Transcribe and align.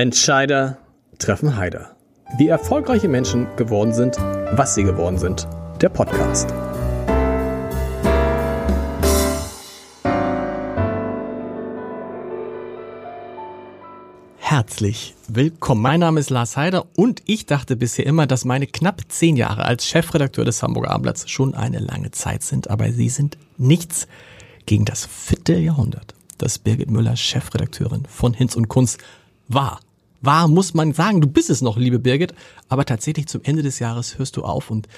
Entscheider 0.00 0.78
treffen 1.18 1.58
Heider. 1.58 1.94
Wie 2.38 2.48
erfolgreiche 2.48 3.06
Menschen 3.06 3.46
geworden 3.56 3.92
sind, 3.92 4.16
was 4.16 4.74
sie 4.74 4.82
geworden 4.82 5.18
sind. 5.18 5.46
Der 5.82 5.90
Podcast. 5.90 6.48
Herzlich 14.38 15.14
willkommen. 15.28 15.82
Mein 15.82 16.00
Name 16.00 16.18
ist 16.18 16.30
Lars 16.30 16.56
Heider 16.56 16.86
und 16.96 17.22
ich 17.26 17.44
dachte 17.44 17.76
bisher 17.76 18.06
immer, 18.06 18.26
dass 18.26 18.46
meine 18.46 18.66
knapp 18.66 19.02
zehn 19.08 19.36
Jahre 19.36 19.66
als 19.66 19.84
Chefredakteur 19.84 20.46
des 20.46 20.62
Hamburger 20.62 20.92
Abendblatts 20.92 21.28
schon 21.28 21.54
eine 21.54 21.78
lange 21.78 22.10
Zeit 22.10 22.42
sind, 22.42 22.70
aber 22.70 22.90
sie 22.90 23.10
sind 23.10 23.36
nichts 23.58 24.08
gegen 24.64 24.86
das 24.86 25.04
Vierteljahrhundert, 25.04 26.14
das 26.38 26.58
Birgit 26.58 26.90
Müller, 26.90 27.16
Chefredakteurin 27.16 28.06
von 28.08 28.32
Hinz 28.32 28.56
und 28.56 28.68
Kunst, 28.68 28.96
war. 29.46 29.80
War, 30.22 30.48
muss 30.48 30.74
man 30.74 30.92
sagen, 30.92 31.20
du 31.20 31.28
bist 31.28 31.50
es 31.50 31.62
noch, 31.62 31.76
liebe 31.76 31.98
Birgit, 31.98 32.34
aber 32.68 32.84
tatsächlich 32.84 33.26
zum 33.26 33.42
Ende 33.42 33.62
des 33.62 33.78
Jahres 33.78 34.18
hörst 34.18 34.36
du 34.36 34.42
auf 34.42 34.70
und 34.70 34.88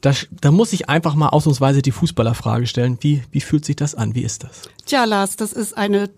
da, 0.00 0.12
da 0.30 0.50
muss 0.50 0.72
ich 0.74 0.90
einfach 0.90 1.14
mal 1.14 1.30
ausnahmsweise 1.30 1.80
die 1.80 1.90
Fußballerfrage 1.90 2.66
stellen. 2.66 2.98
Wie, 3.00 3.22
wie 3.30 3.40
fühlt 3.40 3.64
sich 3.64 3.76
das 3.76 3.94
an? 3.94 4.14
Wie 4.14 4.22
ist 4.22 4.44
das? 4.44 4.62
Tja, 4.84 5.04
Lars, 5.04 5.36
das 5.36 5.54
ist 5.54 5.76
eine 5.76 6.10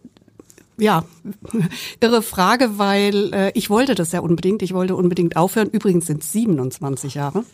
ja, 0.79 1.05
irre 2.01 2.23
Frage, 2.23 2.79
weil 2.79 3.33
äh, 3.33 3.53
ich 3.55 3.71
wollte 3.71 3.95
das 3.95 4.13
ja 4.13 4.21
unbedingt. 4.21 4.63
Ich 4.63 4.75
wollte 4.75 4.97
unbedingt 4.97 5.37
aufhören. 5.37 5.71
Übrigens 5.71 6.07
sind 6.07 6.23
es 6.23 6.33
27 6.33 7.15
Jahre. 7.15 7.45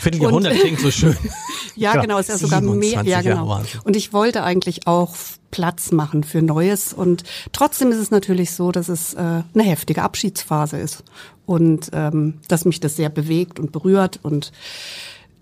Vierteljahrhundert 0.00 0.54
klingt 0.54 0.80
so 0.80 0.90
schön. 0.90 1.16
ja, 1.76 2.00
genau, 2.00 2.18
ist 2.18 2.28
ja 2.28 2.38
sogar 2.38 2.60
mehr. 2.60 3.02
Ja, 3.04 3.22
genau. 3.22 3.60
Und 3.84 3.96
ich 3.96 4.12
wollte 4.12 4.42
eigentlich 4.42 4.86
auch 4.86 5.14
Platz 5.50 5.92
machen 5.92 6.24
für 6.24 6.42
Neues. 6.42 6.92
Und 6.92 7.22
trotzdem 7.52 7.92
ist 7.92 7.98
es 7.98 8.10
natürlich 8.10 8.50
so, 8.52 8.72
dass 8.72 8.88
es 8.88 9.14
äh, 9.14 9.18
eine 9.18 9.62
heftige 9.62 10.02
Abschiedsphase 10.02 10.78
ist 10.78 11.04
und 11.46 11.90
ähm, 11.92 12.40
dass 12.48 12.64
mich 12.64 12.80
das 12.80 12.96
sehr 12.96 13.10
bewegt 13.10 13.60
und 13.60 13.70
berührt 13.70 14.18
und 14.22 14.52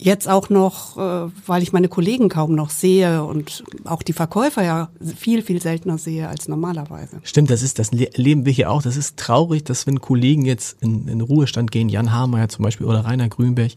jetzt 0.00 0.28
auch 0.28 0.48
noch, 0.48 0.96
äh, 0.96 1.30
weil 1.46 1.62
ich 1.62 1.72
meine 1.72 1.88
Kollegen 1.88 2.28
kaum 2.28 2.54
noch 2.54 2.70
sehe 2.70 3.22
und 3.22 3.64
auch 3.84 4.02
die 4.02 4.12
Verkäufer 4.12 4.64
ja 4.64 4.88
viel, 5.16 5.42
viel 5.42 5.60
seltener 5.60 5.98
sehe 5.98 6.28
als 6.28 6.48
normalerweise. 6.48 7.20
Stimmt, 7.22 7.50
das 7.50 7.62
ist, 7.62 7.78
das 7.78 7.92
leben 7.92 8.46
wir 8.46 8.52
hier 8.52 8.70
auch. 8.70 8.82
Das 8.82 8.96
ist 8.96 9.16
traurig, 9.18 9.64
dass 9.64 9.86
wenn 9.86 10.00
Kollegen 10.00 10.44
jetzt 10.44 10.82
in, 10.82 11.06
in 11.06 11.20
Ruhestand 11.20 11.70
gehen, 11.70 11.88
Jan 11.88 12.12
Hamer 12.12 12.48
zum 12.48 12.64
Beispiel 12.64 12.86
oder 12.86 13.04
Rainer 13.04 13.28
Grünberg, 13.28 13.72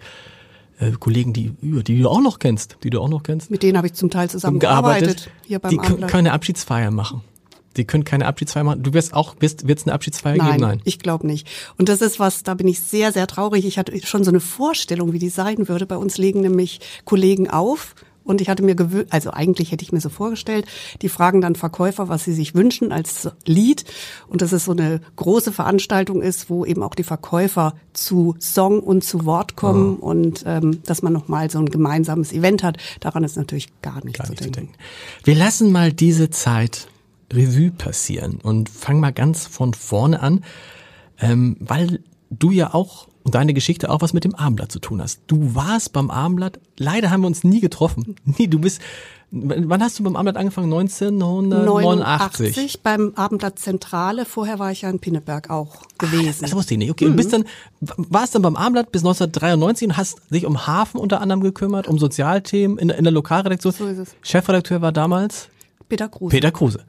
äh, 0.83 0.91
Kollegen, 0.99 1.33
die, 1.33 1.53
die 1.61 2.01
du 2.01 2.09
auch 2.09 2.21
noch 2.21 2.39
kennst, 2.39 2.77
die 2.83 2.89
du 2.89 2.99
auch 2.99 3.09
noch 3.09 3.23
kennst. 3.23 3.51
Mit 3.51 3.63
denen 3.63 3.77
habe 3.77 3.87
ich 3.87 3.93
zum 3.93 4.09
Teil 4.09 4.29
zusammengearbeitet 4.29 5.29
hier 5.45 5.59
beim 5.59 5.71
Die 5.71 5.77
können 5.77 6.07
keine 6.07 6.31
Abschiedsfeier 6.33 6.91
machen. 6.91 7.21
Die 7.77 7.85
können 7.85 8.03
keine 8.03 8.27
Abschiedsfeier 8.27 8.63
machen. 8.63 8.83
Du 8.83 8.93
wirst 8.93 9.13
auch, 9.13 9.35
wirst, 9.39 9.67
wird's 9.67 9.83
eine 9.83 9.93
Abschiedsfeier 9.93 10.37
Nein, 10.37 10.51
geben? 10.51 10.61
Nein, 10.61 10.81
ich 10.83 10.99
glaube 10.99 11.25
nicht. 11.25 11.47
Und 11.77 11.89
das 11.89 12.01
ist 12.01 12.19
was, 12.19 12.43
da 12.43 12.53
bin 12.53 12.67
ich 12.67 12.81
sehr, 12.81 13.11
sehr 13.11 13.25
traurig. 13.27 13.65
Ich 13.65 13.77
hatte 13.77 13.97
schon 14.05 14.23
so 14.23 14.29
eine 14.29 14.39
Vorstellung, 14.39 15.13
wie 15.13 15.19
die 15.19 15.29
sein 15.29 15.67
würde. 15.67 15.85
Bei 15.85 15.97
uns 15.97 16.17
legen 16.17 16.41
nämlich 16.41 16.79
Kollegen 17.05 17.49
auf 17.49 17.95
und 18.23 18.41
ich 18.41 18.49
hatte 18.49 18.63
mir 18.63 18.75
gewöhnt, 18.75 19.07
also 19.11 19.31
eigentlich 19.31 19.71
hätte 19.71 19.83
ich 19.83 19.91
mir 19.91 20.01
so 20.01 20.09
vorgestellt, 20.09 20.65
die 21.01 21.09
fragen 21.09 21.41
dann 21.41 21.55
Verkäufer, 21.55 22.09
was 22.09 22.23
sie 22.23 22.33
sich 22.33 22.55
wünschen 22.55 22.91
als 22.91 23.29
Lied. 23.45 23.85
Und 24.27 24.41
dass 24.41 24.51
es 24.51 24.65
so 24.65 24.71
eine 24.71 25.01
große 25.15 25.51
Veranstaltung 25.51 26.21
ist, 26.21 26.49
wo 26.49 26.65
eben 26.65 26.83
auch 26.83 26.95
die 26.95 27.03
Verkäufer 27.03 27.75
zu 27.93 28.35
Song 28.39 28.79
und 28.79 29.03
zu 29.03 29.25
Wort 29.25 29.55
kommen 29.55 29.97
oh. 29.99 30.05
und 30.05 30.43
ähm, 30.45 30.81
dass 30.83 31.01
man 31.01 31.13
nochmal 31.13 31.49
so 31.49 31.59
ein 31.59 31.67
gemeinsames 31.67 32.31
Event 32.31 32.63
hat. 32.63 32.77
Daran 32.99 33.23
ist 33.23 33.37
natürlich 33.37 33.69
gar 33.81 34.03
nicht, 34.03 34.17
gar 34.17 34.25
zu, 34.25 34.31
nicht 34.31 34.43
denken. 34.43 34.53
zu 34.53 34.59
denken. 34.59 34.73
Wir 35.23 35.35
lassen 35.35 35.71
mal 35.71 35.91
diese 35.91 36.29
Zeit 36.29 36.87
Revue 37.31 37.71
passieren 37.71 38.39
und 38.41 38.69
fang 38.69 38.99
mal 38.99 39.11
ganz 39.11 39.47
von 39.47 39.73
vorne 39.73 40.21
an, 40.21 40.43
ähm, 41.19 41.57
weil 41.59 41.99
du 42.29 42.51
ja 42.51 42.73
auch 42.73 43.07
und 43.23 43.35
deine 43.35 43.53
Geschichte 43.53 43.89
auch 43.89 44.01
was 44.01 44.13
mit 44.13 44.23
dem 44.23 44.35
Abendblatt 44.35 44.71
zu 44.71 44.79
tun 44.79 45.01
hast. 45.01 45.21
Du 45.27 45.55
warst 45.55 45.93
beim 45.93 46.09
Abendblatt, 46.09 46.59
leider 46.77 47.09
haben 47.09 47.21
wir 47.21 47.27
uns 47.27 47.43
nie 47.43 47.61
getroffen. 47.61 48.15
Nie, 48.25 48.47
du 48.47 48.59
bist, 48.59 48.81
wann 49.31 49.81
hast 49.81 49.97
du 49.97 50.03
beim 50.03 50.15
Abendblatt 50.15 50.37
angefangen? 50.37 50.71
1989? 50.71 51.65
89 51.65 52.83
beim 52.83 53.13
Abendblatt 53.15 53.59
Zentrale. 53.59 54.25
Vorher 54.25 54.59
war 54.59 54.71
ich 54.71 54.81
ja 54.81 54.89
in 54.89 54.99
Pinneberg 54.99 55.49
auch 55.49 55.83
gewesen. 55.97 56.25
Ah, 56.25 56.27
das, 56.27 56.39
das 56.39 56.55
wusste 56.55 56.73
ich 56.73 56.77
nicht. 56.77 56.91
Okay, 56.91 57.05
mhm. 57.05 57.11
und 57.11 57.17
bist 57.17 57.33
dann, 57.33 57.45
warst 57.79 58.35
dann 58.35 58.41
beim 58.41 58.55
Abendblatt 58.55 58.91
bis 58.91 59.01
1993 59.01 59.87
und 59.87 59.97
hast 59.97 60.17
dich 60.29 60.45
um 60.45 60.67
Hafen 60.67 60.99
unter 60.99 61.21
anderem 61.21 61.41
gekümmert, 61.41 61.87
um 61.87 61.97
Sozialthemen 61.97 62.77
in, 62.77 62.89
in 62.89 63.03
der 63.03 63.13
Lokalredaktion. 63.13 63.73
So 63.73 63.87
ist 63.87 63.97
es. 63.97 64.15
Chefredakteur 64.21 64.81
war 64.81 64.91
damals? 64.91 65.47
Peter 65.87 66.09
Kruse. 66.09 66.31
Peter 66.31 66.51
Kruse. 66.51 66.83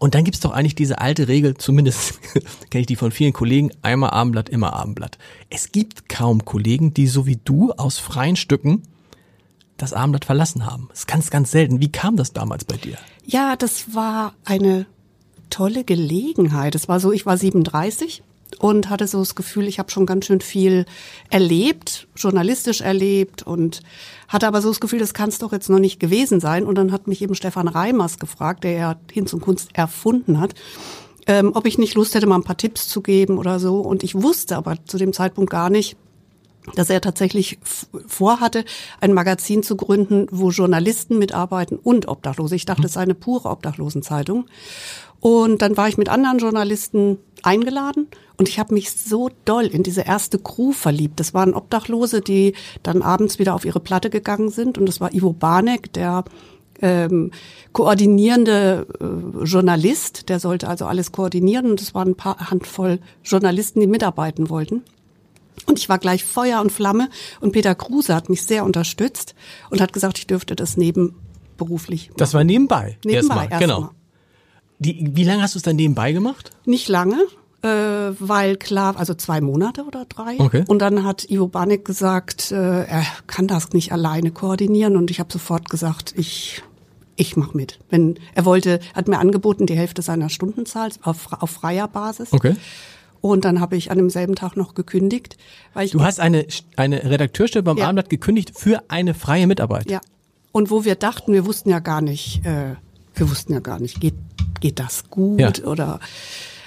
Und 0.00 0.14
dann 0.14 0.24
gibt's 0.24 0.40
doch 0.40 0.52
eigentlich 0.52 0.74
diese 0.74 0.98
alte 0.98 1.28
Regel, 1.28 1.58
zumindest 1.58 2.18
kenne 2.70 2.80
ich 2.80 2.86
die 2.86 2.96
von 2.96 3.12
vielen 3.12 3.34
Kollegen, 3.34 3.70
einmal 3.82 4.10
Abendblatt, 4.10 4.48
immer 4.48 4.72
Abendblatt. 4.72 5.18
Es 5.50 5.72
gibt 5.72 6.08
kaum 6.08 6.46
Kollegen, 6.46 6.94
die 6.94 7.06
so 7.06 7.26
wie 7.26 7.36
du 7.36 7.72
aus 7.72 7.98
freien 7.98 8.36
Stücken 8.36 8.82
das 9.76 9.92
Abendblatt 9.92 10.24
verlassen 10.24 10.64
haben. 10.64 10.86
Das 10.88 11.00
ist 11.00 11.06
ganz, 11.06 11.28
ganz 11.28 11.50
selten. 11.50 11.80
Wie 11.80 11.92
kam 11.92 12.16
das 12.16 12.32
damals 12.32 12.64
bei 12.64 12.78
dir? 12.78 12.96
Ja, 13.26 13.56
das 13.56 13.94
war 13.94 14.32
eine 14.46 14.86
tolle 15.50 15.84
Gelegenheit. 15.84 16.74
Es 16.74 16.88
war 16.88 16.98
so, 16.98 17.12
ich 17.12 17.26
war 17.26 17.36
37 17.36 18.22
und 18.58 18.90
hatte 18.90 19.06
so 19.06 19.18
das 19.18 19.34
Gefühl, 19.34 19.68
ich 19.68 19.78
habe 19.78 19.90
schon 19.90 20.06
ganz 20.06 20.26
schön 20.26 20.40
viel 20.40 20.86
erlebt, 21.28 22.08
journalistisch 22.16 22.80
erlebt 22.80 23.42
und 23.42 23.80
hatte 24.28 24.46
aber 24.46 24.62
so 24.62 24.68
das 24.68 24.80
Gefühl, 24.80 24.98
das 24.98 25.14
kann 25.14 25.28
es 25.28 25.38
doch 25.38 25.52
jetzt 25.52 25.70
noch 25.70 25.78
nicht 25.78 26.00
gewesen 26.00 26.40
sein. 26.40 26.64
Und 26.64 26.76
dann 26.76 26.92
hat 26.92 27.06
mich 27.06 27.22
eben 27.22 27.34
Stefan 27.34 27.68
Reimers 27.68 28.18
gefragt, 28.18 28.64
der 28.64 28.72
ja 28.72 28.96
Hinz 29.12 29.32
und 29.32 29.40
Kunst 29.40 29.70
erfunden 29.74 30.40
hat, 30.40 30.54
ähm, 31.26 31.52
ob 31.54 31.66
ich 31.66 31.78
nicht 31.78 31.94
Lust 31.94 32.14
hätte, 32.14 32.26
mal 32.26 32.36
ein 32.36 32.44
paar 32.44 32.56
Tipps 32.56 32.88
zu 32.88 33.02
geben 33.02 33.38
oder 33.38 33.58
so. 33.58 33.80
Und 33.80 34.02
ich 34.02 34.14
wusste 34.14 34.56
aber 34.56 34.76
zu 34.84 34.98
dem 34.98 35.12
Zeitpunkt 35.12 35.50
gar 35.50 35.70
nicht, 35.70 35.96
dass 36.74 36.90
er 36.90 37.00
tatsächlich 37.00 37.58
vorhatte, 38.06 38.64
ein 39.00 39.12
Magazin 39.12 39.62
zu 39.62 39.76
gründen, 39.76 40.26
wo 40.30 40.50
Journalisten 40.50 41.18
mitarbeiten 41.18 41.78
und 41.78 42.06
Obdachlose. 42.08 42.54
Ich 42.54 42.66
dachte, 42.66 42.86
es 42.86 42.94
sei 42.94 43.00
eine 43.00 43.14
pure 43.14 43.48
Obdachlosenzeitung. 43.48 44.46
Und 45.20 45.62
dann 45.62 45.76
war 45.76 45.88
ich 45.88 45.98
mit 45.98 46.08
anderen 46.08 46.38
Journalisten 46.38 47.18
eingeladen 47.42 48.08
und 48.36 48.48
ich 48.48 48.58
habe 48.58 48.74
mich 48.74 48.90
so 48.90 49.30
doll 49.44 49.66
in 49.66 49.82
diese 49.82 50.02
erste 50.02 50.38
Crew 50.38 50.72
verliebt. 50.72 51.20
Das 51.20 51.34
waren 51.34 51.54
Obdachlose, 51.54 52.20
die 52.22 52.54
dann 52.82 53.02
abends 53.02 53.38
wieder 53.38 53.54
auf 53.54 53.64
ihre 53.64 53.80
Platte 53.80 54.10
gegangen 54.10 54.50
sind 54.50 54.78
und 54.78 54.86
das 54.86 55.00
war 55.00 55.12
Ivo 55.12 55.32
Barnek, 55.32 55.92
der 55.92 56.24
ähm, 56.82 57.30
koordinierende 57.72 58.86
äh, 58.98 59.44
Journalist, 59.44 60.30
der 60.30 60.40
sollte 60.40 60.68
also 60.68 60.86
alles 60.86 61.12
koordinieren 61.12 61.70
und 61.70 61.80
es 61.80 61.94
waren 61.94 62.08
ein 62.08 62.16
paar 62.16 62.50
Handvoll 62.50 63.00
Journalisten, 63.22 63.80
die 63.80 63.86
mitarbeiten 63.86 64.48
wollten. 64.48 64.82
Und 65.66 65.78
ich 65.78 65.90
war 65.90 65.98
gleich 65.98 66.24
Feuer 66.24 66.62
und 66.62 66.72
Flamme 66.72 67.10
und 67.40 67.52
Peter 67.52 67.74
Kruse 67.74 68.14
hat 68.14 68.30
mich 68.30 68.42
sehr 68.42 68.64
unterstützt 68.64 69.34
und 69.68 69.82
hat 69.82 69.92
gesagt, 69.92 70.16
ich 70.18 70.26
dürfte 70.26 70.56
das 70.56 70.78
nebenberuflich 70.78 72.08
machen. 72.08 72.16
Das 72.16 72.32
war 72.32 72.44
nebenbei. 72.44 72.96
Nebenbei, 73.04 73.12
erstmal. 73.12 73.48
Erst 73.50 73.60
genau. 73.60 73.80
Mal. 73.80 73.90
Die, 74.80 75.10
wie 75.14 75.24
lange 75.24 75.42
hast 75.42 75.54
du 75.54 75.58
es 75.58 75.62
dann 75.62 75.76
nebenbei 75.76 76.12
gemacht? 76.12 76.50
Nicht 76.64 76.88
lange, 76.88 77.18
äh, 77.62 77.68
weil 78.18 78.56
klar, 78.56 78.96
also 78.96 79.14
zwei 79.14 79.40
Monate 79.40 79.84
oder 79.84 80.06
drei. 80.06 80.36
Okay. 80.38 80.64
Und 80.66 80.80
dann 80.80 81.04
hat 81.04 81.30
Ivo 81.30 81.46
Banek 81.46 81.84
gesagt, 81.84 82.50
äh, 82.50 82.84
er 82.84 83.04
kann 83.26 83.46
das 83.46 83.72
nicht 83.72 83.92
alleine 83.92 84.30
koordinieren. 84.30 84.96
Und 84.96 85.10
ich 85.10 85.20
habe 85.20 85.32
sofort 85.32 85.70
gesagt, 85.70 86.14
ich 86.16 86.62
ich 87.16 87.36
mach 87.36 87.52
mit. 87.52 87.78
Wenn 87.90 88.18
er 88.34 88.46
wollte, 88.46 88.80
hat 88.94 89.06
mir 89.06 89.18
angeboten 89.18 89.66
die 89.66 89.76
Hälfte 89.76 90.00
seiner 90.00 90.30
Stundenzahl 90.30 90.90
auf, 91.02 91.28
auf 91.32 91.50
freier 91.50 91.86
Basis. 91.86 92.32
Okay. 92.32 92.56
Und 93.20 93.44
dann 93.44 93.60
habe 93.60 93.76
ich 93.76 93.90
an 93.90 93.98
demselben 93.98 94.34
Tag 94.34 94.56
noch 94.56 94.72
gekündigt. 94.72 95.36
Weil 95.74 95.84
ich 95.84 95.92
du 95.92 96.00
hast 96.00 96.18
eine, 96.18 96.46
eine 96.76 97.04
Redakteurstelle 97.04 97.62
beim 97.62 97.76
ja. 97.76 97.84
Abendblatt 97.84 98.08
gekündigt 98.08 98.52
für 98.58 98.82
eine 98.88 99.12
freie 99.12 99.46
Mitarbeit. 99.46 99.90
Ja. 99.90 100.00
Und 100.52 100.70
wo 100.70 100.84
wir 100.84 100.94
dachten, 100.94 101.34
wir 101.34 101.44
wussten 101.44 101.68
ja 101.68 101.78
gar 101.80 102.00
nicht, 102.00 102.44
äh, 102.46 102.76
wir 103.20 103.30
wussten 103.30 103.52
ja 103.52 103.60
gar 103.60 103.78
nicht, 103.78 104.00
geht 104.00 104.14
geht 104.60 104.78
das 104.78 105.08
gut 105.10 105.40
ja. 105.40 105.64
oder 105.64 106.00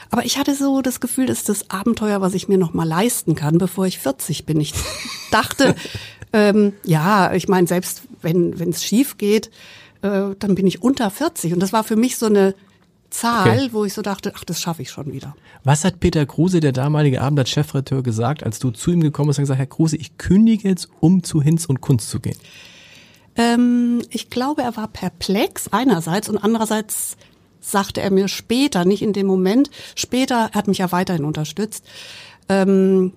aber 0.10 0.26
ich 0.26 0.38
hatte 0.38 0.54
so 0.54 0.82
das 0.82 1.00
Gefühl, 1.00 1.26
das 1.26 1.40
ist 1.40 1.50
das 1.50 1.72
Abenteuer, 1.72 2.22
was 2.22 2.36
ich 2.36 2.48
mir 2.48 2.60
noch 2.60 2.74
mal 2.74 2.88
leisten 2.88 3.34
kann, 3.34 3.58
bevor 3.58 3.88
ich 3.88 3.98
40 3.98 4.46
bin. 4.46 4.62
Ich 4.62 4.74
dachte, 5.32 5.76
ähm, 6.32 6.74
ja, 6.86 7.34
ich 7.34 7.48
meine, 7.48 7.68
selbst 7.68 8.04
wenn 8.22 8.60
wenn 8.60 8.70
es 8.70 8.84
schief 8.84 9.18
geht, 9.18 9.50
äh, 10.04 10.36
dann 10.38 10.56
bin 10.56 10.68
ich 10.68 10.84
unter 10.84 11.10
40 11.10 11.54
und 11.54 11.60
das 11.60 11.74
war 11.74 11.84
für 11.84 11.96
mich 11.96 12.18
so 12.18 12.28
eine 12.28 12.54
Zahl, 13.10 13.58
okay. 13.58 13.70
wo 13.72 13.86
ich 13.86 13.94
so 13.94 14.02
dachte, 14.02 14.34
ach, 14.36 14.44
das 14.44 14.60
schaffe 14.60 14.82
ich 14.82 14.90
schon 14.90 15.14
wieder. 15.14 15.36
Was 15.64 15.84
hat 15.84 16.00
Peter 16.00 16.26
Kruse, 16.26 16.60
der 16.60 16.72
damalige 16.72 17.22
Abendblatt-Chefredakteur, 17.22 18.02
gesagt, 18.02 18.44
als 18.44 18.60
du 18.60 18.72
zu 18.72 18.92
ihm 18.92 19.02
gekommen 19.02 19.28
bist 19.28 19.40
und 19.40 19.44
gesagt, 19.44 19.60
Herr 19.60 19.68
Kruse, 19.68 19.98
ich 19.98 20.18
kündige 20.18 20.68
jetzt, 20.68 20.90
um 21.00 21.24
zu 21.24 21.42
Hinz 21.42 21.66
und 21.66 21.80
Kunst 21.80 22.10
zu 22.10 22.20
gehen? 22.20 22.38
Ähm, 23.36 24.02
ich 24.10 24.30
glaube, 24.30 24.62
er 24.62 24.76
war 24.78 24.88
perplex 24.88 25.68
einerseits 25.72 26.30
und 26.30 26.38
andererseits 26.38 27.18
sagte 27.60 28.02
er 28.02 28.12
mir 28.12 28.28
später, 28.28 28.86
nicht 28.86 29.02
in 29.02 29.14
dem 29.14 29.28
Moment, 29.28 29.70
später, 29.96 30.50
er 30.52 30.58
hat 30.58 30.68
mich 30.68 30.80
ja 30.80 30.92
weiterhin 30.92 31.26
unterstützt, 31.26 31.86
ähm, 32.50 33.14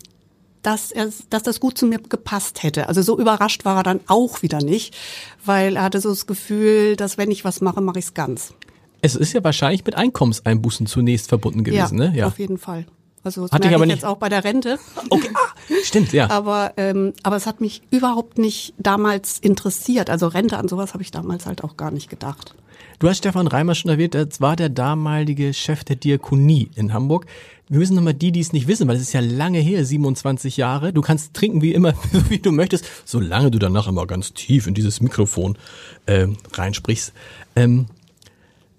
dass, 0.63 0.91
er, 0.91 1.11
dass 1.31 1.43
das 1.43 1.61
gut 1.61 1.79
zu 1.79 1.87
mir 1.87 1.99
gepasst 1.99 2.63
hätte. 2.63 2.89
Also 2.89 3.03
so 3.03 3.19
überrascht 3.19 3.65
war 3.65 3.79
er 3.79 3.83
dann 3.83 4.01
auch 4.07 4.43
wieder 4.43 4.59
nicht, 4.59 4.97
weil 5.45 5.77
er 5.77 5.83
hatte 5.83 6.01
so 6.01 6.09
das 6.09 6.27
Gefühl, 6.27 6.97
dass 6.97 7.19
wenn 7.19 7.31
ich 7.31 7.45
was 7.45 7.61
mache, 7.61 7.81
mache 7.81 7.99
ich 7.99 8.07
es 8.07 8.15
ganz. 8.15 8.55
Es 9.03 9.15
ist 9.15 9.33
ja 9.33 9.45
wahrscheinlich 9.45 9.85
mit 9.85 9.95
Einkommenseinbußen 9.95 10.87
zunächst 10.87 11.29
verbunden 11.29 11.63
gewesen, 11.63 11.99
ja, 11.99 12.09
ne? 12.09 12.17
Ja, 12.17 12.27
auf 12.27 12.39
jeden 12.39 12.59
Fall. 12.59 12.87
Also 13.27 13.43
das 13.43 13.51
Hat 13.53 13.65
dich 13.65 13.71
merke 13.71 13.75
aber 13.77 13.85
ich 13.85 13.89
nicht- 13.89 13.97
jetzt 13.97 14.05
auch 14.05 14.19
bei 14.19 14.29
der 14.29 14.45
Rente. 14.45 14.79
Okay, 15.11 15.31
ah, 15.35 15.53
stimmt, 15.83 16.13
ja. 16.13 16.31
Aber, 16.31 16.73
ähm, 16.77 17.13
aber 17.25 17.35
es 17.37 17.47
hat 17.47 17.61
mich 17.61 17.83
überhaupt 17.91 18.39
nicht 18.39 18.73
damals 18.79 19.39
interessiert. 19.41 20.11
Also 20.11 20.29
Rente 20.29 20.57
an 20.59 20.69
sowas 20.69 20.95
habe 20.95 21.03
ich 21.03 21.11
damals 21.11 21.45
halt 21.45 21.65
auch 21.65 21.77
gar 21.77 21.91
nicht 21.91 22.09
gedacht. 22.09 22.55
Du 23.01 23.09
hast 23.09 23.19
Stefan 23.19 23.47
Reimer 23.49 23.75
schon 23.75 23.91
erwähnt, 23.91 24.15
das 24.15 24.41
war 24.41 24.55
der 24.57 24.69
damalige 24.69 25.53
Chef 25.53 25.83
der 25.85 25.97
Diakonie 25.97 26.71
in 26.77 26.93
Hamburg. 26.95 27.27
Wir 27.69 27.79
müssen 27.81 27.97
nochmal 27.97 28.15
die, 28.15 28.31
die 28.31 28.39
es 28.41 28.53
nicht 28.53 28.69
wissen, 28.69 28.87
weil 28.87 28.95
es 28.97 29.03
ist 29.03 29.13
ja 29.13 29.21
lange 29.21 29.59
her, 29.59 29.85
27 29.85 30.57
Jahre. 30.57 30.93
Du 30.93 31.01
kannst 31.03 31.35
trinken 31.35 31.61
wie 31.63 31.75
immer, 31.75 31.95
wie 32.29 32.39
du 32.39 32.53
möchtest, 32.53 32.85
solange 33.05 33.51
du 33.51 33.59
danach 33.59 33.89
immer 33.89 34.07
ganz 34.07 34.33
tief 34.35 34.69
in 34.69 34.75
dieses 34.75 35.01
Mikrofon 35.01 35.59
ähm, 36.07 36.37
reinsprichst. 36.53 37.13
Ähm, 37.57 37.87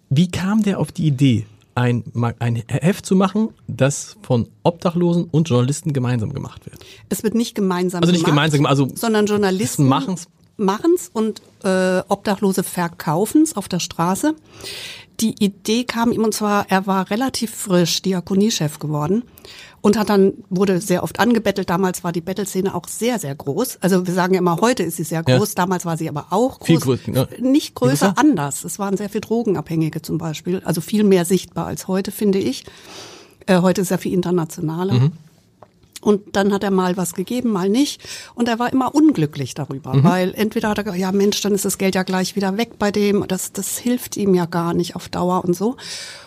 wie 0.09 0.31
kam 0.31 0.63
der 0.63 0.79
auf 0.79 0.91
die 0.93 1.05
Idee, 1.05 1.45
ein, 1.77 2.03
ein 2.39 2.55
Heft 2.67 3.05
zu 3.05 3.15
machen, 3.15 3.49
das 3.67 4.17
von 4.23 4.47
Obdachlosen 4.63 5.25
und 5.25 5.47
Journalisten 5.47 5.93
gemeinsam 5.93 6.33
gemacht 6.33 6.65
wird? 6.65 6.83
Es 7.09 7.23
wird 7.23 7.35
nicht 7.35 7.53
gemeinsam 7.53 8.01
Also 8.01 8.11
nicht 8.11 8.25
gemacht, 8.25 8.51
gemeinsam, 8.51 8.65
also 8.65 8.87
sondern 8.95 9.27
Journalisten 9.27 9.87
machen's. 9.87 10.27
machen's 10.57 11.11
und 11.13 11.43
äh, 11.63 11.99
Obdachlose 12.07 12.63
verkaufen's 12.63 13.55
auf 13.55 13.67
der 13.67 13.79
Straße. 13.79 14.33
Die 15.19 15.35
Idee 15.43 15.83
kam 15.83 16.11
ihm 16.11 16.23
und 16.23 16.33
zwar, 16.33 16.65
er 16.69 16.87
war 16.87 17.11
relativ 17.11 17.53
frisch 17.53 18.01
Diakoniechef 18.01 18.79
geworden 18.79 19.23
und 19.81 19.97
hat 19.97 20.09
dann 20.09 20.33
wurde 20.49 20.81
sehr 20.81 21.03
oft 21.03 21.19
angebettelt. 21.19 21.69
Damals 21.69 22.03
war 22.03 22.11
die 22.11 22.21
Bettelszene 22.21 22.73
auch 22.75 22.87
sehr 22.87 23.19
sehr 23.19 23.35
groß. 23.35 23.77
Also 23.81 24.05
wir 24.07 24.13
sagen 24.13 24.33
ja 24.33 24.39
immer, 24.39 24.57
heute 24.61 24.83
ist 24.83 24.97
sie 24.97 25.03
sehr 25.03 25.23
Ja. 25.27 25.37
groß. 25.37 25.55
Damals 25.55 25.85
war 25.85 25.97
sie 25.97 26.09
aber 26.09 26.27
auch 26.31 26.59
groß. 26.59 26.67
Viel 26.67 26.79
größer, 26.79 27.11
ne? 27.11 27.27
Nicht 27.39 27.75
größer, 27.75 28.09
größer? 28.09 28.17
anders. 28.17 28.63
Es 28.63 28.79
waren 28.79 28.97
sehr 28.97 29.09
viel 29.09 29.21
Drogenabhängige 29.21 30.01
zum 30.01 30.17
Beispiel. 30.17 30.61
Also 30.65 30.81
viel 30.81 31.03
mehr 31.03 31.25
sichtbar 31.25 31.67
als 31.67 31.87
heute, 31.87 32.11
finde 32.11 32.39
ich. 32.39 32.65
Äh, 33.45 33.61
heute 33.61 33.81
ist 33.81 33.91
er 33.91 33.97
viel 33.97 34.13
internationaler. 34.13 34.93
Mhm. 34.95 35.11
Und 36.07 36.37
dann 36.37 36.53
hat 36.53 36.63
er 36.63 36.71
mal 36.71 36.95
was 36.95 37.13
gegeben, 37.15 37.49
mal 37.49 37.67
nicht. 37.67 38.01
Und 38.33 38.47
er 38.47 38.59
war 38.59 38.71
immer 38.71 38.95
unglücklich 38.95 39.55
darüber, 39.55 39.93
Mhm. 39.93 40.03
weil 40.05 40.33
entweder 40.35 40.69
hat 40.69 40.77
er 40.77 40.85
gesagt, 40.85 41.01
ja 41.01 41.11
Mensch, 41.11 41.41
dann 41.41 41.53
ist 41.53 41.65
das 41.65 41.77
Geld 41.77 41.95
ja 41.95 42.03
gleich 42.03 42.37
wieder 42.37 42.55
weg 42.55 42.79
bei 42.79 42.91
dem. 42.91 43.25
Das, 43.27 43.51
das 43.51 43.77
hilft 43.77 44.15
ihm 44.15 44.33
ja 44.33 44.45
gar 44.45 44.73
nicht 44.73 44.95
auf 44.95 45.09
Dauer 45.09 45.43
und 45.43 45.53
so. 45.53 45.75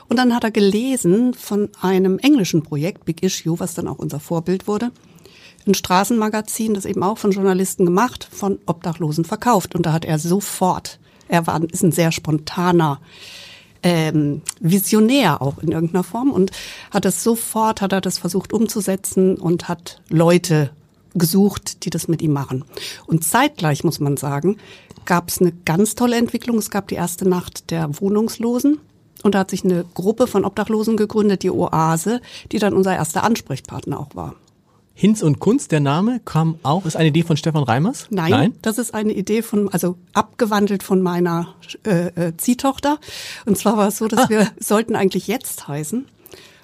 Und 0.07 0.19
dann 0.19 0.35
hat 0.35 0.45
er 0.45 0.51
gelesen 0.51 1.33
von 1.33 1.71
einem 1.81 2.19
englischen 2.19 2.63
Projekt, 2.63 3.07
Big 3.07 3.23
Issue, 3.23 3.59
was 3.59 3.73
dann 3.73 3.89
auch 3.89 3.99
unser 3.99 4.21
Vorbild 4.21 4.67
wurde. 4.67 4.91
Ein 5.67 5.73
Straßenmagazin, 5.73 6.75
das 6.75 6.85
eben 6.85 7.03
auch 7.03 7.17
von 7.17 7.31
Journalisten 7.31 7.87
gemacht, 7.87 8.29
von 8.31 8.59
Obdachlosen 8.67 9.25
verkauft. 9.25 9.75
Und 9.75 9.87
da 9.87 9.95
hat 9.95 10.05
er 10.05 10.19
sofort, 10.19 10.99
er 11.27 11.47
war, 11.47 11.59
ist 11.73 11.83
ein 11.83 11.93
sehr 11.93 12.13
spontaner 12.13 13.01
ähm, 13.83 14.43
Visionär 14.61 15.43
auch 15.43 15.59
in 15.59 15.73
irgendeiner 15.73 16.05
Form 16.05 16.31
und 16.31 16.51
hat 16.91 17.05
es 17.05 17.23
sofort, 17.23 17.81
hat 17.81 17.93
er 17.93 18.01
das 18.01 18.19
versucht 18.19 18.53
umzusetzen 18.53 19.37
und 19.37 19.69
hat 19.69 20.01
Leute 20.09 20.71
gesucht, 21.15 21.85
die 21.85 21.91
das 21.91 22.09
mit 22.09 22.23
ihm 22.23 22.33
machen. 22.33 22.65
Und 23.07 23.25
zeitgleich 23.25 23.85
muss 23.85 24.01
man 24.01 24.17
sagen, 24.17 24.59
gab 25.05 25.29
es 25.29 25.41
eine 25.41 25.53
ganz 25.65 25.95
tolle 25.95 26.17
Entwicklung. 26.17 26.59
Es 26.59 26.71
gab 26.71 26.89
die 26.89 26.95
erste 26.95 27.29
Nacht 27.29 27.71
der 27.71 28.01
Wohnungslosen 28.01 28.79
und 29.23 29.35
da 29.35 29.41
hat 29.41 29.51
sich 29.51 29.65
eine 29.65 29.85
Gruppe 29.95 30.27
von 30.27 30.45
Obdachlosen 30.45 30.97
gegründet, 30.97 31.43
die 31.43 31.51
Oase, 31.51 32.21
die 32.53 32.59
dann 32.59 32.75
unser 32.75 32.95
erster 32.95 33.25
Ansprechpartner 33.25 33.99
auch 33.99 34.15
war. 34.15 34.35
Hinz 34.95 35.23
und 35.23 35.39
Kunst, 35.41 35.73
der 35.73 35.81
Name, 35.81 36.21
kam 36.25 36.59
auch, 36.63 36.85
ist 36.85 36.97
eine 36.97 37.09
Idee 37.09 37.23
von 37.23 37.37
Stefan 37.37 37.63
Reimers? 37.63 38.07
Nein, 38.11 38.31
Nein? 38.31 38.55
das 38.61 38.77
ist 38.77 38.93
eine 38.93 39.13
Idee 39.15 39.41
von, 39.43 39.69
also 39.73 39.97
abgewandelt 40.13 40.83
von 40.83 41.01
meiner 41.01 41.55
äh, 41.87 42.09
äh, 42.29 42.37
Ziehtochter. 42.37 42.99
Und 43.47 43.57
zwar 43.57 43.77
war 43.79 43.89
es 43.89 43.97
so, 43.97 44.05
Ah. 44.07 44.09
dass 44.09 44.29
wir 44.29 44.49
sollten 44.59 44.97
eigentlich 44.97 45.27
jetzt 45.27 45.69
heißen. 45.69 46.07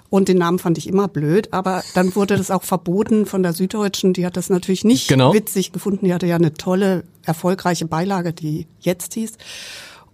Und 0.09 0.29
den 0.29 0.37
Namen 0.37 0.57
fand 0.59 0.77
ich 0.77 0.87
immer 0.87 1.07
blöd, 1.09 1.51
aber 1.51 1.83
dann 1.93 2.15
wurde 2.15 2.37
das 2.37 2.49
auch 2.51 2.63
verboten 2.63 3.25
von 3.25 3.43
der 3.43 3.51
Süddeutschen. 3.53 4.13
Die 4.13 4.25
hat 4.25 4.37
das 4.37 4.49
natürlich 4.49 4.85
nicht 4.85 5.09
Genau. 5.09 5.33
witzig 5.33 5.73
gefunden. 5.73 6.05
Die 6.05 6.13
hatte 6.13 6.27
ja 6.27 6.35
eine 6.37 6.53
tolle, 6.53 7.03
erfolgreiche 7.25 7.87
Beilage, 7.87 8.31
die 8.33 8.67
jetzt 8.79 9.15
hieß. 9.15 9.33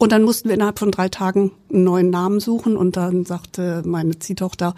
Und 0.04 0.12
dann 0.12 0.24
mussten 0.24 0.50
wir 0.50 0.56
innerhalb 0.56 0.80
von 0.80 0.92
drei 0.92 1.08
Tagen 1.08 1.54
einen 1.72 1.86
neuen 1.86 2.10
Namen 2.10 2.42
suchen 2.42 2.76
und 2.76 2.98
dann 2.98 3.24
sagte 3.24 3.84
meine 3.86 4.20
Ziehtochter, 4.20 4.76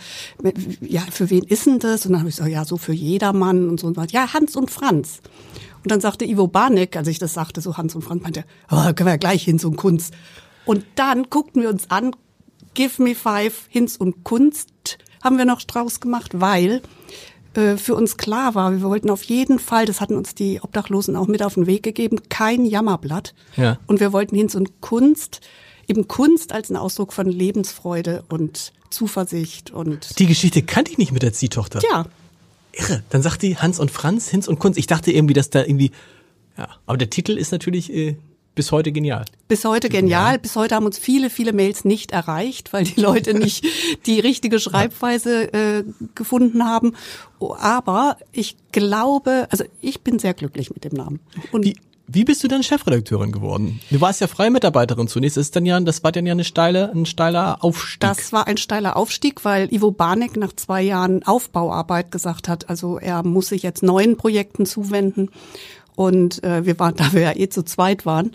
ja, 0.81 1.01
für 1.01 1.31
wen 1.31 1.41
ist 1.41 1.65
denn 1.65 1.79
das? 1.79 2.05
Und 2.05 2.11
dann 2.11 2.19
habe 2.19 2.29
ich 2.29 2.35
gesagt, 2.35 2.51
ja, 2.51 2.63
so 2.63 2.77
für 2.77 2.93
jedermann 2.93 3.67
und 3.67 3.79
so. 3.79 3.87
Und 3.87 4.11
ja, 4.11 4.33
Hans 4.33 4.55
und 4.55 4.69
Franz. 4.69 5.21
Und 5.83 5.91
dann 5.91 5.99
sagte 5.99 6.25
Ivo 6.25 6.45
Barnek, 6.45 6.95
als 6.95 7.07
ich 7.07 7.17
das 7.17 7.33
sagte, 7.33 7.59
so 7.59 7.75
Hans 7.75 7.95
und 7.95 8.03
Franz, 8.03 8.21
meinte, 8.21 8.45
oh, 8.69 8.83
können 8.93 9.07
wir 9.07 9.13
ja 9.13 9.17
gleich 9.17 9.43
Hinz 9.45 9.63
und 9.63 9.77
Kunst. 9.77 10.13
Und 10.63 10.85
dann 10.93 11.23
guckten 11.31 11.63
wir 11.63 11.69
uns 11.69 11.89
an, 11.89 12.15
Give 12.75 13.01
Me 13.01 13.15
Five, 13.15 13.65
Hinz 13.69 13.95
und 13.95 14.23
Kunst 14.23 14.99
haben 15.23 15.39
wir 15.39 15.45
noch 15.45 15.63
draus 15.63 16.01
gemacht, 16.01 16.39
weil 16.39 16.83
äh, 17.57 17.77
für 17.77 17.95
uns 17.95 18.17
klar 18.17 18.55
war, 18.55 18.71
wir 18.71 18.81
wollten 18.81 19.09
auf 19.09 19.23
jeden 19.23 19.59
Fall, 19.59 19.85
das 19.85 20.01
hatten 20.01 20.15
uns 20.15 20.35
die 20.35 20.61
Obdachlosen 20.61 21.15
auch 21.15 21.27
mit 21.27 21.43
auf 21.43 21.55
den 21.55 21.67
Weg 21.67 21.83
gegeben, 21.83 22.19
kein 22.29 22.65
Jammerblatt. 22.65 23.33
Ja. 23.55 23.79
Und 23.87 23.99
wir 23.99 24.13
wollten 24.13 24.35
Hinz 24.35 24.55
und 24.55 24.81
Kunst, 24.81 25.41
eben 25.87 26.07
Kunst 26.07 26.51
als 26.51 26.69
ein 26.69 26.77
Ausdruck 26.77 27.13
von 27.13 27.27
Lebensfreude 27.27 28.23
und 28.29 28.73
Zuversicht 28.89 29.71
und 29.71 30.19
Die 30.19 30.25
Geschichte 30.27 30.61
kannte 30.63 30.91
ich 30.91 30.97
nicht 30.97 31.11
mit 31.11 31.23
der 31.23 31.33
Ziehtochter. 31.33 31.81
ja, 31.89 32.05
Irre. 32.71 33.03
Dann 33.09 33.21
sagt 33.21 33.41
die 33.41 33.57
Hans 33.57 33.79
und 33.79 33.89
Franz, 33.91 34.29
Hinz 34.29 34.47
und 34.47 34.59
Kunst. 34.59 34.77
Ich 34.77 34.87
dachte 34.87 35.11
irgendwie, 35.11 35.33
dass 35.33 35.49
da 35.49 35.61
irgendwie, 35.63 35.91
ja. 36.57 36.67
Aber 36.85 36.97
der 36.97 37.09
Titel 37.09 37.37
ist 37.37 37.51
natürlich 37.51 37.91
äh, 37.93 38.17
bis 38.55 38.71
heute 38.71 38.91
genial. 38.91 39.25
bis 39.47 39.65
heute 39.65 39.89
genial. 39.89 40.39
Bis 40.39 40.55
heute 40.55 40.75
haben 40.75 40.85
uns 40.85 40.97
viele, 40.97 41.29
viele 41.29 41.53
Mails 41.53 41.85
nicht 41.85 42.11
erreicht, 42.11 42.73
weil 42.73 42.85
die 42.85 42.99
Leute 42.99 43.33
nicht 43.33 43.65
die 44.05 44.19
richtige 44.19 44.59
Schreibweise 44.59 45.53
äh, 45.53 45.83
gefunden 46.15 46.65
haben. 46.65 46.95
Oh, 47.39 47.53
Aber 47.59 48.17
ich 48.31 48.55
glaube, 48.71 49.47
also 49.51 49.65
ich 49.81 50.01
bin 50.01 50.19
sehr 50.19 50.33
glücklich 50.33 50.71
mit 50.71 50.83
dem 50.85 50.93
Namen. 50.93 51.19
Und 51.51 51.65
Wie, 51.65 51.75
wie 52.07 52.23
bist 52.23 52.43
du 52.43 52.47
dann 52.47 52.61
Chefredakteurin 52.61 53.31
geworden? 53.31 53.79
Du 53.89 53.99
warst 53.99 54.21
ja 54.21 54.27
freie 54.27 54.51
Mitarbeiterin 54.51 55.07
zunächst. 55.07 55.37
Das 55.37 55.47
ist 55.47 55.55
dann 55.55 55.65
ja, 55.65 55.79
das 55.79 56.03
war 56.03 56.11
dann 56.11 56.25
ja 56.27 56.33
eine 56.33 56.43
steile, 56.43 56.91
ein 56.91 57.07
steiler 57.07 57.63
Aufstieg. 57.63 57.99
Das 58.01 58.31
war 58.31 58.45
ein 58.45 58.57
steiler 58.57 58.95
Aufstieg, 58.95 59.43
weil 59.43 59.73
Ivo 59.73 59.91
Barnek 59.91 60.37
nach 60.37 60.53
zwei 60.53 60.83
Jahren 60.83 61.23
Aufbauarbeit 61.23 62.11
gesagt 62.11 62.47
hat, 62.47 62.69
also 62.69 62.99
er 62.99 63.23
muss 63.23 63.47
sich 63.47 63.63
jetzt 63.63 63.81
neuen 63.81 64.17
Projekten 64.17 64.67
zuwenden. 64.67 65.29
Und 65.95 66.43
äh, 66.43 66.65
wir 66.65 66.77
waren, 66.79 66.95
da 66.97 67.13
wir 67.13 67.21
ja 67.21 67.35
eh 67.35 67.49
zu 67.49 67.63
zweit 67.63 68.05
waren, 68.05 68.31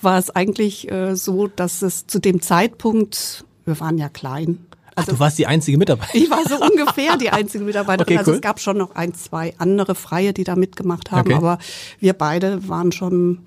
war 0.00 0.18
es 0.18 0.30
eigentlich 0.30 0.90
äh, 0.90 1.14
so, 1.16 1.46
dass 1.48 1.82
es 1.82 2.06
zu 2.06 2.18
dem 2.18 2.40
Zeitpunkt, 2.40 3.44
wir 3.64 3.78
waren 3.80 3.98
ja 3.98 4.08
klein. 4.08 4.66
Ach, 4.94 5.06
du 5.06 5.18
warst 5.18 5.38
die 5.38 5.46
einzige 5.46 5.78
Mitarbeiterin. 5.78 6.22
Ich 6.22 6.30
war 6.30 6.46
so 6.46 6.62
ungefähr 6.62 7.16
die 7.16 7.30
einzige 7.30 7.64
Mitarbeiterin. 7.64 8.02
Okay, 8.02 8.18
also 8.18 8.32
cool. 8.32 8.34
es 8.36 8.40
gab 8.42 8.60
schon 8.60 8.76
noch 8.76 8.94
ein, 8.94 9.14
zwei 9.14 9.54
andere 9.58 9.94
Freie, 9.94 10.32
die 10.34 10.44
da 10.44 10.54
mitgemacht 10.56 11.10
haben, 11.10 11.28
Okay. 11.30 11.34
aber 11.34 11.58
wir 11.98 12.12
beide 12.12 12.68
waren 12.68 12.92
schon 12.92 13.40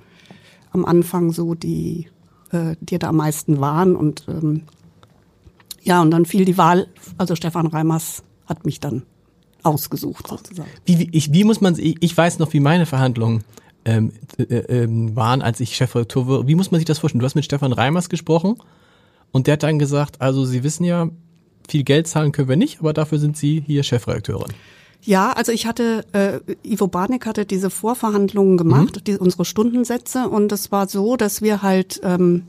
am 0.71 0.85
Anfang 0.85 1.31
so 1.31 1.53
die, 1.53 2.09
äh, 2.51 2.75
die 2.79 2.97
da 2.97 3.09
am 3.09 3.17
meisten 3.17 3.59
waren. 3.59 3.95
Und 3.95 4.25
ähm, 4.27 4.63
ja, 5.83 6.01
und 6.01 6.09
dann 6.09 6.25
fiel 6.25 6.45
die 6.45 6.57
Wahl, 6.57 6.87
also 7.17 7.35
Stefan 7.35 7.67
Reimers 7.67 8.23
hat 8.47 8.65
mich 8.65 8.79
dann 8.79 9.03
ausgesucht 9.65 10.27
sozusagen. 10.27 10.69
Wie, 10.85 10.99
wie, 10.99 11.09
ich, 11.11 11.33
wie 11.33 11.43
muss 11.43 11.61
man, 11.61 11.77
ich, 11.77 11.97
ich 11.99 12.15
weiß 12.15 12.39
noch, 12.39 12.53
wie 12.53 12.59
meine 12.59 12.85
Verhandlungen 12.85 13.43
ähm, 13.85 14.11
äh, 14.37 14.43
ähm, 14.43 15.15
waren, 15.15 15.41
als 15.41 15.59
ich 15.59 15.75
Chefredakteur 15.75 16.27
war. 16.27 16.47
Wie 16.47 16.55
muss 16.55 16.71
man 16.71 16.79
sich 16.79 16.85
das 16.85 16.99
vorstellen? 16.99 17.19
Du 17.19 17.25
hast 17.25 17.35
mit 17.35 17.45
Stefan 17.45 17.73
Reimers 17.73 18.09
gesprochen 18.09 18.55
und 19.31 19.47
der 19.47 19.53
hat 19.53 19.63
dann 19.63 19.79
gesagt, 19.79 20.21
also 20.21 20.45
Sie 20.45 20.63
wissen 20.63 20.83
ja, 20.83 21.09
viel 21.67 21.83
Geld 21.83 22.07
zahlen 22.07 22.31
können 22.31 22.49
wir 22.49 22.55
nicht, 22.55 22.79
aber 22.79 22.93
dafür 22.93 23.19
sind 23.19 23.37
Sie 23.37 23.63
hier 23.65 23.83
Chefredakteurin. 23.83 24.53
Ja, 25.03 25.33
also 25.33 25.51
ich 25.51 25.67
hatte, 25.67 26.03
äh, 26.13 26.39
Ivo 26.67 26.87
Barnik 26.87 27.27
hatte 27.27 27.45
diese 27.45 27.69
Vorverhandlungen 27.69 28.57
gemacht, 28.57 29.05
die, 29.07 29.17
unsere 29.17 29.45
Stundensätze 29.45 30.29
und 30.29 30.51
es 30.51 30.71
war 30.71 30.87
so, 30.87 31.15
dass 31.15 31.43
wir 31.43 31.61
halt 31.61 32.01
ähm, 32.03 32.47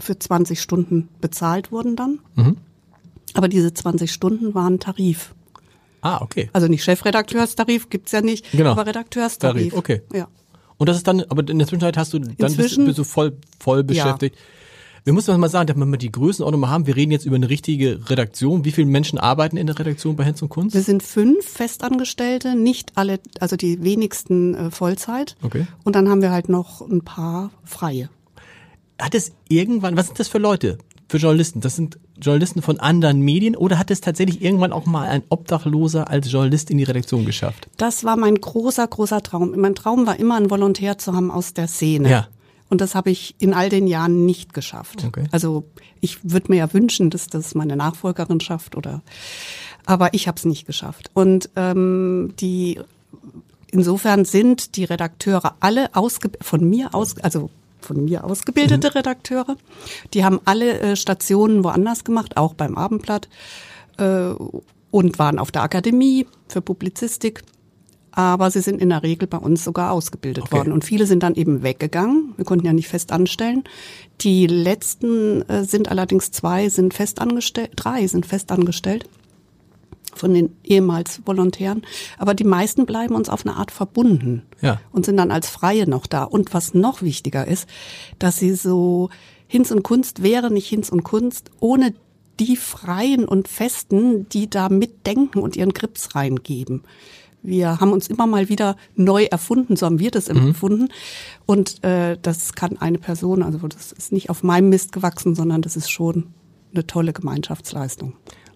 für 0.00 0.18
20 0.18 0.60
Stunden 0.60 1.08
bezahlt 1.20 1.70
wurden 1.70 1.94
dann. 1.94 2.18
Aber 3.34 3.48
diese 3.48 3.72
20 3.72 4.12
Stunden 4.12 4.54
waren 4.54 4.80
Tarif. 4.80 5.34
Ah, 6.02 6.20
okay. 6.20 6.50
Also 6.52 6.68
nicht 6.68 6.84
Chefredakteurstarif, 6.84 7.88
gibt's 7.88 8.12
ja 8.12 8.20
nicht, 8.20 8.50
Genau. 8.52 8.72
aber 8.72 8.86
Redakteurstarif. 8.86 9.70
Tarif, 9.70 9.74
okay. 9.74 10.02
Ja. 10.12 10.28
Und 10.76 10.88
das 10.88 10.96
ist 10.96 11.06
dann, 11.06 11.20
aber 11.28 11.48
in 11.48 11.58
der 11.58 11.66
Zwischenzeit 11.68 11.96
hast 11.96 12.12
du, 12.12 12.18
dann 12.18 12.34
bist, 12.36 12.40
Inzwischen- 12.58 12.84
bist 12.86 12.98
du 12.98 13.04
voll, 13.04 13.36
voll 13.60 13.84
beschäftigt. 13.84 14.36
Wir 15.04 15.12
müssen 15.12 15.38
mal 15.40 15.48
sagen, 15.48 15.66
dass 15.66 15.76
wir 15.76 15.96
die 15.98 16.12
Größenordnung 16.12 16.60
mal 16.60 16.70
haben. 16.70 16.86
Wir 16.86 16.94
reden 16.94 17.10
jetzt 17.10 17.24
über 17.26 17.34
eine 17.34 17.48
richtige 17.48 18.08
Redaktion. 18.08 18.64
Wie 18.64 18.70
viele 18.70 18.86
Menschen 18.86 19.18
arbeiten 19.18 19.56
in 19.56 19.66
der 19.66 19.76
Redaktion 19.76 20.14
bei 20.14 20.24
Hinz 20.24 20.42
und 20.42 20.48
Kunst? 20.48 20.74
Wir 20.76 20.82
sind 20.82 21.02
fünf 21.02 21.44
Festangestellte, 21.44 22.54
nicht 22.54 22.92
alle, 22.96 23.18
also 23.40 23.56
die 23.56 23.82
wenigsten 23.82 24.54
äh, 24.54 24.70
Vollzeit. 24.70 25.36
Okay. 25.42 25.66
Und 25.82 25.96
dann 25.96 26.08
haben 26.08 26.22
wir 26.22 26.30
halt 26.30 26.48
noch 26.48 26.80
ein 26.82 27.02
paar 27.02 27.50
Freie. 27.64 28.10
Hat 29.00 29.14
es 29.16 29.32
irgendwann, 29.48 29.96
was 29.96 30.06
sind 30.06 30.20
das 30.20 30.28
für 30.28 30.38
Leute? 30.38 30.78
Für 31.08 31.16
Journalisten? 31.16 31.60
Das 31.60 31.74
sind 31.74 31.98
Journalisten 32.22 32.62
von 32.62 32.80
anderen 32.80 33.20
Medien 33.20 33.56
oder 33.56 33.78
hat 33.78 33.90
es 33.90 34.00
tatsächlich 34.00 34.42
irgendwann 34.42 34.72
auch 34.72 34.86
mal 34.86 35.08
ein 35.08 35.22
Obdachloser 35.28 36.08
als 36.08 36.30
Journalist 36.30 36.70
in 36.70 36.78
die 36.78 36.84
Redaktion 36.84 37.24
geschafft? 37.24 37.68
Das 37.76 38.04
war 38.04 38.16
mein 38.16 38.36
großer, 38.36 38.86
großer 38.86 39.22
Traum. 39.22 39.54
Mein 39.56 39.74
Traum 39.74 40.06
war 40.06 40.18
immer, 40.18 40.36
einen 40.36 40.50
Volontär 40.50 40.98
zu 40.98 41.14
haben 41.14 41.30
aus 41.30 41.54
der 41.54 41.68
Szene. 41.68 42.10
Ja. 42.10 42.28
Und 42.68 42.80
das 42.80 42.94
habe 42.94 43.10
ich 43.10 43.34
in 43.38 43.52
all 43.52 43.68
den 43.68 43.86
Jahren 43.86 44.24
nicht 44.24 44.54
geschafft. 44.54 45.04
Okay. 45.06 45.24
Also 45.30 45.64
ich 46.00 46.18
würde 46.22 46.50
mir 46.50 46.58
ja 46.58 46.72
wünschen, 46.72 47.10
dass 47.10 47.26
das 47.26 47.54
meine 47.54 47.76
Nachfolgerin 47.76 48.40
schafft 48.40 48.76
oder 48.76 49.02
Aber 49.84 50.14
ich 50.14 50.28
habe 50.28 50.38
es 50.38 50.44
nicht 50.44 50.66
geschafft. 50.66 51.10
Und 51.12 51.50
ähm, 51.56 52.32
die 52.40 52.80
insofern 53.70 54.24
sind 54.24 54.76
die 54.76 54.84
Redakteure 54.84 55.56
alle 55.60 55.94
ausge 55.94 56.30
von 56.40 56.68
mir 56.68 56.94
aus, 56.94 57.18
also 57.18 57.50
von 57.84 58.04
mir 58.04 58.24
ausgebildete 58.24 58.88
mhm. 58.88 58.92
Redakteure. 58.92 59.56
Die 60.14 60.24
haben 60.24 60.40
alle 60.44 60.80
äh, 60.80 60.96
Stationen 60.96 61.64
woanders 61.64 62.04
gemacht, 62.04 62.36
auch 62.36 62.54
beim 62.54 62.76
Abendblatt 62.76 63.28
äh, 63.98 64.30
und 64.90 65.18
waren 65.18 65.38
auf 65.38 65.50
der 65.50 65.62
Akademie 65.62 66.26
für 66.48 66.60
Publizistik. 66.60 67.42
Aber 68.14 68.50
sie 68.50 68.60
sind 68.60 68.82
in 68.82 68.90
der 68.90 69.02
Regel 69.02 69.26
bei 69.26 69.38
uns 69.38 69.64
sogar 69.64 69.90
ausgebildet 69.90 70.44
okay. 70.44 70.56
worden. 70.56 70.72
Und 70.72 70.84
viele 70.84 71.06
sind 71.06 71.22
dann 71.22 71.34
eben 71.34 71.62
weggegangen. 71.62 72.34
Wir 72.36 72.44
konnten 72.44 72.66
ja 72.66 72.74
nicht 72.74 72.88
fest 72.88 73.10
anstellen. 73.10 73.64
Die 74.20 74.46
letzten 74.46 75.42
äh, 75.48 75.64
sind 75.64 75.90
allerdings 75.90 76.30
zwei, 76.30 76.68
sind 76.68 76.92
festangestellt, 76.92 77.70
drei 77.76 78.06
sind 78.06 78.26
festangestellt 78.26 79.08
von 80.14 80.34
den 80.34 80.56
ehemals 80.64 81.22
Volontären. 81.24 81.82
Aber 82.18 82.34
die 82.34 82.44
meisten 82.44 82.86
bleiben 82.86 83.14
uns 83.14 83.28
auf 83.28 83.46
eine 83.46 83.56
Art 83.56 83.70
verbunden 83.70 84.42
ja. 84.60 84.80
und 84.92 85.06
sind 85.06 85.16
dann 85.16 85.30
als 85.30 85.48
Freie 85.48 85.88
noch 85.88 86.06
da. 86.06 86.24
Und 86.24 86.54
was 86.54 86.74
noch 86.74 87.02
wichtiger 87.02 87.46
ist, 87.46 87.68
dass 88.18 88.38
sie 88.38 88.54
so 88.54 89.10
Hinz 89.46 89.70
und 89.70 89.82
Kunst 89.82 90.22
wäre 90.22 90.50
nicht 90.50 90.68
Hinz 90.68 90.88
und 90.88 91.02
Kunst 91.02 91.50
ohne 91.60 91.94
die 92.40 92.56
Freien 92.56 93.26
und 93.26 93.48
Festen, 93.48 94.28
die 94.30 94.48
da 94.48 94.68
mitdenken 94.68 95.40
und 95.40 95.56
ihren 95.56 95.72
Grips 95.72 96.14
reingeben. 96.14 96.82
Wir 97.42 97.80
haben 97.80 97.92
uns 97.92 98.08
immer 98.08 98.26
mal 98.26 98.48
wieder 98.48 98.76
neu 98.94 99.24
erfunden, 99.24 99.76
so 99.76 99.86
haben 99.86 99.98
wir 99.98 100.10
das 100.10 100.28
mhm. 100.28 100.48
empfunden. 100.48 100.88
Und 101.44 101.82
äh, 101.84 102.16
das 102.22 102.54
kann 102.54 102.78
eine 102.78 102.98
Person, 102.98 103.42
also 103.42 103.66
das 103.66 103.92
ist 103.92 104.12
nicht 104.12 104.30
auf 104.30 104.42
meinem 104.42 104.68
Mist 104.68 104.92
gewachsen, 104.92 105.34
sondern 105.34 105.60
das 105.60 105.76
ist 105.76 105.90
schon 105.90 106.28
eine 106.72 106.86
tolle 106.86 107.12
Gemeinschaftsleistung. 107.12 108.14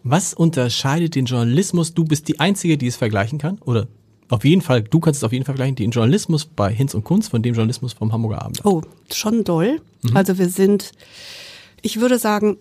Was 0.08 0.34
unterscheidet 0.34 1.16
den 1.16 1.24
Journalismus? 1.24 1.92
Du 1.92 2.04
bist 2.04 2.28
die 2.28 2.38
Einzige, 2.38 2.78
die 2.78 2.86
es 2.86 2.94
vergleichen 2.94 3.40
kann? 3.40 3.58
Oder 3.64 3.88
auf 4.28 4.44
jeden 4.44 4.62
Fall, 4.62 4.82
du 4.82 5.00
kannst 5.00 5.18
es 5.18 5.24
auf 5.24 5.32
jeden 5.32 5.44
Fall 5.44 5.56
vergleichen, 5.56 5.74
den 5.74 5.90
Journalismus 5.90 6.44
bei 6.44 6.72
Hinz 6.72 6.94
und 6.94 7.02
Kunst 7.02 7.30
von 7.30 7.42
dem 7.42 7.54
Journalismus 7.54 7.92
vom 7.92 8.12
Hamburger 8.12 8.42
Abend. 8.42 8.64
Oh, 8.64 8.82
schon 9.12 9.42
doll. 9.42 9.80
Mhm. 10.02 10.16
Also 10.16 10.38
wir 10.38 10.48
sind, 10.48 10.92
ich 11.82 11.98
würde 12.00 12.20
sagen, 12.20 12.56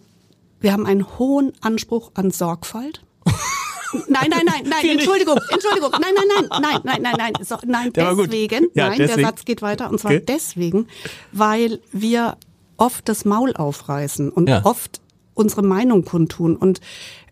wir 0.60 0.74
haben 0.74 0.88
einen 0.88 1.20
hohen 1.20 1.54
Anspruch 1.62 2.10
an 2.16 2.32
Sorgfalt. 2.32 3.04
Nein, 4.10 4.28
nein, 4.30 4.42
nein, 4.46 4.64
nein, 4.68 4.90
Entschuldigung, 4.90 5.38
Entschuldigung, 5.52 5.92
nein, 5.92 6.02
nein, 6.02 6.48
nein, 6.50 6.62
nein, 6.62 6.80
nein, 6.84 7.02
nein, 7.02 7.16
nein, 7.18 7.46
so, 7.46 7.56
nein, 7.66 7.94
deswegen, 7.94 8.68
ja, 8.74 8.90
nein, 8.90 8.98
deswegen. 8.98 9.22
der 9.22 9.28
Satz 9.28 9.46
geht 9.46 9.62
weiter 9.62 9.90
und 9.90 10.02
zwar 10.02 10.12
okay. 10.12 10.24
deswegen, 10.28 10.88
weil 11.32 11.80
wir 11.94 12.36
oft 12.76 13.08
das 13.08 13.24
Maul 13.24 13.54
aufreißen 13.56 14.32
und 14.32 14.50
ja. 14.50 14.66
oft 14.66 15.00
unsere 15.34 15.62
Meinung 15.62 16.04
kundtun 16.04 16.58
und 16.58 16.82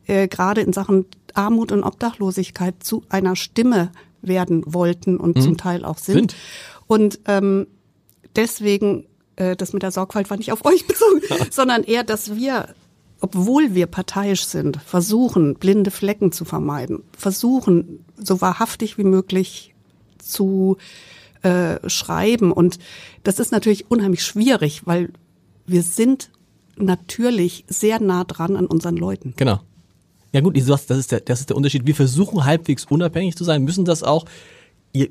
äh, 0.07 0.27
gerade 0.27 0.61
in 0.61 0.73
Sachen 0.73 1.05
Armut 1.33 1.71
und 1.71 1.83
Obdachlosigkeit 1.83 2.75
zu 2.83 3.03
einer 3.09 3.35
Stimme 3.35 3.91
werden 4.21 4.63
wollten 4.65 5.17
und 5.17 5.37
mhm. 5.37 5.41
zum 5.41 5.57
Teil 5.57 5.85
auch 5.85 5.97
sind. 5.97 6.31
sind. 6.31 6.35
Und 6.87 7.19
ähm, 7.27 7.67
deswegen, 8.35 9.05
äh, 9.35 9.55
das 9.55 9.73
mit 9.73 9.83
der 9.83 9.91
Sorgfalt 9.91 10.29
war 10.29 10.37
nicht 10.37 10.51
auf 10.51 10.65
euch 10.65 10.87
bezogen, 10.87 11.21
sondern 11.51 11.83
eher, 11.83 12.03
dass 12.03 12.35
wir, 12.35 12.73
obwohl 13.19 13.73
wir 13.75 13.87
parteiisch 13.87 14.45
sind, 14.45 14.77
versuchen, 14.81 15.55
blinde 15.55 15.91
Flecken 15.91 16.31
zu 16.31 16.45
vermeiden, 16.45 17.03
versuchen, 17.17 18.05
so 18.17 18.41
wahrhaftig 18.41 18.97
wie 18.97 19.03
möglich 19.03 19.73
zu 20.19 20.77
äh, 21.41 21.77
schreiben. 21.89 22.51
Und 22.51 22.79
das 23.23 23.39
ist 23.39 23.51
natürlich 23.51 23.91
unheimlich 23.91 24.23
schwierig, 24.23 24.85
weil 24.85 25.11
wir 25.65 25.83
sind 25.83 26.29
natürlich 26.77 27.65
sehr 27.67 28.01
nah 28.01 28.23
dran 28.23 28.55
an 28.55 28.65
unseren 28.65 28.97
Leuten. 28.97 29.33
Genau. 29.37 29.59
Ja 30.33 30.41
gut, 30.41 30.57
du 30.57 30.61
sagst, 30.61 30.89
das 30.89 30.97
ist 30.97 31.11
der, 31.11 31.21
das 31.21 31.39
ist 31.39 31.49
der 31.49 31.55
Unterschied. 31.55 31.85
Wir 31.85 31.95
versuchen 31.95 32.43
halbwegs 32.43 32.85
unabhängig 32.85 33.35
zu 33.37 33.43
sein, 33.43 33.63
müssen 33.63 33.85
das 33.85 34.03
auch. 34.03 34.25
Ihr, 34.91 35.09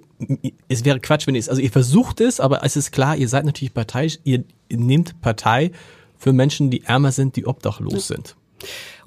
es 0.69 0.85
wäre 0.85 1.00
Quatsch, 1.00 1.26
wenn 1.26 1.35
ihr 1.35 1.41
es, 1.41 1.49
also 1.49 1.62
ihr 1.62 1.71
versucht 1.71 2.21
es, 2.21 2.38
aber 2.38 2.64
es 2.64 2.76
ist 2.76 2.93
klar, 2.93 3.17
ihr 3.17 3.29
seid 3.29 3.45
natürlich 3.47 3.73
parteiisch, 3.73 4.19
ihr, 4.25 4.45
ihr 4.69 4.79
nehmt 4.79 5.21
Partei 5.21 5.73
für 6.19 6.33
Menschen, 6.33 6.71
die 6.71 6.85
ärmer 6.85 7.11
sind, 7.12 7.37
die 7.37 7.47
obdachlos 7.47 8.09
ja. 8.09 8.17
sind. 8.17 8.37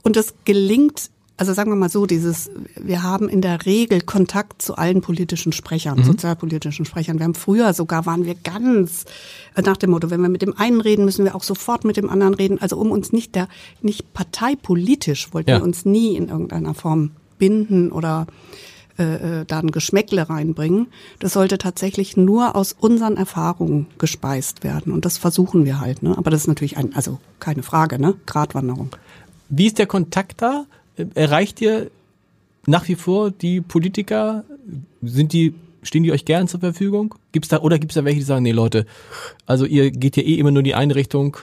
Und 0.03 0.15
das 0.15 0.33
gelingt 0.43 1.11
also 1.37 1.53
sagen 1.53 1.69
wir 1.69 1.75
mal 1.75 1.89
so, 1.89 2.05
dieses, 2.05 2.49
wir 2.81 3.03
haben 3.03 3.27
in 3.27 3.41
der 3.41 3.65
Regel 3.65 4.01
Kontakt 4.01 4.61
zu 4.61 4.75
allen 4.75 5.01
politischen 5.01 5.51
Sprechern, 5.51 5.99
mhm. 5.99 6.03
sozialpolitischen 6.03 6.85
Sprechern. 6.85 7.19
Wir 7.19 7.25
haben 7.25 7.35
früher 7.35 7.73
sogar 7.73 8.05
waren 8.05 8.25
wir 8.25 8.35
ganz 8.35 9.05
äh, 9.55 9.61
nach 9.61 9.77
dem 9.77 9.91
Motto, 9.91 10.09
wenn 10.09 10.21
wir 10.21 10.29
mit 10.29 10.41
dem 10.41 10.57
einen 10.57 10.79
reden, 10.79 11.03
müssen 11.03 11.25
wir 11.25 11.35
auch 11.35 11.43
sofort 11.43 11.83
mit 11.83 11.97
dem 11.97 12.09
anderen 12.09 12.33
reden. 12.33 12.61
Also 12.61 12.77
um 12.77 12.91
uns 12.91 13.11
nicht 13.11 13.35
der, 13.35 13.49
nicht 13.81 14.13
parteipolitisch 14.13 15.33
wollten 15.33 15.49
ja. 15.49 15.57
wir 15.57 15.63
uns 15.63 15.83
nie 15.83 16.15
in 16.15 16.29
irgendeiner 16.29 16.73
Form 16.73 17.11
binden 17.37 17.91
oder 17.91 18.27
äh, 18.97 19.41
äh, 19.41 19.45
da 19.45 19.59
ein 19.59 19.71
Geschmäckle 19.71 20.29
reinbringen. 20.29 20.87
Das 21.19 21.33
sollte 21.33 21.57
tatsächlich 21.57 22.15
nur 22.15 22.55
aus 22.55 22.71
unseren 22.71 23.17
Erfahrungen 23.17 23.87
gespeist 23.97 24.63
werden. 24.63 24.93
Und 24.93 25.03
das 25.03 25.17
versuchen 25.17 25.65
wir 25.65 25.81
halt, 25.81 26.01
ne? 26.01 26.17
Aber 26.17 26.31
das 26.31 26.41
ist 26.41 26.47
natürlich 26.47 26.77
ein, 26.77 26.95
also 26.95 27.19
keine 27.41 27.61
Frage, 27.61 27.99
ne? 27.99 28.15
Gratwanderung. 28.25 28.95
Wie 29.49 29.67
ist 29.67 29.79
der 29.79 29.87
Kontakt 29.87 30.41
da? 30.41 30.65
Erreicht 31.13 31.61
ihr 31.61 31.91
nach 32.65 32.87
wie 32.87 32.95
vor 32.95 33.31
die 33.31 33.61
Politiker? 33.61 34.43
Sind 35.01 35.33
die, 35.33 35.53
stehen 35.83 36.03
die 36.03 36.11
euch 36.11 36.25
gern 36.25 36.47
zur 36.47 36.59
Verfügung? 36.59 37.15
Gibt's 37.31 37.49
da, 37.49 37.59
oder 37.59 37.79
gibt's 37.79 37.95
da 37.95 38.05
welche, 38.05 38.19
die 38.19 38.25
sagen, 38.25 38.43
nee 38.43 38.51
Leute, 38.51 38.85
also 39.45 39.65
ihr 39.65 39.91
geht 39.91 40.17
ja 40.17 40.23
eh 40.23 40.35
immer 40.35 40.51
nur 40.51 40.61
in 40.61 40.65
die 40.65 40.75
eine 40.75 40.95
Richtung, 40.95 41.37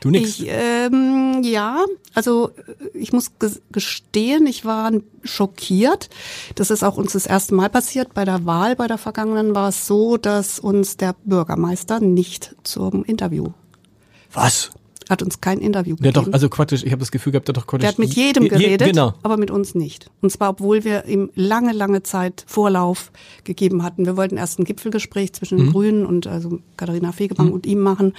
Du 0.00 0.08
nix. 0.08 0.40
Ich, 0.40 0.46
ähm, 0.48 1.42
ja, 1.44 1.84
also 2.14 2.50
ich 2.94 3.12
muss 3.12 3.32
gestehen, 3.70 4.46
ich 4.46 4.64
war 4.64 4.90
schockiert. 5.22 6.08
Das 6.54 6.70
ist 6.70 6.82
auch 6.82 6.96
uns 6.96 7.12
das 7.12 7.26
erste 7.26 7.54
Mal 7.54 7.68
passiert. 7.68 8.14
Bei 8.14 8.24
der 8.24 8.46
Wahl, 8.46 8.76
bei 8.76 8.86
der 8.86 8.96
vergangenen, 8.96 9.54
war 9.54 9.68
es 9.68 9.86
so, 9.86 10.16
dass 10.16 10.58
uns 10.58 10.96
der 10.96 11.14
Bürgermeister 11.24 12.00
nicht 12.00 12.56
zum 12.62 13.04
Interview. 13.04 13.48
Was? 14.32 14.70
Hat 15.10 15.22
uns 15.22 15.40
kein 15.40 15.58
Interview 15.58 15.96
gegeben. 15.96 16.14
Der 16.14 16.22
doch, 16.22 16.32
also 16.32 16.48
Quatsch, 16.48 16.72
ich 16.72 16.92
habe 16.92 17.00
das 17.00 17.10
Gefühl 17.10 17.32
gehabt, 17.32 17.48
der 17.48 17.52
doch 17.52 17.66
Quatsch. 17.66 17.82
Der 17.82 17.88
hat 17.90 17.98
mit 17.98 18.14
jedem 18.14 18.48
geredet, 18.48 18.80
je, 18.80 18.92
genau. 18.92 19.14
aber 19.22 19.36
mit 19.36 19.50
uns 19.50 19.74
nicht. 19.74 20.08
Und 20.22 20.30
zwar, 20.30 20.50
obwohl 20.50 20.84
wir 20.84 21.04
ihm 21.06 21.30
lange, 21.34 21.72
lange 21.72 22.02
Zeit 22.04 22.44
Vorlauf 22.46 23.10
gegeben 23.44 23.82
hatten. 23.82 24.06
Wir 24.06 24.16
wollten 24.16 24.36
erst 24.36 24.60
ein 24.60 24.64
Gipfelgespräch 24.64 25.32
zwischen 25.32 25.58
den 25.58 25.66
mhm. 25.66 25.72
Grünen 25.72 26.06
und 26.06 26.26
also 26.28 26.60
Katharina 26.76 27.12
Fegebank 27.12 27.48
mhm. 27.48 27.54
und 27.54 27.66
ihm 27.66 27.80
machen. 27.80 28.14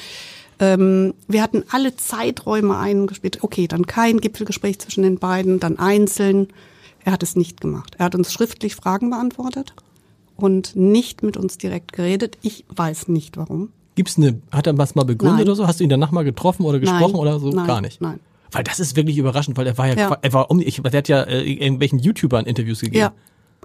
Ähm, 0.60 1.14
wir 1.28 1.42
hatten 1.42 1.64
alle 1.70 1.96
Zeiträume 1.96 2.78
eingespielt. 2.78 3.42
Okay, 3.42 3.68
dann 3.68 3.88
kein 3.88 4.20
Gipfelgespräch 4.20 4.80
zwischen 4.80 5.04
den 5.04 5.18
beiden, 5.18 5.62
dann 5.62 5.80
einzeln. 5.80 6.50
Er 7.04 7.14
hat 7.14 7.24
es 7.24 7.38
nicht 7.38 7.62
gemacht. 7.62 7.96
Er 7.98 8.06
hat 8.06 8.16
uns 8.16 8.34
schriftlich 8.34 8.76
Fragen 8.76 9.10
beantwortet 9.10 9.74
und 10.36 10.76
nicht 10.76 11.24
mit 11.24 11.38
uns 11.38 11.58
direkt 11.58 11.94
geredet. 11.94 12.38
Ich 12.42 12.66
weiß 12.70 13.08
nicht 13.08 13.38
warum. 13.38 13.70
Gibt's 14.02 14.18
eine, 14.18 14.42
hat 14.52 14.66
er 14.66 14.76
was 14.80 14.96
mal 14.96 15.04
begründet 15.04 15.42
nein. 15.42 15.48
oder 15.48 15.56
so? 15.56 15.68
Hast 15.68 15.80
du 15.80 15.84
ihn 15.84 15.90
danach 15.92 16.10
mal 16.10 16.24
getroffen 16.24 16.66
oder 16.66 16.80
gesprochen 16.80 17.12
nein. 17.12 17.22
oder 17.22 17.40
so? 17.40 17.52
Nein. 17.52 17.68
Gar 17.68 17.82
nicht. 17.82 18.02
Nein. 18.02 18.20
Weil 18.52 18.64
das 18.64 18.80
ist 18.80 18.96
wirklich 18.96 19.16
überraschend, 19.20 19.58
weil 19.58 19.68
er 19.68 19.78
war 19.78 19.88
ja, 19.90 19.94
ja. 19.94 20.18
er 20.20 20.34
war 20.34 20.50
um, 20.50 20.60
ich, 20.60 20.82
der 20.82 20.98
hat 20.98 21.08
ja 21.08 21.22
äh, 21.22 21.44
irgendwelchen 21.44 22.00
YouTubern 22.00 22.48
Interviews 22.48 22.80
gegeben. 22.80 22.98
Ja. 22.98 23.14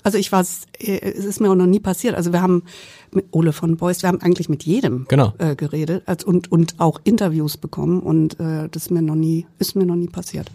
Also 0.03 0.19
ich 0.19 0.31
war, 0.33 0.43
äh, 0.43 0.99
es 0.99 1.25
ist 1.25 1.41
mir 1.41 1.51
auch 1.51 1.55
noch 1.55 1.65
nie 1.65 1.81
passiert. 1.81 2.17
Also 2.17 2.35
wir 2.35 2.43
haben 2.43 2.65
mit 3.13 3.29
Ole 3.31 3.55
von 3.55 3.79
Beuys, 3.79 4.03
wir 4.03 4.09
haben 4.09 4.21
eigentlich 4.21 4.51
mit 4.51 4.65
jedem 4.65 5.07
genau. 5.09 5.33
äh, 5.39 5.57
geredet 5.57 6.03
also 6.05 6.27
und, 6.27 6.53
und 6.53 6.75
auch 6.81 7.01
Interviews 7.05 7.57
bekommen 7.57 8.01
und 8.01 8.39
äh, 8.39 8.69
das 8.69 8.83
ist 8.83 8.91
mir 8.91 9.01
noch 9.01 9.15
nie, 9.15 9.47
ist 9.59 9.75
mir 9.75 9.87
noch 9.87 9.97
nie 9.97 10.09
passiert. 10.09 10.51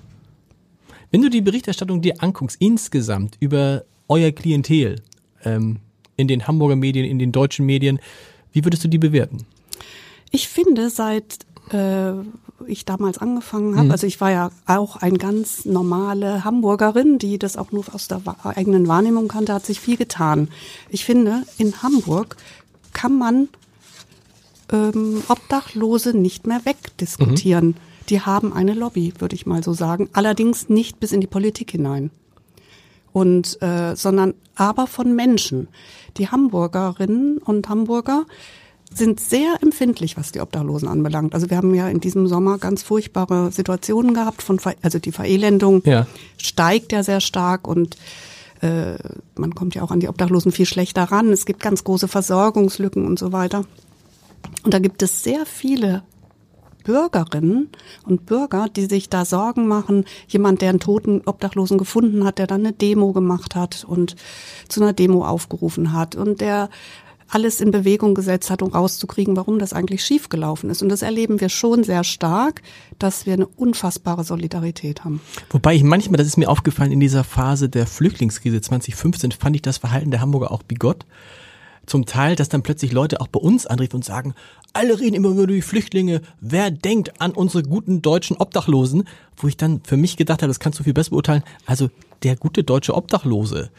Wenn 1.10 1.24
du 1.24 1.30
die 1.32 1.42
Berichterstattung 1.42 2.04
dir 2.04 2.22
anguckst, 2.22 2.58
insgesamt 2.60 3.36
über 3.40 3.84
euer 4.08 4.32
Klientel 4.32 4.98
ähm, 5.44 5.78
in 6.18 6.28
den 6.28 6.46
Hamburger 6.46 6.76
Medien, 6.76 7.06
in 7.06 7.18
den 7.18 7.32
deutschen 7.32 7.66
Medien, 7.66 7.98
wie 8.54 8.64
würdest 8.64 8.84
du 8.84 8.88
die 8.88 9.00
bewerten? 9.00 9.40
Ich 10.32 10.48
finde, 10.48 10.90
seit 10.90 11.40
äh, 11.72 12.14
ich 12.68 12.86
damals 12.86 13.18
angefangen 13.18 13.76
habe, 13.76 13.86
mhm. 13.86 13.92
also 13.92 14.08
ich 14.08 14.22
war 14.22 14.32
ja 14.32 14.52
auch 14.66 14.96
ein 14.98 15.18
ganz 15.18 15.66
normale 15.66 16.44
Hamburgerin, 16.44 17.18
die 17.18 17.38
das 17.38 17.58
auch 17.58 17.72
nur 17.72 17.84
aus 17.94 18.08
der 18.08 18.22
eigenen 18.44 18.88
Wahrnehmung 18.88 19.28
kannte, 19.28 19.54
hat 19.54 19.66
sich 19.66 19.80
viel 19.80 19.98
getan. 19.98 20.50
Ich 20.90 21.06
finde, 21.06 21.44
in 21.58 21.82
Hamburg 21.84 22.38
kann 22.94 23.18
man 23.18 23.50
ähm, 24.72 25.24
Obdachlose 25.28 26.18
nicht 26.18 26.48
mehr 26.48 26.62
wegdiskutieren. 26.66 27.68
Mhm. 27.68 27.76
Die 28.10 28.22
haben 28.22 28.54
eine 28.54 28.74
Lobby, 28.74 29.14
würde 29.20 29.36
ich 29.36 29.46
mal 29.46 29.64
so 29.64 29.74
sagen. 29.74 30.10
Allerdings 30.14 30.70
nicht 30.70 31.00
bis 31.00 31.12
in 31.12 31.22
die 31.22 31.28
Politik 31.28 31.72
hinein. 31.72 32.12
Und 33.14 33.62
äh, 33.62 33.96
sondern 33.96 34.34
aber 34.56 34.88
von 34.88 35.16
Menschen. 35.16 35.68
Die 36.18 36.30
Hamburgerinnen 36.30 37.38
und 37.38 37.68
Hamburger 37.68 38.26
sind 38.94 39.20
sehr 39.20 39.56
empfindlich, 39.62 40.18
was 40.18 40.32
die 40.32 40.42
Obdachlosen 40.42 40.88
anbelangt. 40.88 41.34
Also 41.34 41.50
wir 41.50 41.58
haben 41.58 41.74
ja 41.74 41.88
in 41.88 42.02
diesem 42.02 42.28
Sommer 42.28 42.58
ganz 42.58 42.84
furchtbare 42.84 43.52
Situationen 43.52 44.14
gehabt, 44.14 44.42
von 44.42 44.60
also 44.82 45.00
die 45.00 45.12
Verelendung 45.12 45.82
ja. 45.86 46.08
steigt 46.38 46.92
ja 46.92 47.04
sehr 47.04 47.22
stark 47.22 47.68
und 47.68 47.98
äh, 48.62 48.96
man 49.36 49.56
kommt 49.56 49.76
ja 49.76 49.82
auch 49.82 49.92
an 49.92 50.00
die 50.00 50.10
Obdachlosen 50.10 50.52
viel 50.52 50.66
schlechter 50.66 51.04
ran. 51.04 51.30
Es 51.30 51.46
gibt 51.46 51.62
ganz 51.62 51.84
große 51.84 52.08
Versorgungslücken 52.08 53.06
und 53.06 53.18
so 53.18 53.32
weiter. 53.32 53.66
Und 54.64 54.74
da 54.74 54.80
gibt 54.80 55.02
es 55.02 55.24
sehr 55.24 55.46
viele 55.46 56.04
Bürgerinnen 56.84 57.70
und 58.06 58.26
Bürger, 58.26 58.68
die 58.76 58.86
sich 58.86 59.10
da 59.10 59.26
Sorgen 59.26 59.68
machen. 59.68 60.06
Jemand, 60.28 60.62
der 60.62 60.70
einen 60.70 60.80
toten 60.80 61.22
Obdachlosen 61.26 61.78
gefunden 61.78 62.24
hat, 62.24 62.40
der 62.40 62.48
dann 62.48 62.62
eine 62.62 62.74
Demo 62.74 63.14
gemacht 63.14 63.56
hat 63.56 63.84
und 63.88 64.16
zu 64.68 64.82
einer 64.82 64.94
Demo 64.94 65.26
aufgerufen 65.26 65.94
hat 65.94 66.16
und 66.16 66.42
der 66.42 66.70
alles 67.32 67.62
in 67.62 67.72
Bewegung 67.72 68.14
gesetzt 68.14 68.50
hat, 68.50 68.62
um 68.62 68.72
rauszukriegen, 68.72 69.36
warum 69.36 69.58
das 69.58 69.74
eigentlich 69.74 70.04
schiefgelaufen 70.04 70.70
ist. 70.70 70.84
Und 70.84 70.90
das 70.90 71.02
erleben 71.02 71.42
wir 71.42 71.50
schon 71.50 71.84
sehr 71.84 72.04
stark, 72.04 72.62
dass 73.00 73.26
wir 73.26 73.34
eine 73.34 73.48
unfassbare 73.48 74.24
Solidarität 74.24 75.04
haben. 75.04 75.22
Wobei 75.50 75.76
ich 75.76 75.84
manchmal, 75.84 76.18
das 76.18 76.28
ist 76.28 76.38
mir 76.38 76.50
aufgefallen, 76.50 76.92
in 76.92 77.00
dieser 77.00 77.24
Phase 77.24 77.70
der 77.70 77.88
Flüchtlingskrise 77.88 78.62
2015 78.62 79.32
fand 79.32 79.56
ich 79.56 79.62
das 79.62 79.78
Verhalten 79.78 80.12
der 80.12 80.22
Hamburger 80.22 80.52
auch 80.52 80.64
bigott 80.64 81.06
zum 81.86 82.06
Teil, 82.06 82.36
dass 82.36 82.50
dann 82.50 82.64
plötzlich 82.64 82.92
Leute 82.92 83.22
auch 83.22 83.28
bei 83.28 83.40
uns 83.40 83.66
anriefen 83.66 83.98
und 83.98 84.06
sagen, 84.06 84.34
alle 84.74 85.00
reden 85.00 85.16
immer 85.16 85.30
über 85.30 85.48
die 85.48 85.62
Flüchtlinge, 85.62 86.22
wer 86.40 86.72
denkt 86.72 87.20
an 87.20 87.32
unsere 87.32 87.64
guten 87.64 88.02
deutschen 88.02 88.38
Obdachlosen, 88.38 89.06
wo 89.36 89.48
ich 89.48 89.58
dann 89.58 89.82
für 89.84 89.98
mich 89.98 90.16
gedacht 90.16 90.42
habe, 90.42 90.50
das 90.50 90.60
kannst 90.60 90.80
du 90.80 90.84
viel 90.84 90.94
besser 90.94 91.12
beurteilen, 91.12 91.44
also 91.66 91.90
der 92.24 92.36
gute 92.36 92.64
deutsche 92.64 92.96
Obdachlose. 92.96 93.72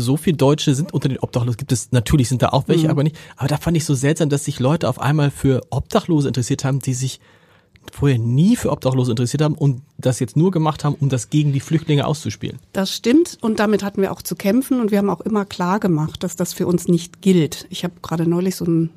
So 0.00 0.16
viele 0.16 0.36
Deutsche 0.36 0.74
sind 0.74 0.92
unter 0.92 1.08
den 1.08 1.18
Obdachlosen, 1.18 1.56
gibt 1.56 1.72
es, 1.72 1.92
natürlich 1.92 2.28
sind 2.28 2.42
da 2.42 2.50
auch 2.50 2.68
welche, 2.68 2.84
mhm. 2.84 2.90
aber 2.90 3.02
nicht. 3.02 3.16
Aber 3.36 3.48
da 3.48 3.56
fand 3.56 3.76
ich 3.76 3.84
so 3.84 3.94
seltsam, 3.94 4.28
dass 4.28 4.44
sich 4.44 4.60
Leute 4.60 4.88
auf 4.88 5.00
einmal 5.00 5.30
für 5.30 5.62
Obdachlose 5.70 6.28
interessiert 6.28 6.64
haben, 6.64 6.80
die 6.80 6.94
sich 6.94 7.20
vorher 7.92 8.18
nie 8.18 8.56
für 8.56 8.70
Obdachlose 8.70 9.10
interessiert 9.10 9.42
haben 9.42 9.54
und 9.54 9.82
das 9.98 10.20
jetzt 10.20 10.36
nur 10.36 10.50
gemacht 10.50 10.84
haben, 10.84 10.94
um 11.00 11.08
das 11.08 11.30
gegen 11.30 11.52
die 11.52 11.60
Flüchtlinge 11.60 12.06
auszuspielen. 12.06 12.58
Das 12.72 12.94
stimmt 12.94 13.38
und 13.40 13.58
damit 13.58 13.82
hatten 13.82 14.02
wir 14.02 14.12
auch 14.12 14.22
zu 14.22 14.36
kämpfen 14.36 14.80
und 14.80 14.90
wir 14.90 14.98
haben 14.98 15.10
auch 15.10 15.20
immer 15.20 15.44
klar 15.44 15.80
gemacht, 15.80 16.22
dass 16.22 16.36
das 16.36 16.52
für 16.52 16.66
uns 16.66 16.88
nicht 16.88 17.22
gilt. 17.22 17.66
Ich 17.70 17.84
habe 17.84 17.94
gerade 18.02 18.28
neulich 18.28 18.56
so 18.56 18.64
ein 18.64 18.90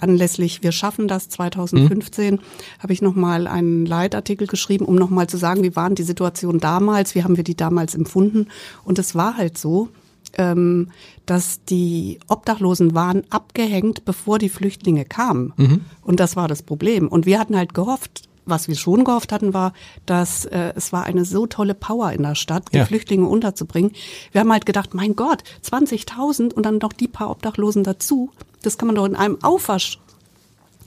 anlässlich 0.00 0.62
Wir 0.62 0.72
schaffen 0.72 1.08
das 1.08 1.28
2015 1.28 2.34
mhm. 2.34 2.38
habe 2.78 2.92
ich 2.92 3.00
nochmal 3.00 3.46
einen 3.46 3.86
Leitartikel 3.86 4.46
geschrieben, 4.46 4.84
um 4.84 4.96
nochmal 4.96 5.28
zu 5.28 5.36
sagen, 5.36 5.62
wie 5.62 5.76
waren 5.76 5.94
die 5.94 6.02
Situation 6.02 6.58
damals, 6.58 7.14
wie 7.14 7.24
haben 7.24 7.36
wir 7.36 7.44
die 7.44 7.56
damals 7.56 7.94
empfunden. 7.94 8.48
Und 8.84 8.98
es 8.98 9.14
war 9.14 9.36
halt 9.36 9.56
so, 9.56 9.88
ähm, 10.36 10.90
dass 11.26 11.64
die 11.64 12.18
Obdachlosen 12.28 12.94
waren 12.94 13.22
abgehängt, 13.30 14.04
bevor 14.04 14.38
die 14.38 14.48
Flüchtlinge 14.48 15.04
kamen. 15.04 15.52
Mhm. 15.56 15.80
Und 16.02 16.20
das 16.20 16.36
war 16.36 16.48
das 16.48 16.62
Problem. 16.62 17.08
Und 17.08 17.26
wir 17.26 17.38
hatten 17.38 17.56
halt 17.56 17.74
gehofft, 17.74 18.28
was 18.48 18.68
wir 18.68 18.76
schon 18.76 19.04
gehofft 19.04 19.32
hatten, 19.32 19.54
war, 19.54 19.72
dass 20.06 20.44
äh, 20.46 20.72
es 20.74 20.92
war 20.92 21.04
eine 21.04 21.24
so 21.24 21.46
tolle 21.46 21.74
Power 21.74 22.12
in 22.12 22.22
der 22.22 22.34
Stadt, 22.34 22.64
die 22.72 22.78
ja. 22.78 22.86
Flüchtlinge 22.86 23.26
unterzubringen. 23.26 23.92
Wir 24.32 24.40
haben 24.40 24.52
halt 24.52 24.66
gedacht, 24.66 24.94
mein 24.94 25.16
Gott, 25.16 25.42
20.000 25.64 26.54
und 26.54 26.64
dann 26.64 26.78
noch 26.78 26.92
die 26.92 27.08
paar 27.08 27.30
Obdachlosen 27.30 27.84
dazu. 27.84 28.30
Das 28.62 28.78
kann 28.78 28.86
man 28.86 28.96
doch 28.96 29.04
in 29.04 29.16
einem 29.16 29.38
Aufwasch 29.42 29.98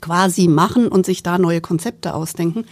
quasi 0.01 0.47
machen 0.47 0.87
und 0.87 1.05
sich 1.05 1.23
da 1.23 1.37
neue 1.37 1.61
Konzepte 1.61 2.15
ausdenken. 2.15 2.65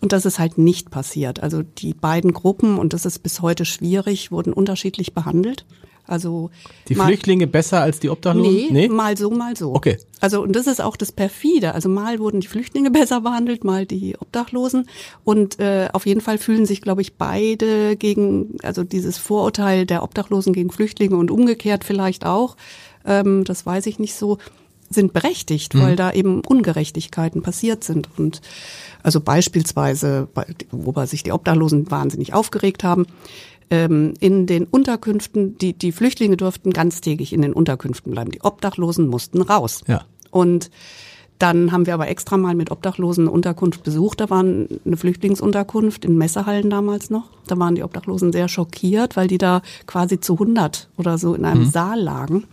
Und 0.00 0.12
das 0.12 0.24
ist 0.24 0.38
halt 0.38 0.56
nicht 0.56 0.90
passiert. 0.90 1.42
Also 1.42 1.62
die 1.62 1.92
beiden 1.92 2.32
Gruppen, 2.32 2.78
und 2.78 2.94
das 2.94 3.04
ist 3.04 3.18
bis 3.18 3.42
heute 3.42 3.64
schwierig, 3.64 4.32
wurden 4.32 4.52
unterschiedlich 4.52 5.12
behandelt. 5.12 5.66
Also 6.10 6.50
die 6.88 6.96
mal, 6.96 7.06
Flüchtlinge 7.06 7.46
besser 7.46 7.80
als 7.80 8.00
die 8.00 8.10
Obdachlosen? 8.10 8.52
Nee, 8.52 8.68
nee, 8.70 8.88
mal 8.88 9.16
so, 9.16 9.30
mal 9.30 9.56
so. 9.56 9.74
Okay. 9.74 9.98
Also 10.20 10.42
und 10.42 10.54
das 10.56 10.66
ist 10.66 10.80
auch 10.80 10.96
das 10.96 11.12
perfide. 11.12 11.74
Also 11.74 11.88
mal 11.88 12.18
wurden 12.18 12.40
die 12.40 12.48
Flüchtlinge 12.48 12.90
besser 12.90 13.20
behandelt, 13.20 13.62
mal 13.64 13.86
die 13.86 14.16
Obdachlosen 14.18 14.88
und 15.24 15.60
äh, 15.60 15.88
auf 15.92 16.06
jeden 16.06 16.20
Fall 16.20 16.38
fühlen 16.38 16.66
sich, 16.66 16.82
glaube 16.82 17.02
ich, 17.02 17.14
beide 17.14 17.96
gegen 17.96 18.56
also 18.62 18.82
dieses 18.82 19.18
Vorurteil 19.18 19.86
der 19.86 20.02
Obdachlosen 20.02 20.52
gegen 20.52 20.70
Flüchtlinge 20.70 21.16
und 21.16 21.30
umgekehrt 21.30 21.84
vielleicht 21.84 22.26
auch. 22.26 22.56
Ähm, 23.04 23.44
das 23.44 23.64
weiß 23.64 23.86
ich 23.86 23.98
nicht 23.98 24.14
so 24.14 24.38
sind 24.92 25.12
berechtigt, 25.12 25.74
mhm. 25.74 25.82
weil 25.82 25.96
da 25.96 26.10
eben 26.10 26.40
Ungerechtigkeiten 26.40 27.42
passiert 27.42 27.84
sind 27.84 28.08
und 28.18 28.40
also 29.04 29.20
beispielsweise, 29.20 30.28
wobei 30.72 31.06
sich 31.06 31.22
die 31.22 31.32
Obdachlosen 31.32 31.90
wahnsinnig 31.90 32.34
aufgeregt 32.34 32.82
haben, 32.82 33.06
ähm, 33.70 34.14
in 34.20 34.46
den 34.46 34.64
Unterkünften, 34.64 35.56
die, 35.58 35.72
die 35.72 35.92
Flüchtlinge 35.92 36.36
durften 36.36 36.72
ganztägig 36.72 37.32
in 37.32 37.42
den 37.42 37.52
Unterkünften 37.52 38.12
bleiben. 38.12 38.30
Die 38.30 38.42
Obdachlosen 38.42 39.06
mussten 39.06 39.42
raus. 39.42 39.82
Ja. 39.86 40.02
Und 40.30 40.70
dann 41.38 41.72
haben 41.72 41.86
wir 41.86 41.94
aber 41.94 42.08
extra 42.08 42.36
mal 42.36 42.54
mit 42.54 42.70
Obdachlosen 42.70 43.24
eine 43.24 43.30
Unterkunft 43.30 43.82
besucht. 43.82 44.20
Da 44.20 44.28
war 44.28 44.40
eine 44.40 44.96
Flüchtlingsunterkunft 44.96 46.04
in 46.04 46.18
Messerhallen 46.18 46.68
damals 46.68 47.08
noch. 47.08 47.30
Da 47.46 47.58
waren 47.58 47.74
die 47.74 47.82
Obdachlosen 47.82 48.30
sehr 48.30 48.46
schockiert, 48.48 49.16
weil 49.16 49.26
die 49.26 49.38
da 49.38 49.62
quasi 49.86 50.20
zu 50.20 50.34
100 50.34 50.90
oder 50.98 51.16
so 51.16 51.34
in 51.34 51.46
einem 51.46 51.62
mhm. 51.62 51.70
Saal 51.70 51.98
lagen. 51.98 52.44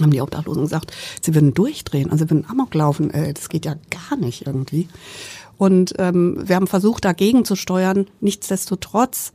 Haben 0.00 0.12
die 0.12 0.22
Obdachlosen 0.22 0.62
gesagt, 0.62 0.92
sie 1.20 1.34
würden 1.34 1.52
durchdrehen, 1.52 2.10
also 2.10 2.24
sie 2.24 2.30
würden 2.30 2.46
Amok 2.48 2.72
laufen. 2.72 3.10
Äh, 3.10 3.34
das 3.34 3.50
geht 3.50 3.66
ja 3.66 3.74
gar 3.90 4.16
nicht 4.16 4.46
irgendwie. 4.46 4.88
Und 5.58 5.92
ähm, 5.98 6.38
wir 6.42 6.56
haben 6.56 6.68
versucht, 6.68 7.04
dagegen 7.04 7.44
zu 7.44 7.54
steuern. 7.54 8.06
Nichtsdestotrotz 8.22 9.34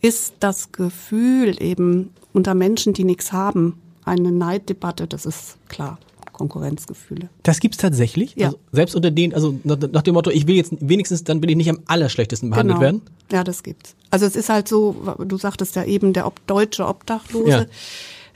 ist 0.00 0.34
das 0.40 0.72
Gefühl 0.72 1.60
eben 1.62 2.10
unter 2.32 2.54
Menschen, 2.54 2.92
die 2.92 3.04
nichts 3.04 3.32
haben, 3.32 3.80
eine 4.04 4.32
Neiddebatte, 4.32 5.06
das 5.06 5.26
ist 5.26 5.56
klar. 5.68 5.98
Konkurrenzgefühle. 6.32 7.28
Das 7.42 7.60
gibt's 7.60 7.76
tatsächlich? 7.76 8.34
Ja. 8.34 8.46
Also 8.46 8.58
selbst 8.72 8.96
unter 8.96 9.10
denen, 9.10 9.34
also 9.34 9.60
nach, 9.62 10.00
dem 10.00 10.14
Motto, 10.14 10.30
ich 10.30 10.46
will 10.46 10.56
jetzt 10.56 10.74
wenigstens, 10.80 11.22
dann 11.22 11.42
will 11.42 11.50
ich 11.50 11.56
nicht 11.56 11.68
am 11.68 11.80
allerschlechtesten 11.84 12.48
behandelt 12.48 12.78
genau. 12.78 12.80
werden? 12.80 13.02
Ja, 13.30 13.44
das 13.44 13.62
gibt's. 13.62 13.94
Also 14.08 14.24
es 14.24 14.36
ist 14.36 14.48
halt 14.48 14.66
so, 14.66 14.96
du 15.18 15.36
sagtest 15.36 15.76
ja 15.76 15.84
eben, 15.84 16.14
der 16.14 16.26
ob, 16.26 16.46
deutsche 16.46 16.86
Obdachlose. 16.86 17.50
Ja. 17.50 17.66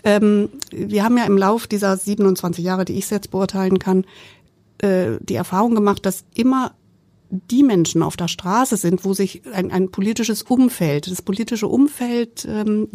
Ähm, 0.04 0.50
wir 0.70 1.02
haben 1.02 1.16
ja 1.16 1.24
im 1.24 1.38
Lauf 1.38 1.66
dieser 1.66 1.96
27 1.96 2.62
Jahre, 2.62 2.84
die 2.84 2.92
ich 2.92 3.08
jetzt 3.08 3.30
beurteilen 3.30 3.78
kann, 3.78 4.04
äh, 4.78 5.12
die 5.20 5.36
Erfahrung 5.36 5.74
gemacht, 5.74 6.04
dass 6.04 6.24
immer 6.34 6.72
die 7.30 7.62
Menschen 7.62 8.02
auf 8.02 8.16
der 8.16 8.28
Straße 8.28 8.76
sind, 8.76 9.04
wo 9.04 9.14
sich 9.14 9.42
ein, 9.52 9.70
ein 9.70 9.90
politisches 9.90 10.42
Umfeld, 10.42 11.10
das 11.10 11.22
politische 11.22 11.68
Umfeld 11.68 12.46
ähm, 12.48 12.88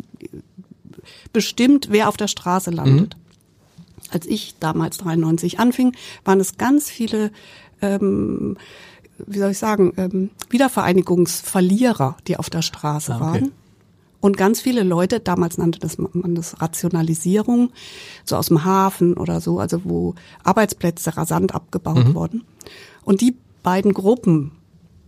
bestimmt, 1.33 1.87
wer 1.91 2.09
auf 2.09 2.17
der 2.17 2.27
Straße 2.27 2.71
landet. 2.71 3.15
Mhm. 3.15 4.11
Als 4.11 4.25
ich 4.25 4.55
damals 4.59 4.97
93 4.99 5.59
anfing, 5.59 5.95
waren 6.25 6.39
es 6.39 6.57
ganz 6.57 6.89
viele, 6.89 7.31
ähm, 7.81 8.57
wie 9.17 9.39
soll 9.39 9.51
ich 9.51 9.57
sagen, 9.57 9.93
ähm, 9.97 10.29
Wiedervereinigungsverlierer, 10.49 12.17
die 12.27 12.37
auf 12.37 12.49
der 12.49 12.61
Straße 12.61 13.13
ah, 13.13 13.17
okay. 13.17 13.25
waren. 13.25 13.51
Und 14.21 14.35
ganz 14.35 14.59
viele 14.59 14.83
Leute, 14.83 15.19
damals 15.19 15.57
nannte 15.57 15.79
das 15.79 15.97
man 15.97 16.35
das 16.35 16.61
Rationalisierung, 16.61 17.71
so 18.25 18.35
aus 18.35 18.47
dem 18.47 18.65
Hafen 18.65 19.13
oder 19.15 19.39
so, 19.39 19.59
also 19.59 19.85
wo 19.85 20.15
Arbeitsplätze 20.43 21.15
rasant 21.15 21.55
abgebaut 21.55 22.09
mhm. 22.09 22.15
wurden. 22.15 22.43
Und 23.05 23.21
die 23.21 23.35
beiden 23.69 23.93
Gruppen 23.93 24.51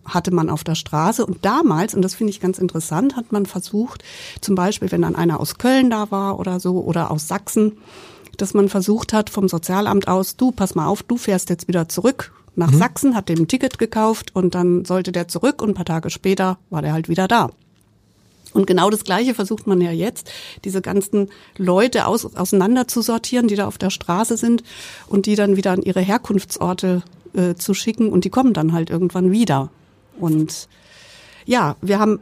hatte 0.06 0.30
man 0.30 0.48
auf 0.48 0.64
der 0.64 0.76
Straße. 0.76 1.26
Und 1.26 1.44
damals, 1.44 1.96
und 1.96 2.04
das 2.04 2.14
finde 2.14 2.30
ich 2.30 2.40
ganz 2.40 2.60
interessant, 2.60 3.16
hat 3.16 3.32
man 3.32 3.48
versucht, 3.48 4.04
zum 4.40 4.54
Beispiel, 4.54 4.92
wenn 4.92 5.02
dann 5.02 5.16
einer 5.16 5.40
aus 5.40 5.58
Köln 5.58 5.90
da 5.90 6.12
war 6.12 6.38
oder 6.38 6.60
so 6.60 6.80
oder 6.84 7.10
aus 7.10 7.28
Sachsen, 7.28 7.80
dass 8.38 8.54
man 8.54 8.70
versucht 8.70 9.14
hat 9.14 9.32
vom 9.32 9.48
Sozialamt 9.48 10.08
aus, 10.08 10.38
du, 10.38 10.52
pass 10.52 10.76
mal 10.76 10.86
auf, 10.86 11.02
du 11.02 11.18
fährst 11.18 11.50
jetzt 11.50 11.68
wieder 11.68 11.90
zurück 11.90 12.34
nach 12.56 12.70
mhm. 12.70 12.78
Sachsen, 12.78 13.16
hat 13.16 13.30
dem 13.30 13.40
ein 13.40 13.48
Ticket 13.48 13.80
gekauft 13.80 14.36
und 14.36 14.54
dann 14.54 14.86
sollte 14.86 15.12
der 15.12 15.28
zurück 15.28 15.60
und 15.64 15.70
ein 15.70 15.74
paar 15.74 15.86
Tage 15.86 16.12
später 16.12 16.60
war 16.70 16.84
der 16.84 16.94
halt 16.94 17.10
wieder 17.10 17.28
da. 17.28 17.50
Und 18.54 18.68
genau 18.68 18.92
das 18.92 19.04
Gleiche 19.06 19.34
versucht 19.34 19.66
man 19.66 19.82
ja 19.82 19.92
jetzt, 19.92 20.30
diese 20.66 20.84
ganzen 20.84 21.30
Leute 21.58 22.06
aus, 22.06 22.36
auseinander 22.36 22.88
zu 22.88 23.02
sortieren, 23.02 23.48
die 23.48 23.56
da 23.56 23.66
auf 23.66 23.80
der 23.80 23.90
Straße 23.90 24.38
sind 24.38 24.62
und 25.08 25.26
die 25.26 25.36
dann 25.36 25.58
wieder 25.58 25.72
an 25.72 25.82
ihre 25.82 26.02
Herkunftsorte 26.02 27.02
äh, 27.34 27.56
zu 27.56 27.74
schicken 27.74 28.10
und 28.10 28.26
die 28.26 28.30
kommen 28.30 28.54
dann 28.54 28.74
halt 28.74 28.90
irgendwann 28.90 29.32
wieder. 29.32 29.70
Und 30.20 30.68
ja, 31.46 31.76
wir 31.82 32.00
haben 32.00 32.20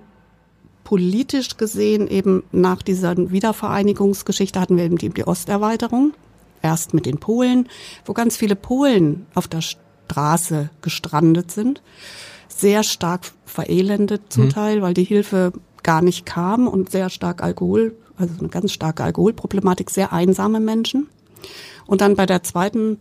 politisch 0.84 1.58
gesehen 1.58 2.08
eben 2.08 2.44
nach 2.52 2.82
dieser 2.82 3.16
Wiedervereinigungsgeschichte 3.16 4.60
hatten 4.60 4.78
wir 4.78 4.86
eben 4.86 4.98
die, 4.98 5.10
die 5.10 5.26
Osterweiterung. 5.26 6.14
Erst 6.62 6.94
mit 6.94 7.06
den 7.06 7.20
Polen, 7.20 7.70
wo 8.06 8.14
ganz 8.14 8.36
viele 8.36 8.56
Polen 8.56 9.26
auf 9.34 9.48
der 9.48 9.62
Straße 9.62 10.72
gestrandet 10.82 11.52
sind. 11.52 11.82
Sehr 12.48 12.84
stark 12.84 13.32
verelendet 13.46 14.24
zum 14.30 14.46
mhm. 14.46 14.50
Teil, 14.50 14.82
weil 14.82 14.94
die 14.94 15.04
Hilfe 15.04 15.54
gar 15.84 16.02
nicht 16.02 16.26
kam 16.26 16.68
und 16.68 16.90
sehr 16.90 17.10
stark 17.10 17.44
Alkohol, 17.44 17.96
also 18.18 18.34
eine 18.40 18.50
ganz 18.50 18.74
starke 18.74 19.04
Alkoholproblematik, 19.04 19.90
sehr 19.90 20.12
einsame 20.12 20.60
Menschen. 20.60 21.08
Und 21.86 22.02
dann 22.02 22.16
bei 22.16 22.26
der 22.26 22.44
zweiten 22.44 22.98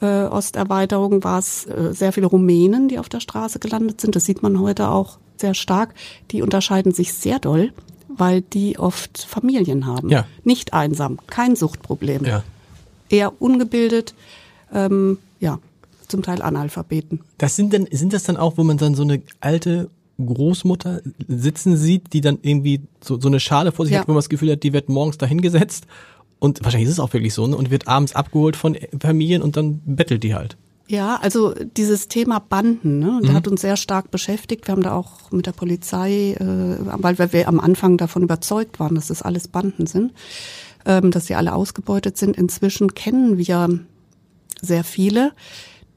äh, 0.00 0.24
Osterweiterung 0.24 1.22
war 1.24 1.38
es 1.38 1.66
äh, 1.66 1.92
sehr 1.92 2.12
viele 2.12 2.26
Rumänen, 2.26 2.88
die 2.88 2.98
auf 2.98 3.08
der 3.08 3.20
Straße 3.20 3.58
gelandet 3.58 4.00
sind. 4.00 4.16
Das 4.16 4.24
sieht 4.24 4.42
man 4.42 4.60
heute 4.60 4.88
auch 4.88 5.18
sehr 5.36 5.54
stark. 5.54 5.94
Die 6.30 6.42
unterscheiden 6.42 6.92
sich 6.92 7.14
sehr 7.14 7.38
doll, 7.38 7.72
weil 8.08 8.42
die 8.42 8.78
oft 8.78 9.18
Familien 9.18 9.86
haben. 9.86 10.10
Ja. 10.10 10.26
Nicht 10.44 10.72
einsam, 10.72 11.18
kein 11.26 11.56
Suchtproblem. 11.56 12.24
Ja. 12.24 12.42
Eher 13.08 13.40
ungebildet, 13.42 14.14
ähm, 14.72 15.18
ja, 15.40 15.58
zum 16.06 16.22
Teil 16.22 16.42
Analphabeten. 16.42 17.20
Das 17.38 17.56
sind 17.56 17.72
denn, 17.72 17.88
sind 17.90 18.12
das 18.12 18.24
dann 18.24 18.36
auch, 18.36 18.56
wo 18.56 18.64
man 18.64 18.78
dann 18.78 18.94
so 18.94 19.02
eine 19.02 19.22
alte 19.40 19.90
Großmutter 20.24 21.00
sitzen 21.28 21.76
sieht, 21.76 22.12
die 22.12 22.20
dann 22.20 22.38
irgendwie 22.42 22.82
so, 23.00 23.18
so 23.18 23.28
eine 23.28 23.40
Schale 23.40 23.72
vor 23.72 23.86
sich 23.86 23.94
ja. 23.94 24.00
hat, 24.00 24.08
wo 24.08 24.12
man 24.12 24.18
das 24.18 24.28
Gefühl 24.28 24.52
hat, 24.52 24.62
die 24.62 24.72
wird 24.72 24.88
morgens 24.88 25.18
dahingesetzt 25.18 25.86
und 26.40 26.64
wahrscheinlich 26.64 26.88
ist 26.88 26.94
es 26.94 27.00
auch 27.00 27.12
wirklich 27.12 27.32
so, 27.34 27.46
ne? 27.46 27.56
Und 27.56 27.70
wird 27.70 27.86
abends 27.86 28.14
abgeholt 28.16 28.56
von 28.56 28.76
Familien 28.98 29.42
und 29.42 29.56
dann 29.56 29.80
bettelt 29.86 30.24
die 30.24 30.34
halt. 30.34 30.56
Ja, 30.88 31.20
also 31.22 31.54
dieses 31.76 32.08
Thema 32.08 32.40
Banden, 32.40 32.98
ne, 32.98 33.20
Mhm. 33.22 33.32
hat 33.32 33.46
uns 33.46 33.60
sehr 33.60 33.76
stark 33.76 34.10
beschäftigt. 34.10 34.66
Wir 34.66 34.72
haben 34.72 34.82
da 34.82 34.92
auch 34.92 35.30
mit 35.30 35.46
der 35.46 35.52
Polizei, 35.52 36.32
äh, 36.32 36.76
weil 37.00 37.16
wir- 37.20 37.32
wir 37.32 37.46
am 37.46 37.60
Anfang 37.60 37.96
davon 37.96 38.24
überzeugt 38.24 38.80
waren, 38.80 38.96
dass 38.96 39.06
das 39.06 39.22
alles 39.22 39.46
Banden 39.46 39.86
sind, 39.86 40.12
ähm, 40.84 41.12
dass 41.12 41.26
sie 41.26 41.36
alle 41.36 41.54
ausgebeutet 41.54 42.16
sind. 42.16 42.36
Inzwischen 42.36 42.92
kennen 42.94 43.38
wir 43.38 43.78
sehr 44.60 44.82
viele, 44.82 45.30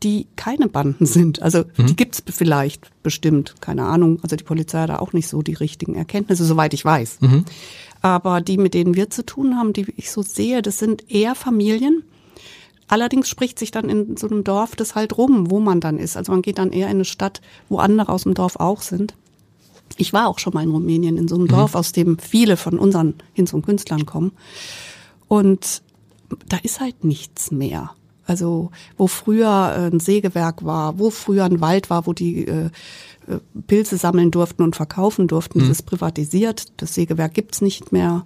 die 0.04 0.28
keine 0.36 0.68
Banden 0.68 1.08
sind. 1.08 1.42
Also 1.42 1.64
Mhm. 1.78 1.88
die 1.88 1.96
gibt's 1.96 2.22
vielleicht 2.28 2.92
bestimmt, 3.02 3.56
keine 3.62 3.86
Ahnung. 3.86 4.20
Also 4.22 4.36
die 4.36 4.44
Polizei 4.44 4.82
hat 4.82 4.90
da 4.90 5.00
auch 5.00 5.14
nicht 5.14 5.28
so 5.28 5.42
die 5.42 5.54
richtigen 5.54 5.96
Erkenntnisse, 5.96 6.46
soweit 6.46 6.74
ich 6.76 6.86
weiß. 6.86 7.18
Mhm. 7.22 7.46
Aber 8.04 8.42
die, 8.42 8.58
mit 8.58 8.74
denen 8.74 8.96
wir 8.96 9.10
zu 9.10 9.26
tun 9.26 9.56
haben, 9.56 9.72
die 9.72 9.92
ich 9.96 10.12
so 10.12 10.22
sehe, 10.22 10.62
das 10.62 10.78
sind 10.78 11.10
eher 11.10 11.36
Familien. 11.36 12.04
Allerdings 12.90 13.30
spricht 13.30 13.58
sich 13.58 13.72
dann 13.72 13.90
in 13.90 14.18
so 14.18 14.28
einem 14.28 14.44
Dorf 14.44 14.76
das 14.76 14.94
halt 14.94 15.18
rum, 15.18 15.50
wo 15.50 15.62
man 15.62 15.80
dann 15.80 15.98
ist. 15.98 16.18
Also 16.18 16.34
man 16.34 16.42
geht 16.42 16.58
dann 16.58 16.74
eher 16.74 16.88
in 16.88 16.98
eine 16.98 17.06
Stadt, 17.06 17.42
wo 17.70 17.78
andere 17.78 18.12
aus 18.12 18.24
dem 18.24 18.34
Dorf 18.34 18.58
auch 18.58 18.82
sind. 18.82 19.16
Ich 19.96 20.12
war 20.12 20.28
auch 20.28 20.38
schon 20.38 20.54
mal 20.54 20.64
in 20.64 20.72
Rumänien 20.72 21.18
in 21.18 21.30
so 21.30 21.36
einem 21.36 21.48
Dorf, 21.48 21.76
aus 21.76 21.94
dem 21.94 22.18
viele 22.18 22.58
von 22.58 22.78
unseren 22.78 23.16
Hinz- 23.34 23.54
und 23.54 23.66
Künstlern 23.66 24.06
kommen. 24.06 24.34
Und 25.30 25.82
da 26.50 26.58
ist 26.62 26.82
halt 26.82 27.06
nichts 27.06 27.52
mehr. 27.52 27.92
Also 28.26 28.72
wo 28.98 29.08
früher 29.08 29.74
äh, 29.76 29.94
ein 29.94 30.00
Sägewerk 30.00 30.64
war, 30.64 31.00
wo 31.00 31.10
früher 31.10 31.46
ein 31.46 31.62
Wald 31.62 31.90
war, 31.90 32.08
wo 32.08 32.14
die 32.14 32.48
äh, 32.48 32.66
äh, 32.66 32.70
Pilze 33.68 33.98
sammeln 33.98 34.32
durften 34.32 34.64
und 34.64 34.76
verkaufen 34.76 35.28
durften, 35.28 35.60
das 35.60 35.70
ist 35.70 35.84
privatisiert. 35.84 36.68
Das 36.78 36.94
Sägewerk 36.94 37.34
gibt's 37.34 37.62
nicht 37.62 37.92
mehr. 37.92 38.26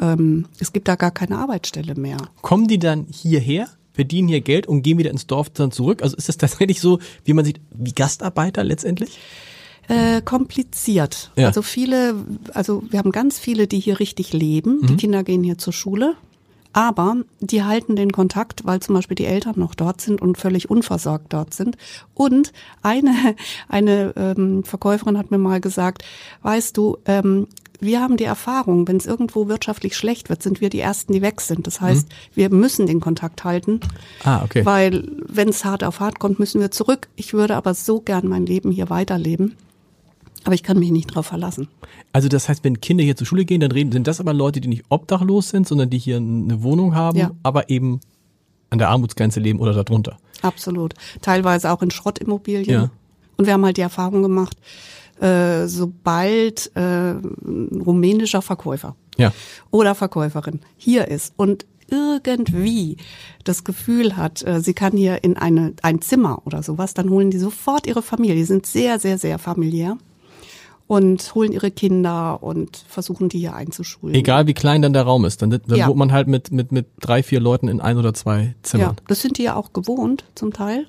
Ähm, 0.00 0.46
es 0.58 0.72
gibt 0.72 0.88
da 0.88 0.96
gar 0.96 1.10
keine 1.10 1.38
Arbeitsstelle 1.38 1.94
mehr. 1.94 2.18
Kommen 2.42 2.68
die 2.68 2.78
dann 2.78 3.06
hierher, 3.10 3.68
verdienen 3.92 4.28
hier 4.28 4.40
Geld 4.40 4.66
und 4.66 4.82
gehen 4.82 4.98
wieder 4.98 5.10
ins 5.10 5.26
Dorf 5.26 5.50
dann 5.50 5.72
zurück? 5.72 6.02
Also 6.02 6.16
ist 6.16 6.28
das 6.28 6.36
tatsächlich 6.38 6.80
so, 6.80 6.98
wie 7.24 7.32
man 7.32 7.44
sieht, 7.44 7.60
wie 7.70 7.92
Gastarbeiter 7.92 8.64
letztendlich? 8.64 9.18
Äh, 9.88 10.22
kompliziert. 10.22 11.32
Ja. 11.36 11.48
Also 11.48 11.62
viele, 11.62 12.14
also 12.54 12.82
wir 12.90 12.98
haben 12.98 13.10
ganz 13.10 13.38
viele, 13.38 13.66
die 13.66 13.80
hier 13.80 13.98
richtig 13.98 14.32
leben. 14.32 14.80
Mhm. 14.80 14.86
Die 14.86 14.96
Kinder 14.96 15.24
gehen 15.24 15.42
hier 15.42 15.58
zur 15.58 15.72
Schule. 15.72 16.14
Aber 16.72 17.16
die 17.40 17.64
halten 17.64 17.96
den 17.96 18.12
Kontakt, 18.12 18.64
weil 18.64 18.80
zum 18.80 18.94
Beispiel 18.94 19.16
die 19.16 19.26
Eltern 19.26 19.54
noch 19.56 19.74
dort 19.74 20.00
sind 20.00 20.22
und 20.22 20.38
völlig 20.38 20.70
unversorgt 20.70 21.32
dort 21.32 21.52
sind. 21.52 21.76
Und 22.14 22.52
eine, 22.82 23.34
eine 23.68 24.14
ähm, 24.16 24.62
Verkäuferin 24.64 25.18
hat 25.18 25.30
mir 25.30 25.38
mal 25.38 25.60
gesagt, 25.60 26.04
weißt 26.42 26.76
du, 26.76 26.98
ähm, 27.06 27.48
wir 27.80 28.00
haben 28.00 28.18
die 28.18 28.24
Erfahrung, 28.24 28.86
wenn 28.86 28.98
es 28.98 29.06
irgendwo 29.06 29.48
wirtschaftlich 29.48 29.96
schlecht 29.96 30.28
wird, 30.28 30.42
sind 30.42 30.60
wir 30.60 30.68
die 30.68 30.80
Ersten, 30.80 31.14
die 31.14 31.22
weg 31.22 31.40
sind. 31.40 31.66
Das 31.66 31.80
heißt, 31.80 32.08
wir 32.34 32.50
müssen 32.50 32.86
den 32.86 33.00
Kontakt 33.00 33.42
halten. 33.42 33.72
Mhm. 33.72 33.80
Ah, 34.24 34.42
okay. 34.44 34.66
Weil 34.66 35.08
wenn 35.26 35.48
es 35.48 35.64
hart 35.64 35.82
auf 35.82 35.98
hart 35.98 36.18
kommt, 36.18 36.38
müssen 36.38 36.60
wir 36.60 36.70
zurück. 36.70 37.08
Ich 37.16 37.32
würde 37.32 37.56
aber 37.56 37.72
so 37.74 38.00
gern 38.00 38.28
mein 38.28 38.44
Leben 38.44 38.70
hier 38.70 38.90
weiterleben. 38.90 39.56
Aber 40.44 40.54
ich 40.54 40.62
kann 40.62 40.78
mich 40.78 40.90
nicht 40.90 41.06
drauf 41.14 41.26
verlassen. 41.26 41.68
Also 42.12 42.28
das 42.28 42.48
heißt, 42.48 42.64
wenn 42.64 42.80
Kinder 42.80 43.04
hier 43.04 43.16
zur 43.16 43.26
Schule 43.26 43.44
gehen, 43.44 43.60
dann 43.60 43.72
reden, 43.72 43.92
sind 43.92 44.06
das 44.06 44.20
aber 44.20 44.32
Leute, 44.32 44.60
die 44.60 44.68
nicht 44.68 44.84
obdachlos 44.88 45.50
sind, 45.50 45.68
sondern 45.68 45.90
die 45.90 45.98
hier 45.98 46.16
eine 46.16 46.62
Wohnung 46.62 46.94
haben, 46.94 47.18
Ja. 47.18 47.30
aber 47.42 47.68
eben 47.68 48.00
an 48.70 48.78
der 48.78 48.88
Armutsgrenze 48.88 49.40
leben 49.40 49.58
oder 49.60 49.72
darunter. 49.74 50.16
Absolut. 50.42 50.94
Teilweise 51.20 51.70
auch 51.70 51.82
in 51.82 51.90
Schrottimmobilien. 51.90 52.82
Ja. 52.82 52.90
Und 53.36 53.46
wir 53.46 53.52
haben 53.52 53.64
halt 53.64 53.76
die 53.76 53.82
Erfahrung 53.82 54.22
gemacht, 54.22 54.56
äh, 55.20 55.66
sobald 55.66 56.70
äh, 56.74 57.10
ein 57.12 57.82
rumänischer 57.84 58.40
Verkäufer 58.40 58.96
Ja. 59.18 59.32
oder 59.70 59.94
Verkäuferin 59.94 60.60
hier 60.78 61.08
ist 61.08 61.34
und 61.36 61.66
irgendwie 61.90 62.96
das 63.44 63.64
Gefühl 63.64 64.16
hat, 64.16 64.42
äh, 64.46 64.60
sie 64.60 64.72
kann 64.74 64.96
hier 64.96 65.22
in 65.24 65.36
eine, 65.36 65.74
ein 65.82 66.00
Zimmer 66.00 66.40
oder 66.46 66.62
sowas, 66.62 66.94
dann 66.94 67.10
holen 67.10 67.30
die 67.30 67.38
sofort 67.38 67.86
ihre 67.86 68.00
Familie. 68.02 68.36
Die 68.36 68.44
sind 68.44 68.64
sehr, 68.66 68.98
sehr, 68.98 69.18
sehr 69.18 69.38
familiär 69.38 69.98
und 70.90 71.36
holen 71.36 71.52
ihre 71.52 71.70
Kinder 71.70 72.42
und 72.42 72.84
versuchen 72.88 73.28
die 73.28 73.38
hier 73.38 73.54
einzuschulen. 73.54 74.12
Egal 74.12 74.48
wie 74.48 74.54
klein 74.54 74.82
dann 74.82 74.92
der 74.92 75.04
Raum 75.04 75.24
ist, 75.24 75.40
dann, 75.40 75.50
dann 75.50 75.62
Ja. 75.76 75.86
wohnt 75.86 75.98
man 75.98 76.10
halt 76.10 76.26
mit, 76.26 76.50
mit, 76.50 76.72
mit 76.72 76.88
drei, 76.98 77.22
vier 77.22 77.38
Leuten 77.38 77.68
in 77.68 77.80
ein 77.80 77.96
oder 77.96 78.12
zwei 78.12 78.40
Ja, 78.42 78.52
Zimmern. 78.64 78.96
das 79.06 79.20
sind 79.20 79.38
die 79.38 79.44
ja 79.44 79.54
auch 79.54 79.72
gewohnt 79.72 80.24
zum 80.34 80.52
Teil. 80.52 80.88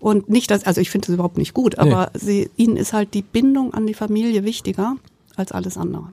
Und 0.00 0.28
nicht, 0.28 0.50
dass, 0.50 0.64
also 0.64 0.82
ich 0.82 0.90
finde 0.90 1.06
das 1.06 1.14
überhaupt 1.14 1.38
nicht 1.38 1.54
gut, 1.54 1.78
aber 1.78 2.10
sie, 2.12 2.50
ihnen 2.56 2.76
ist 2.76 2.92
halt 2.92 3.14
die 3.14 3.22
Bindung 3.22 3.72
an 3.72 3.86
die 3.86 3.94
Familie 3.94 4.44
wichtiger 4.44 4.96
als 5.34 5.50
alles 5.50 5.78
andere. 5.78 6.12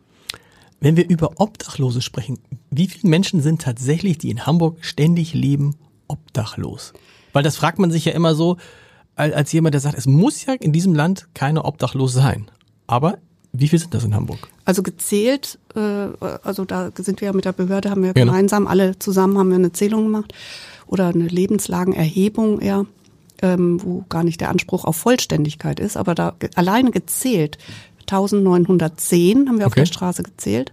Wenn 0.79 0.95
wir 0.95 1.09
über 1.09 1.31
Obdachlose 1.35 2.01
sprechen, 2.01 2.39
wie 2.69 2.87
viele 2.87 3.09
Menschen 3.09 3.41
sind 3.41 3.61
tatsächlich, 3.61 4.17
die 4.17 4.29
in 4.29 4.45
Hamburg 4.45 4.77
ständig 4.79 5.33
leben, 5.33 5.75
obdachlos? 6.07 6.93
Weil 7.33 7.43
das 7.43 7.57
fragt 7.57 7.79
man 7.79 7.91
sich 7.91 8.05
ja 8.05 8.13
immer 8.13 8.33
so, 8.33 8.55
als, 9.17 9.33
als 9.33 9.51
jemand, 9.51 9.73
der 9.73 9.81
sagt, 9.81 9.97
es 9.97 10.05
muss 10.07 10.45
ja 10.45 10.53
in 10.53 10.71
diesem 10.71 10.95
Land 10.95 11.27
keine 11.33 11.65
obdachlos 11.65 12.13
sein. 12.13 12.49
Aber 12.87 13.17
wie 13.59 13.67
viel 13.67 13.79
sind 13.79 13.93
das 13.93 14.03
in 14.03 14.13
Hamburg? 14.15 14.47
Also 14.65 14.83
gezählt, 14.83 15.57
äh, 15.75 15.79
also 16.43 16.65
da 16.65 16.91
sind 16.97 17.21
wir 17.21 17.27
ja 17.27 17.33
mit 17.33 17.45
der 17.45 17.53
Behörde, 17.53 17.89
haben 17.89 18.03
wir 18.03 18.13
Genau. 18.13 18.31
gemeinsam, 18.31 18.67
alle 18.67 18.97
zusammen 18.99 19.37
haben 19.37 19.49
wir 19.49 19.55
eine 19.55 19.71
Zählung 19.71 20.03
gemacht 20.05 20.33
oder 20.87 21.07
eine 21.07 21.27
Lebenslagenerhebung 21.27 22.59
eher, 22.59 22.85
ähm, 23.41 23.79
wo 23.83 24.05
gar 24.09 24.23
nicht 24.23 24.41
der 24.41 24.49
Anspruch 24.49 24.85
auf 24.85 24.95
Vollständigkeit 24.97 25.79
ist, 25.79 25.97
aber 25.97 26.15
da 26.15 26.33
ge- 26.39 26.49
alleine 26.55 26.91
gezählt, 26.91 27.57
1910 28.07 29.47
haben 29.49 29.59
wir 29.59 29.65
auf 29.67 29.73
Okay. 29.73 29.81
der 29.81 29.85
Straße 29.85 30.23
gezählt. 30.23 30.71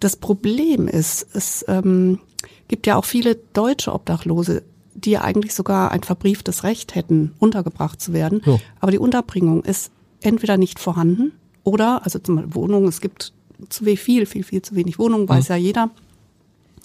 Das 0.00 0.16
Problem 0.16 0.88
ist, 0.88 1.26
es 1.34 1.64
ähm, 1.68 2.18
gibt 2.68 2.86
ja 2.86 2.96
auch 2.96 3.04
viele 3.04 3.36
deutsche 3.52 3.92
Obdachlose, 3.92 4.62
die 4.94 5.12
ja 5.12 5.22
eigentlich 5.22 5.54
sogar 5.54 5.90
ein 5.92 6.02
verbrieftes 6.02 6.64
Recht 6.64 6.94
hätten, 6.94 7.32
untergebracht 7.38 8.00
zu 8.00 8.12
werden. 8.12 8.42
So. 8.44 8.60
Aber 8.80 8.90
die 8.90 8.98
Unterbringung 8.98 9.62
ist 9.64 9.90
entweder 10.20 10.56
nicht 10.56 10.78
vorhanden 10.78 11.32
oder, 11.64 12.04
also 12.04 12.18
zum 12.18 12.36
Beispiel 12.36 12.54
Wohnungen, 12.54 12.88
es 12.88 13.00
gibt 13.00 13.32
zu 13.68 13.86
we- 13.86 13.96
viel, 13.96 14.26
viel, 14.26 14.42
viel 14.42 14.62
zu 14.62 14.74
wenig 14.74 14.98
Wohnungen, 14.98 15.28
weiß 15.28 15.48
ja 15.48 15.56
jeder. 15.56 15.90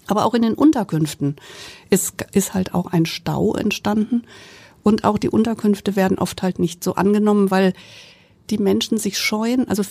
Aber 0.08 0.26
auch 0.26 0.34
in 0.34 0.44
den 0.44 0.54
Unterkünften 0.54 1.36
ist, 1.90 2.14
ist 2.32 2.54
halt 2.54 2.74
auch 2.74 2.88
ein 2.88 3.06
Stau 3.06 3.56
entstanden. 3.56 4.24
Und 4.84 5.04
auch 5.04 5.18
die 5.18 5.30
Unterkünfte 5.30 5.96
werden 5.98 6.18
oft 6.18 6.42
halt 6.44 6.60
nicht 6.60 6.84
so 6.84 6.96
angenommen, 6.96 7.52
weil 7.52 7.74
die 8.50 8.58
Menschen 8.58 8.98
sich 8.98 9.18
scheuen. 9.18 9.68
Also 9.68 9.84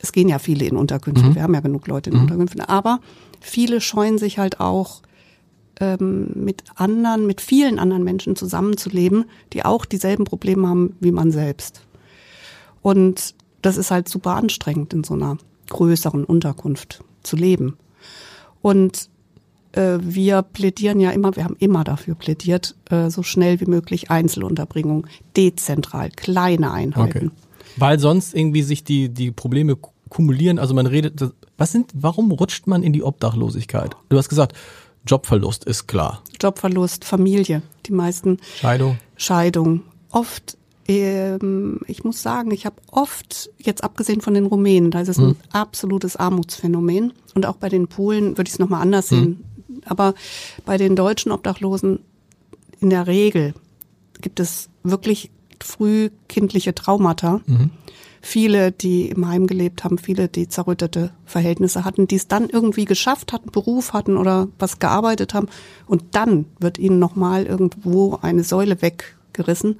es 0.00 0.12
gehen 0.12 0.28
ja 0.28 0.40
viele 0.40 0.64
in 0.64 0.76
Unterkünfte, 0.76 1.34
wir 1.34 1.42
haben 1.42 1.54
ja 1.54 1.60
genug 1.60 1.86
Leute 1.86 2.10
in 2.10 2.16
Unterkünften, 2.16 2.62
aber 2.62 3.00
viele 3.38 3.80
scheuen 3.80 4.18
sich 4.18 4.38
halt 4.38 4.58
auch 4.58 5.02
ähm, 5.78 6.32
mit 6.34 6.64
anderen, 6.74 7.26
mit 7.26 7.40
vielen 7.40 7.78
anderen 7.78 8.02
Menschen 8.02 8.34
zusammenzuleben, 8.34 9.26
die 9.52 9.64
auch 9.64 9.84
dieselben 9.84 10.24
Probleme 10.24 10.66
haben 10.66 10.96
wie 11.00 11.12
man 11.12 11.30
selbst. 11.30 11.82
Und 12.82 13.34
das 13.62 13.76
ist 13.76 13.90
halt 13.90 14.08
super 14.08 14.36
anstrengend, 14.36 14.92
in 14.92 15.04
so 15.04 15.14
einer 15.14 15.38
größeren 15.68 16.24
Unterkunft 16.24 17.02
zu 17.22 17.36
leben. 17.36 17.76
Und 18.62 19.08
äh, 19.72 19.98
wir 20.00 20.42
plädieren 20.42 21.00
ja 21.00 21.10
immer, 21.10 21.36
wir 21.36 21.44
haben 21.44 21.56
immer 21.58 21.84
dafür 21.84 22.14
plädiert, 22.14 22.74
äh, 22.90 23.08
so 23.10 23.22
schnell 23.22 23.60
wie 23.60 23.66
möglich 23.66 24.10
Einzelunterbringung, 24.10 25.06
dezentral, 25.36 26.10
kleine 26.10 26.72
Einheiten. 26.72 27.28
Okay. 27.28 27.30
Weil 27.76 27.98
sonst 27.98 28.34
irgendwie 28.34 28.62
sich 28.62 28.82
die, 28.82 29.08
die 29.08 29.30
Probleme 29.30 29.76
ku- 29.76 29.92
kumulieren. 30.08 30.58
Also 30.58 30.74
man 30.74 30.86
redet, 30.86 31.22
was 31.56 31.72
sind, 31.72 31.92
warum 31.94 32.32
rutscht 32.32 32.66
man 32.66 32.82
in 32.82 32.92
die 32.92 33.04
Obdachlosigkeit? 33.04 33.94
Du 34.08 34.18
hast 34.18 34.28
gesagt, 34.28 34.56
Jobverlust 35.06 35.64
ist 35.64 35.86
klar. 35.86 36.22
Jobverlust, 36.40 37.04
Familie, 37.04 37.62
die 37.86 37.92
meisten 37.92 38.38
Scheidung. 38.56 38.98
Scheidung. 39.16 39.82
Oft, 40.10 40.58
ähm, 40.98 41.80
ich 41.86 42.04
muss 42.04 42.22
sagen, 42.22 42.50
ich 42.50 42.66
habe 42.66 42.76
oft, 42.90 43.50
jetzt 43.58 43.84
abgesehen 43.84 44.20
von 44.20 44.34
den 44.34 44.46
Rumänen, 44.46 44.90
da 44.90 45.00
ist 45.00 45.08
es 45.08 45.18
ein 45.18 45.36
absolutes 45.52 46.16
Armutsphänomen. 46.16 47.12
Und 47.34 47.46
auch 47.46 47.56
bei 47.56 47.68
den 47.68 47.88
Polen 47.88 48.36
würde 48.36 48.48
ich 48.48 48.54
es 48.54 48.58
nochmal 48.58 48.82
anders 48.82 49.08
sehen. 49.08 49.44
Aber 49.84 50.14
bei 50.64 50.76
den 50.76 50.96
deutschen 50.96 51.32
Obdachlosen 51.32 52.00
in 52.80 52.90
der 52.90 53.06
Regel 53.06 53.54
gibt 54.20 54.40
es 54.40 54.68
wirklich 54.82 55.30
früh 55.62 56.10
kindliche 56.28 56.74
Traumata. 56.74 57.40
Viele, 58.22 58.70
die 58.70 59.08
im 59.08 59.26
Heim 59.26 59.46
gelebt 59.46 59.82
haben, 59.82 59.96
viele, 59.96 60.28
die 60.28 60.48
zerrüttete 60.48 61.10
Verhältnisse 61.24 61.84
hatten, 61.86 62.06
die 62.06 62.16
es 62.16 62.28
dann 62.28 62.50
irgendwie 62.50 62.84
geschafft 62.84 63.32
hatten, 63.32 63.50
Beruf 63.50 63.94
hatten 63.94 64.18
oder 64.18 64.48
was 64.58 64.78
gearbeitet 64.78 65.32
haben. 65.32 65.48
Und 65.86 66.02
dann 66.12 66.44
wird 66.58 66.78
ihnen 66.78 66.98
nochmal 66.98 67.46
irgendwo 67.46 68.18
eine 68.20 68.44
Säule 68.44 68.82
weggerissen. 68.82 69.78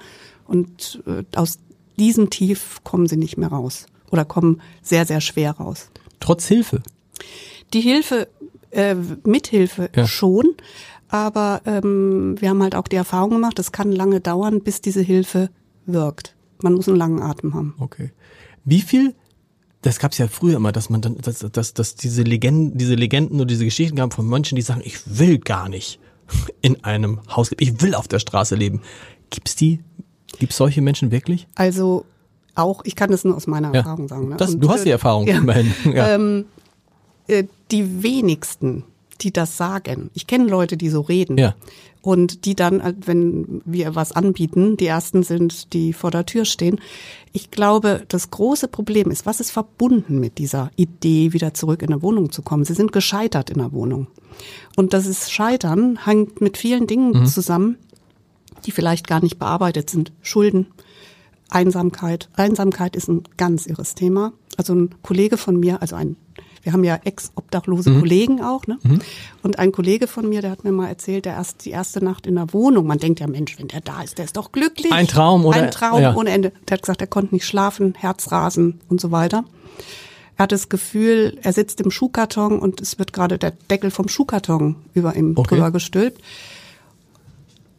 Und 0.50 1.00
äh, 1.06 1.22
aus 1.36 1.60
diesem 1.96 2.28
Tief 2.28 2.80
kommen 2.82 3.06
sie 3.06 3.16
nicht 3.16 3.36
mehr 3.36 3.50
raus 3.50 3.86
oder 4.10 4.24
kommen 4.24 4.60
sehr, 4.82 5.06
sehr 5.06 5.20
schwer 5.20 5.52
raus. 5.52 5.90
Trotz 6.18 6.46
Hilfe. 6.48 6.82
Die 7.72 7.80
Hilfe, 7.80 8.26
äh, 8.72 8.96
Mithilfe 9.24 9.90
Ja. 9.94 10.08
schon, 10.08 10.44
aber 11.08 11.62
ähm, 11.66 12.34
wir 12.40 12.50
haben 12.50 12.62
halt 12.64 12.74
auch 12.74 12.88
die 12.88 12.96
Erfahrung 12.96 13.30
gemacht, 13.30 13.60
es 13.60 13.70
kann 13.70 13.92
lange 13.92 14.20
dauern, 14.20 14.60
bis 14.60 14.80
diese 14.80 15.02
Hilfe 15.02 15.50
wirkt. 15.86 16.34
Man 16.62 16.74
muss 16.74 16.88
einen 16.88 16.96
langen 16.96 17.22
Atem 17.22 17.54
haben. 17.54 17.74
Okay. 17.78 18.10
Wie 18.64 18.80
viel, 18.80 19.14
das 19.82 20.00
gab's 20.00 20.18
ja 20.18 20.26
früher 20.26 20.56
immer, 20.56 20.72
dass 20.72 20.90
man 20.90 21.00
dann, 21.00 21.16
dass, 21.18 21.38
dass, 21.38 21.74
dass 21.74 21.94
diese 21.94 22.22
Legenden, 22.24 22.76
diese 22.76 22.96
Legenden 22.96 23.36
oder 23.36 23.46
diese 23.46 23.64
Geschichten 23.64 23.94
gab 23.94 24.14
von 24.14 24.28
Menschen, 24.28 24.56
die 24.56 24.62
sagen, 24.62 24.82
ich 24.84 24.98
will 25.18 25.38
gar 25.38 25.68
nicht 25.68 26.00
in 26.60 26.82
einem 26.82 27.20
Haus 27.28 27.50
leben, 27.50 27.62
ich 27.62 27.82
will 27.82 27.94
auf 27.94 28.08
der 28.08 28.18
Straße 28.18 28.56
leben. 28.56 28.80
Gibt's 29.30 29.54
die? 29.54 29.78
Gibt's 30.38 30.56
solche 30.56 30.80
Menschen 30.80 31.10
wirklich? 31.10 31.46
Also 31.54 32.04
auch, 32.54 32.82
ich 32.84 32.96
kann 32.96 33.10
das 33.10 33.24
nur 33.24 33.36
aus 33.36 33.46
meiner 33.46 33.68
Ja. 33.72 33.80
Erfahrung 33.80 34.08
sagen. 34.08 34.28
Ne? 34.28 34.36
Das, 34.36 34.54
Und, 34.54 34.60
du 34.60 34.70
hast 34.70 34.84
die 34.84 34.90
äh, 34.90 34.92
Erfahrung 34.92 35.26
ja. 35.26 35.38
immerhin. 35.38 35.72
Ja. 35.92 36.14
Ähm, 36.14 36.44
äh, 37.26 37.44
die 37.70 38.02
wenigsten, 38.02 38.84
die 39.20 39.32
das 39.32 39.56
sagen, 39.56 40.10
ich 40.14 40.26
kenne 40.26 40.44
Leute, 40.44 40.76
die 40.76 40.88
so 40.88 41.00
reden. 41.00 41.38
Ja. 41.38 41.54
Und 42.02 42.46
die 42.46 42.54
dann, 42.54 42.80
äh, 42.80 42.94
wenn 43.04 43.60
wir 43.64 43.94
was 43.94 44.12
anbieten, 44.12 44.76
die 44.76 44.86
ersten 44.86 45.22
sind, 45.22 45.72
die 45.72 45.92
vor 45.92 46.10
der 46.10 46.26
Tür 46.26 46.44
stehen. 46.44 46.80
Ich 47.32 47.50
glaube, 47.50 48.02
das 48.08 48.30
große 48.30 48.68
Problem 48.68 49.10
ist, 49.10 49.26
was 49.26 49.40
ist 49.40 49.50
verbunden 49.50 50.18
mit 50.18 50.38
dieser 50.38 50.70
Idee, 50.76 51.32
wieder 51.32 51.54
zurück 51.54 51.82
in 51.82 51.92
eine 51.92 52.02
Wohnung 52.02 52.32
zu 52.32 52.42
kommen? 52.42 52.64
Sie 52.64 52.74
sind 52.74 52.92
gescheitert 52.92 53.50
in 53.50 53.58
der 53.58 53.72
Wohnung. 53.72 54.06
Und 54.76 54.94
das 54.94 55.06
ist 55.06 55.30
Scheitern 55.30 56.04
hängt 56.06 56.40
mit 56.40 56.56
vielen 56.56 56.86
Dingen 56.86 57.26
zusammen, 57.26 57.76
die 58.60 58.70
vielleicht 58.72 59.06
gar 59.08 59.22
nicht 59.22 59.38
bearbeitet 59.38 59.90
sind. 59.90 60.12
Schulden, 60.22 60.66
Einsamkeit. 61.48 62.28
Einsamkeit 62.36 62.94
ist 62.96 63.08
ein 63.08 63.24
ganz 63.36 63.66
irres 63.66 63.94
Thema. 63.94 64.32
Also 64.56 64.74
ein 64.74 64.94
Kollege 65.02 65.36
von 65.36 65.58
mir, 65.58 65.80
also 65.82 65.96
ein, 65.96 66.16
wir 66.62 66.72
haben 66.72 66.84
ja 66.84 67.00
ex-obdachlose 67.02 67.98
Kollegen 67.98 68.42
auch, 68.42 68.66
ne? 68.66 68.78
Und 69.42 69.58
ein 69.58 69.72
Kollege 69.72 70.06
von 70.06 70.28
mir, 70.28 70.42
der 70.42 70.50
hat 70.50 70.64
mir 70.64 70.72
mal 70.72 70.88
erzählt, 70.88 71.24
der 71.24 71.32
erst 71.34 71.64
die 71.64 71.70
erste 71.70 72.04
Nacht 72.04 72.26
in 72.26 72.34
der 72.34 72.52
Wohnung. 72.52 72.86
Man 72.86 72.98
denkt 72.98 73.20
ja, 73.20 73.26
Mensch, 73.26 73.58
wenn 73.58 73.68
der 73.68 73.80
da 73.80 74.02
ist, 74.02 74.18
der 74.18 74.26
ist 74.26 74.36
doch 74.36 74.52
glücklich. 74.52 74.92
Ein 74.92 75.06
Traum, 75.08 75.44
oder? 75.46 75.56
Ein 75.62 75.70
Traum 75.70 76.02
Ja. 76.02 76.14
ohne 76.14 76.30
Ende. 76.30 76.52
Der 76.68 76.74
hat 76.76 76.82
gesagt, 76.82 77.00
er 77.00 77.06
konnte 77.06 77.34
nicht 77.34 77.46
schlafen, 77.46 77.94
Herzrasen 77.96 78.80
und 78.88 79.00
so 79.00 79.10
weiter. 79.10 79.44
Er 80.36 80.44
hat 80.44 80.52
das 80.52 80.68
Gefühl, 80.68 81.38
er 81.42 81.52
sitzt 81.52 81.80
im 81.80 81.90
Schuhkarton 81.90 82.58
und 82.58 82.80
es 82.80 82.98
wird 82.98 83.12
gerade 83.12 83.38
der 83.38 83.50
Deckel 83.52 83.90
vom 83.90 84.08
Schuhkarton 84.08 84.76
über 84.94 85.16
ihm 85.16 85.32
Okay. 85.36 85.54
drüber 85.54 85.70
gestülpt. 85.70 86.20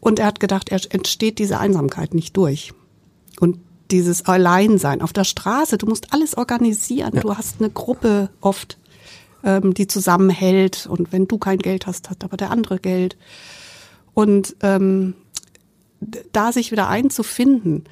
Und 0.01 0.19
er 0.19 0.25
hat 0.25 0.41
gedacht, 0.41 0.69
er 0.69 0.81
entsteht 0.93 1.39
diese 1.39 1.59
Einsamkeit 1.59 2.13
nicht 2.13 2.35
durch. 2.35 2.73
Und 3.39 3.59
dieses 3.91 4.25
Alleinsein 4.25 5.01
auf 5.01 5.13
der 5.13 5.23
Straße, 5.23 5.77
du 5.77 5.85
musst 5.85 6.11
alles 6.11 6.35
organisieren. 6.35 7.19
Du 7.21 7.37
hast 7.37 7.59
eine 7.59 7.69
Gruppe 7.69 8.29
oft, 8.41 8.77
ähm, 9.43 9.73
die 9.73 9.87
zusammenhält. 9.87 10.87
Und 10.87 11.11
wenn 11.11 11.27
du 11.27 11.37
kein 11.37 11.59
Geld 11.59 11.85
hast, 11.85 12.09
hat 12.09 12.23
aber 12.23 12.35
der 12.35 12.49
andere 12.49 12.79
Geld. 12.79 13.15
Und 14.13 14.55
ähm, 14.61 15.13
da 16.33 16.51
sich 16.51 16.71
wieder 16.71 16.87
einzufinden, 16.87 17.83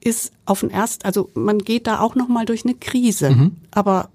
ist 0.00 0.32
auf 0.44 0.60
den 0.60 0.68
erst, 0.68 1.06
also 1.06 1.30
man 1.32 1.58
geht 1.58 1.86
da 1.86 2.00
auch 2.00 2.14
noch 2.14 2.28
mal 2.28 2.44
durch 2.44 2.66
eine 2.66 2.74
Krise, 2.74 3.50
aber 3.70 4.10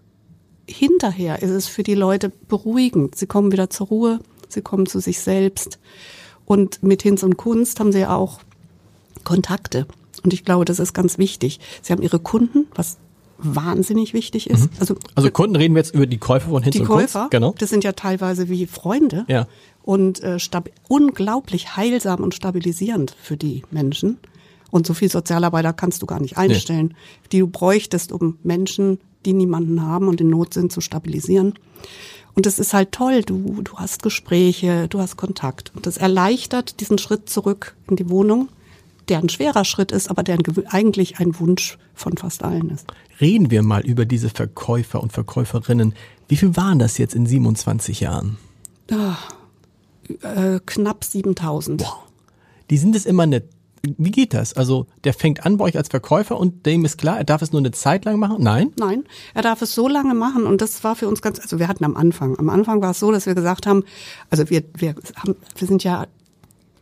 hinterher 0.70 1.42
ist 1.42 1.50
es 1.50 1.68
für 1.68 1.82
die 1.82 1.96
Leute 1.96 2.30
beruhigend. 2.30 3.16
Sie 3.16 3.26
kommen 3.26 3.52
wieder 3.52 3.72
zur 3.72 3.88
Ruhe, 3.88 4.20
sie 4.48 4.62
kommen 4.62 4.86
zu 4.86 5.00
sich 5.00 5.20
selbst 5.20 5.80
und 6.50 6.82
mit 6.82 7.04
Hinz 7.04 7.22
und 7.22 7.38
Kunst 7.38 7.80
haben 7.80 7.92
sie 7.92 8.00
ja 8.00 8.16
auch 8.16 8.40
Kontakte 9.24 9.86
und 10.24 10.34
ich 10.34 10.44
glaube, 10.44 10.66
das 10.66 10.80
ist 10.80 10.94
ganz 10.94 11.18
wichtig. 11.20 11.60
Sie 11.84 11.94
haben 11.94 12.02
ihre 12.02 12.20
Kunden, 12.20 12.66
was 12.74 12.98
wahnsinnig 13.38 14.14
wichtig 14.14 14.50
ist. 14.50 14.68
Also, 14.80 14.96
Also 15.16 15.30
Kunden 15.30 15.56
reden 15.56 15.76
wir 15.76 15.82
jetzt 15.82 15.94
über 15.94 16.08
die 16.08 16.18
Käufer 16.18 16.50
von 16.50 16.64
Hinz 16.64 16.74
die 16.74 16.82
und 16.82 16.88
Käufer, 16.88 17.20
Kunst. 17.22 17.32
Genau. 17.32 17.56
das 17.58 17.70
sind 17.70 17.84
ja 17.84 17.94
teilweise 17.94 18.50
wie 18.50 18.66
Freunde 18.66 19.26
Ja. 19.28 19.48
und 19.84 20.22
äh, 20.24 20.38
unglaublich 20.88 21.78
heilsam 21.78 22.22
und 22.22 22.34
stabilisierend 22.34 23.16
für 23.22 23.38
die 23.38 23.64
Menschen. 23.72 24.18
Und 24.72 24.88
so 24.88 24.94
viel 24.94 25.10
Sozialarbeiter 25.10 25.72
kannst 25.74 26.02
du 26.02 26.06
gar 26.08 26.20
nicht 26.20 26.38
einstellen, 26.38 26.96
die 27.32 27.40
du 27.40 27.48
bräuchtest, 27.48 28.12
um 28.12 28.38
Menschen, 28.44 29.00
die 29.26 29.34
niemanden 29.34 29.84
haben 29.84 30.08
und 30.08 30.20
in 30.20 30.30
Not 30.30 30.54
sind, 30.54 30.72
zu 30.72 30.82
stabilisieren. 30.82 31.54
Und 32.40 32.46
das 32.46 32.58
ist 32.58 32.74
halt 32.74 32.94
toll. 32.94 33.24
Du, 33.24 33.62
du 33.64 33.74
hast 33.80 34.02
Gespräche, 34.02 34.88
du 34.88 35.02
hast 35.02 35.18
Kontakt. 35.18 35.74
Und 35.76 35.86
das 35.86 35.98
erleichtert 35.98 36.80
diesen 36.80 36.98
Schritt 36.98 37.30
zurück 37.30 37.76
in 37.90 37.98
die 37.98 38.10
Wohnung, 38.10 38.48
der 39.10 39.20
ein 39.20 39.28
schwerer 39.28 39.66
Schritt 39.66 39.92
ist, 39.92 40.10
aber 40.10 40.24
der 40.24 40.38
eigentlich 40.70 41.20
ein 41.20 41.38
Wunsch 41.38 41.78
von 41.96 42.16
fast 42.16 42.42
allen 42.46 42.70
ist. 42.70 42.94
Reden 43.20 43.52
wir 43.52 43.62
mal 43.62 43.86
über 43.86 44.06
diese 44.06 44.30
Verkäufer 44.30 45.04
und 45.04 45.12
Verkäuferinnen. 45.12 45.94
Wie 46.30 46.38
viel 46.38 46.56
waren 46.56 46.80
das 46.80 46.98
jetzt 46.98 47.14
in 47.14 47.26
27 47.26 48.00
Jahren? 48.00 48.38
Äh, 50.22 50.62
knapp 50.66 51.04
7000. 51.04 51.86
Die 52.70 52.78
sind 52.78 52.96
es 52.96 53.06
immer 53.06 53.24
eine. 53.24 53.44
Wie 53.82 54.12
geht 54.12 54.34
das? 54.34 54.54
Also 54.54 54.88
der 55.04 55.14
fängt 55.14 55.46
an 55.46 55.58
bei 55.58 55.66
euch 55.66 55.78
als 55.78 55.90
Verkäufer 55.90 56.38
und 56.38 56.66
dem 56.66 56.86
ist 56.86 56.98
klar, 56.98 57.18
er 57.18 57.24
darf 57.24 57.42
es 57.42 57.52
nur 57.52 57.62
eine 57.62 57.72
Zeit 57.72 58.06
lang 58.06 58.20
machen? 58.20 58.38
Nein? 58.40 58.72
Nein, 58.78 59.04
er 59.34 59.42
darf 59.42 59.62
es 59.62 59.74
so 59.74 59.88
lange 59.88 60.14
machen 60.14 60.46
und 60.46 60.62
das 60.62 60.84
war 60.84 60.96
für 60.96 61.08
uns 61.08 61.22
ganz, 61.22 61.40
also 61.40 61.60
wir 61.60 61.68
hatten 61.68 61.86
am 61.86 61.96
Anfang, 61.96 62.38
am 62.38 62.50
Anfang 62.50 62.82
war 62.82 62.92
es 62.92 63.00
so, 63.00 63.12
dass 63.12 63.26
wir 63.26 63.36
gesagt 63.36 63.68
haben, 63.68 63.84
also 64.30 64.50
wir, 64.50 64.64
wir 64.76 64.96
haben, 65.16 65.36
wir 65.56 65.68
sind 65.68 65.84
ja, 65.84 66.08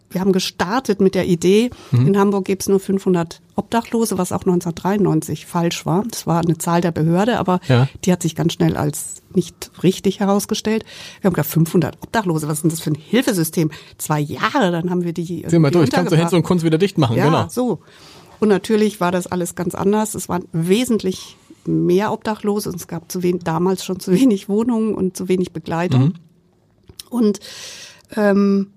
wir 0.10 0.22
haben 0.22 0.32
gestartet 0.32 1.02
mit 1.02 1.16
der 1.16 1.26
Idee, 1.28 1.70
Mhm. 1.92 2.08
in 2.08 2.18
Hamburg 2.18 2.46
gibt's 2.46 2.68
nur 2.70 2.80
500 2.80 3.42
Obdachlose, 3.56 4.18
was 4.18 4.32
auch 4.32 4.46
1993 4.46 5.46
falsch 5.46 5.86
war. 5.86 6.04
Das 6.10 6.26
war 6.28 6.42
eine 6.42 6.58
Zahl 6.58 6.82
der 6.82 6.92
Behörde, 6.92 7.40
aber 7.40 7.60
Ja. 7.68 7.88
die 8.06 8.12
hat 8.12 8.22
sich 8.22 8.36
ganz 8.36 8.54
schnell 8.54 8.78
als 8.78 9.16
nicht 9.34 9.72
richtig 9.84 10.20
herausgestellt. 10.20 10.86
Wir 11.22 11.28
haben 11.28 11.34
gesagt, 11.34 11.52
500 11.52 11.98
Obdachlose, 12.02 12.48
was 12.48 12.60
ist 12.60 12.62
denn 12.64 12.72
das 12.72 12.80
für 12.80 12.92
ein 12.92 12.96
Hilfesystem? 12.96 13.72
Zwei 13.98 14.20
Jahre, 14.20 14.72
dann 14.72 14.90
haben 14.90 15.04
wir 15.04 15.14
die 15.14 15.44
Sind 15.48 15.62
wir 15.62 15.72
durch. 15.72 15.90
Kannst 15.92 16.12
du. 16.12 16.16
Hinz 16.16 16.34
und 16.34 16.44
Kunst 16.44 16.64
wieder 16.64 16.78
dicht 16.78 16.98
machen, 16.98 17.18
Ja, 17.18 17.26
genau. 17.26 17.46
so. 17.50 17.80
Und 18.40 18.50
natürlich 18.50 19.02
war 19.02 19.12
das 19.12 19.28
alles 19.28 19.56
ganz 19.56 19.74
anders. 19.76 20.14
Es 20.16 20.30
waren 20.30 20.46
wesentlich 20.54 21.36
mehr 21.66 22.14
Obdachlose 22.14 22.70
und 22.70 22.76
es 22.76 22.88
gab 22.88 23.12
zu 23.12 23.24
wenig, 23.24 23.44
damals 23.44 23.84
schon 23.84 24.00
zu 24.00 24.12
wenig 24.14 24.48
Wohnungen 24.48 24.94
und 24.96 25.18
zu 25.18 25.28
wenig 25.28 25.52
Begleitung. 25.52 26.02
Mhm. 26.02 26.14
Und 27.10 27.40
ähm, 28.16 28.68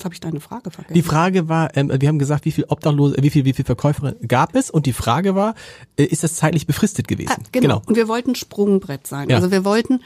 jetzt 0.00 0.04
habe 0.04 0.14
ich 0.14 0.20
deine 0.20 0.40
Frage 0.40 0.70
vergessen. 0.70 0.94
Die 0.94 1.02
Frage 1.02 1.48
war, 1.48 1.76
ähm, 1.76 1.92
wir 1.94 2.08
haben 2.08 2.18
gesagt, 2.18 2.44
wie 2.44 2.52
viel 2.52 2.64
Obdachlose, 2.64 3.16
wie 3.20 3.30
viel, 3.30 3.44
wie 3.44 3.52
viel 3.52 3.64
Verkäuferinnen 3.64 4.26
gab 4.26 4.54
es? 4.54 4.70
Und 4.70 4.86
die 4.86 4.92
Frage 4.92 5.34
war, 5.34 5.54
äh, 5.96 6.04
ist 6.04 6.24
das 6.24 6.34
zeitlich 6.34 6.66
befristet 6.66 7.06
gewesen? 7.06 7.34
Ah, 7.36 7.42
genau. 7.52 7.82
Und 7.86 7.96
wir 7.96 8.08
wollten 8.08 8.34
Sprungbrett 8.34 9.06
sein. 9.06 9.28
Ja. 9.28 9.36
Also 9.36 9.50
wir 9.50 9.64
wollten, 9.64 10.00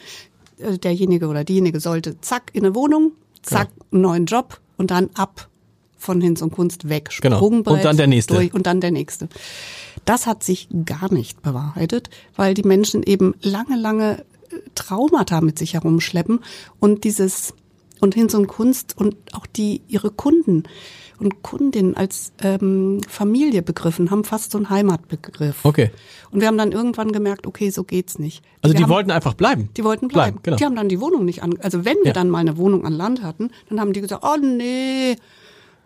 äh, 0.59 0.78
derjenige 0.78 1.28
oder 1.28 1.44
diejenige 1.44 1.80
sollte 1.80 2.20
zack 2.20 2.50
in 2.52 2.64
eine 2.64 2.74
Wohnung, 2.74 3.12
zack 3.42 3.68
einen 3.92 4.02
neuen 4.02 4.26
Job 4.26 4.61
und 4.76 4.90
dann 4.90 5.11
ab 5.14 5.48
von 5.96 6.20
Hinz 6.20 6.42
und 6.42 6.52
Kunst 6.52 6.88
weg. 6.88 7.11
Genau. 7.22 7.37
Sprungbrett 7.37 7.76
Und 7.76 7.85
dann 7.85 7.96
der 7.96 8.07
nächste. 8.09 8.35
Durch, 8.35 8.52
und 8.52 8.66
dann 8.66 8.80
der 8.80 8.90
nächste. 8.90 9.28
Das 10.04 10.26
hat 10.26 10.42
sich 10.42 10.68
gar 10.85 11.12
nicht 11.12 11.40
bewahrheitet, 11.40 12.11
weil 12.37 12.54
die 12.54 12.64
Menschen 12.64 13.02
eben 13.02 13.35
lange, 13.40 13.76
lange 13.76 14.24
äh, 14.50 14.57
Traumata 14.74 15.40
mit 15.40 15.59
sich 15.59 15.74
herumschleppen 15.74 16.40
und 16.80 17.04
dieses 17.04 17.54
und 18.00 18.14
Hinz 18.14 18.35
und 18.35 18.46
Kunst 18.48 18.96
und 18.96 19.16
auch 19.33 19.46
die 19.46 19.83
ihre 19.88 20.11
Kunden 20.11 20.64
und 21.20 21.42
Kundinnen 21.42 21.96
als 21.96 22.33
ähm, 22.42 23.00
Familie 23.09 23.62
begriffen 23.62 24.11
haben, 24.11 24.24
fast 24.24 24.50
so 24.50 24.59
einen 24.59 24.68
Heimatbegriff. 24.68 25.64
Okay. 25.64 25.90
Und 26.33 26.40
wir 26.40 26.48
haben 26.48 26.59
dann 26.59 26.72
irgendwann 26.72 27.12
gemerkt, 27.12 27.46
okay, 27.46 27.70
so 27.70 27.85
geht's 27.85 28.18
nicht. 28.18 28.42
Also 28.62 28.72
wir 28.74 28.78
die 28.78 28.83
haben, 28.85 28.90
wollten 28.90 29.11
einfach 29.12 29.35
bleiben. 29.35 29.68
die 29.76 29.85
wollten 29.85 30.09
bleiben. 30.09 30.40
genau. 30.42 30.57
Die 30.57 30.64
haben 30.64 30.74
dann 30.74 30.88
die 30.88 31.00
Wohnung 31.00 31.24
nicht 31.24 31.42
an. 31.42 31.54
Also 31.62 31.85
wenn 31.85 31.98
wir 31.98 32.07
Ja. 32.09 32.12
dann 32.12 32.28
mal 32.30 32.40
eine 32.40 32.57
Wohnung 32.57 32.85
an 32.85 32.92
Land 32.92 33.22
hatten, 33.22 33.50
dann 33.68 33.78
haben 33.80 33.92
die 33.92 34.00
gesagt, 34.00 34.24
oh 34.26 34.37
nee, 34.40 35.14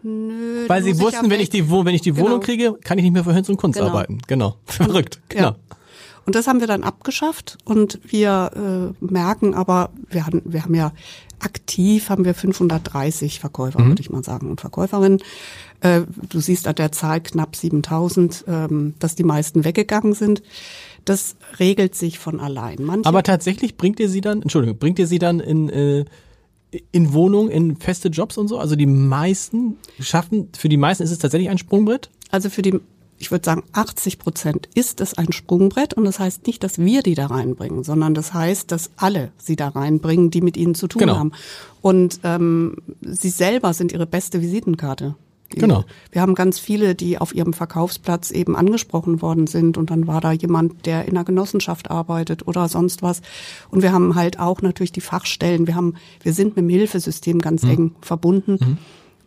nö. 0.02 0.64
Weil 0.66 0.82
sie 0.82 0.90
muss 0.90 0.98
ich 0.98 1.04
wussten, 1.04 1.24
ja 1.26 1.30
wenn 1.30 1.40
ich 1.40 1.50
die, 1.50 1.70
wenn 1.70 1.94
ich 1.94 2.00
die 2.00 2.12
Genau. 2.12 2.24
Wohnung 2.24 2.40
kriege, 2.40 2.78
kann 2.82 2.96
ich 2.98 3.04
nicht 3.04 3.12
mehr 3.12 3.24
für 3.24 3.34
Hinz 3.34 3.48
und 3.50 3.58
Kunst 3.58 3.78
Genau. 3.78 3.90
arbeiten. 3.90 4.18
Genau. 4.26 4.56
Verrückt. 4.64 5.20
Genau. 5.28 5.48
Ja. 5.48 5.56
Und 6.28 6.34
das 6.34 6.46
haben 6.46 6.60
wir 6.60 6.66
dann 6.66 6.82
abgeschafft 6.84 7.56
und 7.64 8.00
wir 8.04 8.92
äh, 9.00 9.02
merken 9.02 9.54
aber, 9.54 9.88
wir 10.10 10.26
haben, 10.26 10.42
wir 10.44 10.62
haben 10.62 10.74
ja 10.74 10.92
aktiv 11.38 12.10
haben 12.10 12.26
wir 12.26 12.34
530 12.34 13.40
Verkäufer, 13.40 13.80
Mhm. 13.80 13.88
würde 13.88 14.02
ich 14.02 14.10
mal 14.10 14.22
sagen, 14.22 14.50
und 14.50 14.60
Verkäuferinnen. 14.60 15.20
Äh, 15.80 16.02
du 16.28 16.38
siehst 16.40 16.68
an 16.68 16.74
der 16.74 16.92
Zahl 16.92 17.22
knapp 17.22 17.56
7000, 17.56 18.44
ähm, 18.46 18.92
dass 18.98 19.14
die 19.14 19.24
meisten 19.24 19.64
weggegangen 19.64 20.12
sind. 20.12 20.42
Das 21.06 21.36
regelt 21.58 21.94
sich 21.94 22.18
von 22.18 22.40
allein. 22.40 22.76
Manche, 22.82 23.08
Aber 23.08 23.22
tatsächlich 23.22 23.78
bringt 23.78 23.98
ihr 23.98 24.10
sie 24.10 24.20
dann, 24.20 24.42
Entschuldigung, 24.42 24.76
bringt 24.76 24.98
ihr 24.98 25.06
sie 25.06 25.18
dann 25.18 25.40
in, 25.40 25.70
äh, 25.70 26.04
in 26.92 27.14
Wohnungen, 27.14 27.50
in 27.50 27.76
feste 27.76 28.08
Jobs 28.08 28.36
und 28.36 28.48
so? 28.48 28.58
Also 28.58 28.76
die 28.76 28.84
meisten 28.84 29.78
schaffen, 29.98 30.50
für 30.54 30.68
die 30.68 30.76
meisten 30.76 31.04
ist 31.04 31.10
es 31.10 31.20
tatsächlich 31.20 31.48
ein 31.48 31.56
Sprungbrett? 31.56 32.10
Also 32.30 32.50
für 32.50 32.60
die, 32.60 32.78
ich 33.18 33.30
würde 33.30 33.44
sagen, 33.44 33.62
80 33.72 34.18
Prozent 34.18 34.68
ist 34.74 35.00
es 35.00 35.14
ein 35.14 35.32
Sprungbrett 35.32 35.94
und 35.94 36.04
das 36.04 36.18
heißt 36.20 36.46
nicht, 36.46 36.62
dass 36.62 36.78
wir 36.78 37.02
die 37.02 37.14
da 37.14 37.26
reinbringen, 37.26 37.82
sondern 37.84 38.14
das 38.14 38.32
heißt, 38.32 38.70
dass 38.70 38.90
alle 38.96 39.32
sie 39.38 39.56
da 39.56 39.68
reinbringen, 39.68 40.30
die 40.30 40.40
mit 40.40 40.56
ihnen 40.56 40.74
zu 40.74 40.86
tun 40.86 41.00
Genau. 41.00 41.16
haben. 41.16 41.32
Und 41.82 42.20
ähm, 42.24 42.76
sie 43.02 43.30
selber 43.30 43.74
sind 43.74 43.92
ihre 43.92 44.06
beste 44.06 44.40
Visitenkarte. 44.40 45.16
Genau. 45.50 45.84
Wir 46.12 46.20
haben 46.20 46.34
ganz 46.34 46.58
viele, 46.58 46.94
die 46.94 47.16
auf 47.16 47.34
ihrem 47.34 47.54
Verkaufsplatz 47.54 48.30
eben 48.30 48.54
angesprochen 48.54 49.22
worden 49.22 49.46
sind 49.46 49.78
und 49.78 49.88
dann 49.90 50.06
war 50.06 50.20
da 50.20 50.30
jemand, 50.30 50.84
der 50.84 51.06
in 51.06 51.16
einer 51.16 51.24
Genossenschaft 51.24 51.90
arbeitet 51.90 52.46
oder 52.46 52.68
sonst 52.68 53.00
was. 53.02 53.22
Und 53.70 53.80
wir 53.82 53.92
haben 53.92 54.14
halt 54.14 54.38
auch 54.38 54.60
natürlich 54.60 54.92
die 54.92 55.00
Fachstellen. 55.00 55.66
Wir 55.66 55.74
haben, 55.74 55.94
wir 56.22 56.34
sind 56.34 56.48
mit 56.48 56.58
dem 56.64 56.68
Hilfesystem 56.68 57.38
ganz 57.40 57.62
Mhm. 57.62 57.70
eng 57.70 57.94
verbunden 58.02 58.78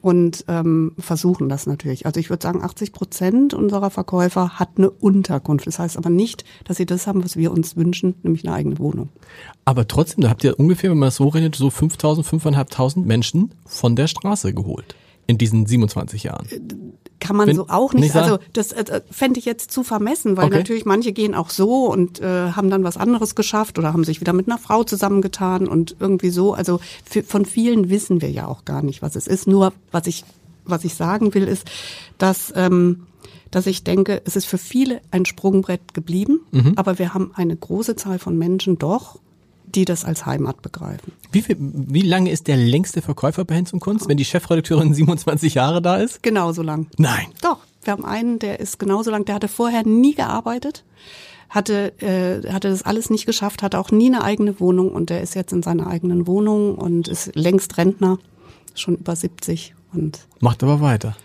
und 0.02 0.46
ähm, 0.48 0.94
versuchen 0.98 1.48
das 1.48 1.68
natürlich. 1.68 2.06
Also 2.06 2.20
ich 2.20 2.30
würde 2.30 2.44
sagen, 2.44 2.64
80 2.64 2.92
Prozent 2.92 3.54
unserer 3.54 3.90
Verkäufer 3.90 4.60
hat 4.60 4.70
eine 4.78 4.90
Unterkunft. 4.90 5.68
Das 5.68 5.80
heißt 5.80 5.98
aber 5.98 6.10
nicht, 6.10 6.44
dass 6.66 6.78
sie 6.78 6.86
das 6.86 7.08
haben, 7.08 7.24
was 7.24 7.38
wir 7.38 7.52
uns 7.52 7.76
wünschen, 7.78 8.16
nämlich 8.24 8.46
eine 8.46 8.56
eigene 8.56 8.80
Wohnung. 8.80 9.10
Aber 9.64 9.88
trotzdem, 9.88 10.24
da 10.24 10.30
habt 10.30 10.44
ihr 10.44 10.60
ungefähr, 10.60 10.90
wenn 10.90 10.98
man 10.98 11.08
das 11.08 11.18
so 11.18 11.28
rechnet, 11.28 11.56
so 11.56 11.70
5000, 11.70 12.26
5500 12.26 13.06
Menschen 13.06 13.54
von 13.66 13.96
der 13.96 14.08
Straße 14.08 14.54
geholt. 14.54 14.96
In 15.28 15.38
diesen 15.38 15.66
27 15.66 16.24
Jahren. 16.24 16.48
Kann 17.21 17.38
man 17.38 17.47
Wenn- 17.47 17.55
so 17.55 17.67
auch 17.69 17.93
nicht. 17.93 18.03
nicht 18.03 18.15
also 18.17 18.38
das 18.51 18.73
äh, 18.73 19.01
fände 19.10 19.39
ich 19.39 19.45
jetzt 19.45 19.71
zu 19.71 19.84
vermessen, 19.84 20.36
weil 20.36 20.47
Okay. 20.47 20.57
natürlich 20.57 20.84
manche 20.86 21.13
gehen 21.13 21.34
auch 21.36 21.49
so 21.49 21.86
und 21.86 22.19
äh, 22.19 22.51
haben 22.51 22.69
dann 22.69 22.84
was 22.84 22.97
anderes 22.97 23.36
geschafft 23.36 23.79
oder 23.79 23.93
haben 23.93 24.03
sich 24.03 24.19
wieder 24.19 24.34
mit 24.34 24.47
einer 24.49 24.57
Frau 24.57 24.84
zusammengetan 24.84 25.67
und 25.69 25.95
irgendwie 26.01 26.31
so. 26.31 26.53
Also 26.53 26.81
für, 27.10 27.23
von 27.23 27.45
vielen 27.45 27.89
wissen 27.89 28.21
wir 28.21 28.29
ja 28.31 28.47
auch 28.47 28.65
gar 28.65 28.81
nicht, 28.81 29.01
was 29.01 29.15
es 29.15 29.27
ist. 29.27 29.47
Nur 29.47 29.71
was 29.91 30.07
ich 30.07 30.25
was 30.65 30.84
ich 30.84 30.93
sagen 30.95 31.34
will 31.34 31.47
ist, 31.47 31.65
dass 32.17 32.51
ähm, 32.55 33.03
dass 33.51 33.67
ich 33.67 33.84
denke, 33.84 34.21
es 34.25 34.36
ist 34.36 34.45
für 34.45 34.57
viele 34.57 35.01
ein 35.12 35.25
Sprungbrett 35.25 35.93
geblieben, 35.93 36.39
Mhm. 36.51 36.73
aber 36.75 36.99
wir 36.99 37.13
haben 37.13 37.31
eine 37.36 37.55
große 37.55 37.95
Zahl 37.95 38.17
von 38.19 38.38
Menschen 38.38 38.77
doch, 38.77 39.19
die 39.75 39.86
das 39.86 40.05
als 40.05 40.25
Heimat 40.25 40.62
begreifen. 40.62 41.12
Wie, 41.31 41.41
viel, 41.41 41.55
wie 41.60 42.01
lange 42.01 42.31
ist 42.31 42.47
der 42.47 42.57
längste 42.57 43.01
Verkäufer 43.01 43.45
bei 43.45 43.55
Hinz 43.55 43.73
und 43.73 43.79
Kunst, 43.79 44.07
wenn 44.07 44.17
die 44.17 44.25
Chefredakteurin 44.25 44.93
27 44.95 45.53
Jahre 45.55 45.81
da 45.81 45.97
ist? 45.97 46.21
Genauso 46.23 46.62
lang. 46.62 46.88
Nein. 46.97 47.27
Doch, 47.41 47.60
wir 47.84 47.93
haben 47.93 48.05
einen, 48.05 48.39
der 48.39 48.60
ist 48.60 48.79
genauso 48.79 49.10
lang, 49.12 49.25
der 49.25 49.36
hatte 49.36 49.47
vorher 49.47 49.86
nie 49.86 50.13
gearbeitet, 50.15 50.84
hatte, 51.49 51.93
äh, 52.01 52.47
hatte 52.51 52.69
das 52.69 52.84
alles 52.84 53.10
nicht 53.10 53.25
geschafft, 53.25 53.63
hatte 53.63 53.79
auch 53.79 53.91
nie 53.91 54.07
eine 54.07 54.23
eigene 54.23 54.60
Wohnung 54.60 54.91
und 54.91 55.10
der 55.10 55.21
ist 55.21 55.36
jetzt 55.36 55.51
in 55.51 55.63
seiner 55.63 55.88
eigenen 55.88 56.27
Wohnung 56.27 56.75
und 56.75 57.07
ist 57.07 57.36
längst 57.36 57.77
Rentner, 57.77 58.19
schon 58.75 58.95
über 58.95 59.15
70 59.15 59.73
und 59.93 60.19
Macht 60.39 60.63
aber 60.63 60.79
weiter. 60.79 61.17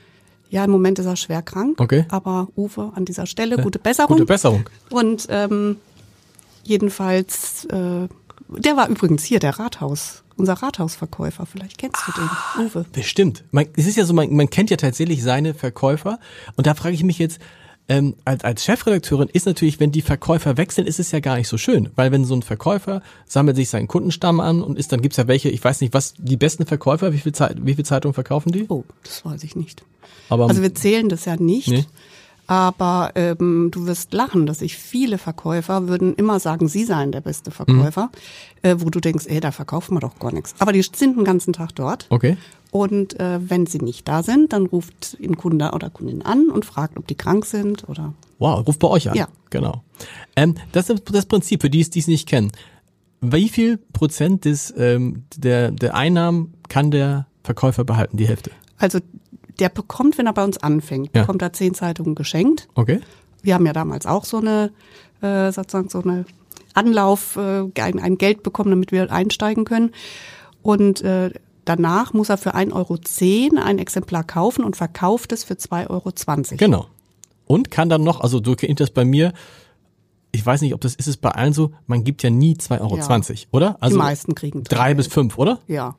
ja, 0.50 0.64
im 0.64 0.70
Moment 0.72 0.98
ist 0.98 1.06
er 1.06 1.14
schwer 1.16 1.42
krank, 1.42 1.80
Okay. 1.80 2.06
aber 2.08 2.48
Uwe 2.56 2.90
an 2.96 3.04
dieser 3.04 3.26
Stelle, 3.26 3.56
gute 3.58 3.78
Besserung. 3.78 4.16
Gute 4.16 4.26
Besserung. 4.26 4.68
Und 4.90 5.26
ähm, 5.30 5.76
jedenfalls, 6.64 7.64
äh, 7.66 8.08
der 8.48 8.76
war 8.76 8.88
übrigens 8.88 9.24
hier, 9.24 9.38
der 9.38 9.58
Rathaus, 9.58 10.22
unser 10.36 10.54
Rathausverkäufer, 10.54 11.46
vielleicht 11.46 11.78
kennst 11.78 12.02
du 12.06 12.12
Ah. 12.12 12.28
den, 12.58 12.66
Uwe. 12.66 12.84
Bestimmt. 12.92 13.44
Man, 13.50 13.66
es 13.76 13.86
ist 13.86 13.96
ja 13.96 14.04
so, 14.04 14.12
man, 14.14 14.32
man 14.34 14.50
kennt 14.50 14.70
ja 14.70 14.76
tatsächlich 14.76 15.22
seine 15.22 15.54
Verkäufer. 15.54 16.18
Und 16.56 16.66
da 16.66 16.74
frage 16.74 16.94
ich 16.94 17.02
mich 17.04 17.18
jetzt, 17.18 17.40
ähm, 17.88 18.14
als, 18.24 18.42
als 18.42 18.64
Chefredakteurin 18.64 19.28
ist 19.32 19.46
natürlich, 19.46 19.78
wenn 19.78 19.92
die 19.92 20.02
Verkäufer 20.02 20.56
wechseln, 20.56 20.86
ist 20.88 20.98
es 20.98 21.12
ja 21.12 21.20
gar 21.20 21.36
nicht 21.36 21.46
so 21.48 21.56
schön. 21.56 21.90
Weil 21.94 22.10
wenn 22.10 22.24
so 22.24 22.34
ein 22.34 22.42
Verkäufer 22.42 23.00
sammelt 23.26 23.56
sich 23.56 23.70
seinen 23.70 23.86
Kundenstamm 23.86 24.40
an 24.40 24.60
und 24.62 24.76
ist, 24.76 24.90
dann 24.92 25.00
gibt's 25.02 25.16
ja 25.18 25.28
welche, 25.28 25.50
ich 25.50 25.62
weiß 25.62 25.80
nicht, 25.80 25.94
was 25.94 26.14
die 26.18 26.36
besten 26.36 26.66
Verkäufer, 26.66 27.12
wie 27.12 27.18
viel, 27.18 27.32
Zeit, 27.32 27.56
wie 27.64 27.74
viel 27.74 27.84
Zeitungen 27.84 28.12
verkaufen 28.14 28.50
die? 28.50 28.66
Oh, 28.68 28.82
das 29.04 29.24
weiß 29.24 29.44
ich 29.44 29.54
nicht. 29.54 29.84
Aber 30.28 30.48
Also 30.48 30.62
wir 30.62 30.74
zählen 30.74 31.08
das 31.08 31.24
ja 31.26 31.36
nicht. 31.36 31.68
Nee. 31.68 31.84
Aber 32.48 33.10
ähm, 33.16 33.70
du 33.72 33.86
wirst 33.86 34.12
lachen, 34.12 34.46
dass 34.46 34.62
ich 34.62 34.76
viele 34.76 35.18
Verkäufer 35.18 35.88
würden 35.88 36.14
immer 36.14 36.38
sagen, 36.38 36.68
sie 36.68 36.84
seien 36.84 37.10
der 37.12 37.20
beste 37.20 37.50
Verkäufer, 37.50 38.10
Mhm. 38.62 38.68
äh, 38.70 38.80
wo 38.80 38.90
du 38.90 39.00
denkst, 39.00 39.26
ey, 39.26 39.40
da 39.40 39.50
verkaufen 39.50 39.94
wir 39.96 40.00
doch 40.00 40.18
gar 40.18 40.32
nichts. 40.32 40.54
Aber 40.60 40.72
die 40.72 40.82
sind 40.82 41.16
den 41.16 41.24
ganzen 41.24 41.52
Tag 41.52 41.74
dort. 41.74 42.06
okay. 42.10 42.36
Und 42.72 43.18
äh, 43.18 43.38
wenn 43.48 43.64
sie 43.66 43.78
nicht 43.78 44.06
da 44.06 44.22
sind, 44.22 44.52
dann 44.52 44.66
ruft 44.66 45.16
ihn 45.18 45.36
Kunde 45.38 45.70
oder 45.72 45.88
Kundin 45.88 46.20
an 46.22 46.50
und 46.50 46.66
fragt, 46.66 46.98
ob 46.98 47.06
die 47.06 47.14
krank 47.14 47.46
sind 47.46 47.88
oder 47.88 48.12
Wow, 48.38 48.66
ruft 48.66 48.80
bei 48.80 48.88
euch 48.88 49.08
an. 49.08 49.16
Ja. 49.16 49.28
Genau. 49.48 49.82
Ähm, 50.34 50.56
das 50.72 50.90
ist 50.90 51.02
das 51.10 51.24
Prinzip, 51.24 51.62
für 51.62 51.70
die 51.70 51.80
es 51.80 51.88
dies 51.88 52.06
nicht 52.06 52.28
kennen. 52.28 52.52
Wie 53.22 53.48
viel 53.48 53.78
Prozent 53.78 54.44
des, 54.44 54.74
ähm, 54.76 55.24
der, 55.36 55.70
der 55.70 55.94
Einnahmen 55.94 56.52
kann 56.68 56.90
der 56.90 57.26
Verkäufer 57.44 57.84
behalten? 57.84 58.18
Die 58.18 58.28
Hälfte. 58.28 58.50
also 58.76 58.98
der 59.58 59.68
bekommt, 59.68 60.18
wenn 60.18 60.26
er 60.26 60.32
bei 60.32 60.44
uns 60.44 60.58
anfängt, 60.58 61.10
Ja. 61.14 61.22
bekommt 61.22 61.42
er 61.42 61.52
zehn 61.52 61.74
Zeitungen 61.74 62.14
geschenkt. 62.14 62.68
Okay. 62.74 63.00
Wir 63.42 63.54
haben 63.54 63.66
ja 63.66 63.72
damals 63.72 64.06
auch 64.06 64.24
so 64.24 64.38
eine, 64.38 64.72
äh, 65.22 65.52
sozusagen 65.52 65.88
so 65.88 66.02
eine 66.02 66.24
Anlauf, 66.74 67.36
äh, 67.36 67.64
ein, 67.80 67.98
ein 67.98 68.18
Geld 68.18 68.42
bekommen, 68.42 68.70
damit 68.70 68.92
wir 68.92 69.10
einsteigen 69.10 69.64
können. 69.64 69.92
Und 70.62 71.00
äh, 71.02 71.30
danach 71.64 72.12
muss 72.12 72.28
er 72.28 72.36
für 72.38 72.54
1,10 72.54 72.72
Euro 72.74 72.98
ein 73.64 73.78
Exemplar 73.78 74.24
kaufen 74.24 74.64
und 74.64 74.76
verkauft 74.76 75.32
es 75.32 75.44
für 75.44 75.54
2,20 75.54 75.90
Euro. 75.90 76.56
Genau. 76.56 76.86
Und 77.46 77.70
kann 77.70 77.88
dann 77.88 78.02
noch, 78.02 78.20
also 78.20 78.40
du 78.40 78.54
kennst 78.56 78.80
das 78.80 78.90
bei 78.90 79.04
mir, 79.04 79.32
ich 80.32 80.44
weiß 80.44 80.60
nicht, 80.60 80.74
ob 80.74 80.80
das 80.80 80.94
ist 80.96 81.06
es 81.06 81.16
bei 81.16 81.30
allen 81.30 81.52
so, 81.52 81.72
man 81.86 82.04
gibt 82.04 82.22
ja 82.22 82.30
nie 82.30 82.54
2,20 82.54 82.80
Euro, 82.80 82.96
Ja. 82.96 83.36
oder? 83.52 83.76
Also 83.80 83.96
Die 83.96 84.02
meisten 84.02 84.34
kriegen 84.34 84.64
drei 84.64 84.92
bis 84.94 85.06
fünf, 85.06 85.38
oder? 85.38 85.60
Ja, 85.68 85.94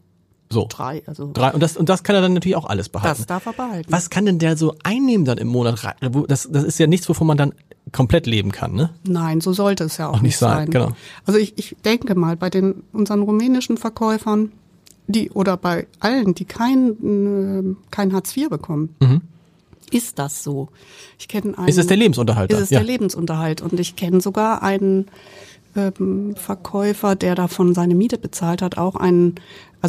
So. 0.49 0.67
drei. 0.69 1.03
Also 1.07 1.29
Drei. 1.33 1.51
Und 1.51 1.61
das, 1.61 1.75
und 1.77 1.89
das 1.89 2.03
kann 2.03 2.15
er 2.15 2.21
dann 2.21 2.33
natürlich 2.33 2.55
auch 2.55 2.65
alles 2.65 2.89
behalten. 2.89 3.17
das 3.17 3.25
darf 3.27 3.45
er 3.45 3.53
behalten. 3.53 3.91
Was 3.91 4.09
kann 4.09 4.25
denn 4.25 4.39
der 4.39 4.55
so 4.57 4.75
einnehmen 4.83 5.25
dann 5.25 5.37
im 5.37 5.47
Monat? 5.47 5.81
Wo- 6.11 6.25
Das, 6.25 6.47
das 6.51 6.63
ist 6.63 6.79
ja 6.79 6.87
nichts, 6.87 7.07
wovon 7.09 7.27
man 7.27 7.37
dann 7.37 7.53
komplett 7.91 8.27
leben 8.27 8.51
kann, 8.51 8.73
ne? 8.73 8.89
Nein, 9.07 9.39
so 9.41 9.53
sollte 9.53 9.85
es 9.85 9.97
ja 9.97 10.09
auch, 10.09 10.15
Auch 10.15 10.21
nicht 10.21 10.37
sein, 10.37 10.57
sein. 10.57 10.69
genau. 10.71 10.91
Also 11.25 11.39
ich, 11.39 11.57
ich 11.57 11.75
denke 11.85 12.15
mal, 12.15 12.35
bei 12.35 12.49
den 12.49 12.83
unseren 12.93 13.21
rumänischen 13.21 13.77
Verkäufern, 13.77 14.51
die 15.07 15.29
oder 15.31 15.55
bei 15.57 15.87
allen, 16.01 16.33
die 16.35 16.43
kein, 16.45 17.75
äh, 17.75 17.75
kein 17.91 18.13
Hartz 18.13 18.35
IV 18.35 18.49
bekommen, 18.49 18.95
ist 19.91 20.19
das 20.19 20.43
so. 20.43 20.67
Ich 21.17 21.29
kenne 21.29 21.53
einen. 21.57 21.63
Mhm. 21.63 21.67
Ist 21.69 21.77
es 21.77 21.87
der 21.87 21.95
Lebensunterhalt? 21.97 22.51
Ist 22.51 22.59
es 22.59 22.69
ja. 22.71 22.79
der 22.79 22.87
Lebensunterhalt. 22.87 23.61
Und 23.61 23.79
ich 23.79 23.95
kenne 23.95 24.19
sogar 24.19 24.63
einen 24.63 25.07
ähm, 25.77 26.35
Verkäufer, 26.35 27.15
der 27.15 27.35
davon 27.35 27.73
seine 27.73 27.95
Miete 27.95 28.17
bezahlt 28.17 28.61
hat, 28.61 28.77
auch 28.77 28.95
ein, 28.97 29.35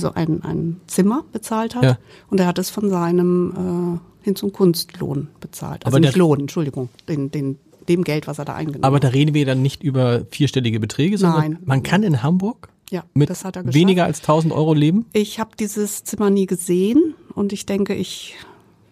also 0.05 0.15
ein, 0.15 0.43
ein 0.43 0.81
Zimmer 0.87 1.25
bezahlt 1.33 1.75
hat. 1.75 1.83
Ja. 1.85 1.99
Und 2.31 2.41
er 2.41 2.47
hat 2.47 2.59
es 2.59 2.71
von 2.71 2.89
seinem 2.91 4.01
äh, 4.23 4.25
Hin- 4.25 4.37
zum 4.37 4.53
Kunstlohn 4.53 5.29
bezahlt. 5.41 5.85
Also 5.87 5.97
Aber 5.97 6.01
nicht 6.05 6.17
Lohn, 6.17 6.41
Entschuldigung, 6.41 6.89
den, 7.09 7.31
den, 7.31 7.59
dem 7.89 8.05
Geld, 8.05 8.27
was 8.27 8.39
er 8.39 8.45
da 8.45 8.55
eingenommen 8.55 8.85
Aber 8.85 8.97
hat. 8.97 9.05
da 9.05 9.09
reden 9.09 9.35
wir 9.35 9.47
dann 9.47 9.63
nicht 9.63 9.83
über 9.83 10.23
vierstellige 10.31 10.81
Beträge, 10.81 11.17
sondern 11.19 11.41
Nein. 11.41 11.59
man 11.65 11.83
kann 11.83 12.03
in 12.03 12.23
Hamburg 12.23 12.69
Ja, 12.91 13.05
mit 13.15 13.31
das 13.31 13.45
hat 13.45 13.57
er 13.57 13.63
geschafft. 13.63 13.75
weniger 13.81 14.05
als 14.05 14.21
1000 14.21 14.53
Euro 14.53 14.75
leben. 14.75 15.07
Ich 15.13 15.41
habe 15.41 15.51
dieses 15.59 16.05
Zimmer 16.05 16.31
nie 16.31 16.47
gesehen 16.47 17.15
und 17.35 17.53
ich 17.53 17.65
denke, 17.67 17.95
ich 17.95 18.35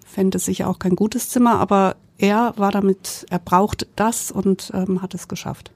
fände 0.04 0.38
es 0.38 0.44
sicher 0.46 0.68
auch 0.68 0.78
kein 0.78 0.96
gutes 0.96 1.28
Zimmer, 1.28 1.58
aber 1.58 1.96
er 2.18 2.54
war 2.56 2.72
damit, 2.72 3.26
er 3.28 3.38
braucht 3.38 3.86
das 3.96 4.30
und 4.30 4.70
ähm, 4.72 5.02
hat 5.02 5.12
es 5.14 5.28
geschafft. 5.28 5.70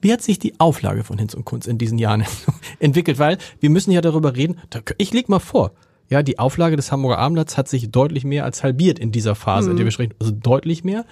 Wie 0.00 0.12
hat 0.12 0.22
sich 0.22 0.38
die 0.38 0.58
Auflage 0.58 1.04
von 1.04 1.18
Hinz 1.18 1.34
und 1.34 1.44
Kunst 1.44 1.68
in 1.68 1.78
diesen 1.78 1.98
Jahren 1.98 2.24
entwickelt? 2.78 3.18
Weil 3.18 3.38
wir 3.60 3.70
müssen 3.70 3.90
ja 3.90 4.00
darüber 4.00 4.36
reden. 4.36 4.56
Ich 4.98 5.12
leg 5.12 5.28
mal 5.28 5.38
vor. 5.38 5.72
Ja, 6.08 6.22
die 6.22 6.38
Auflage 6.38 6.74
des 6.74 6.90
Hamburger 6.90 7.18
Abendblatts 7.18 7.56
hat 7.56 7.68
sich 7.68 7.90
deutlich 7.90 8.24
mehr 8.24 8.44
als 8.44 8.64
halbiert 8.64 8.98
in 8.98 9.12
dieser 9.12 9.36
Phase, 9.36 9.70
in 9.70 9.76
der 9.76 9.84
wir 9.84 9.92
sprechen. 9.92 10.14
Also 10.18 10.32
deutlich 10.32 10.82
mehr. 10.82 11.04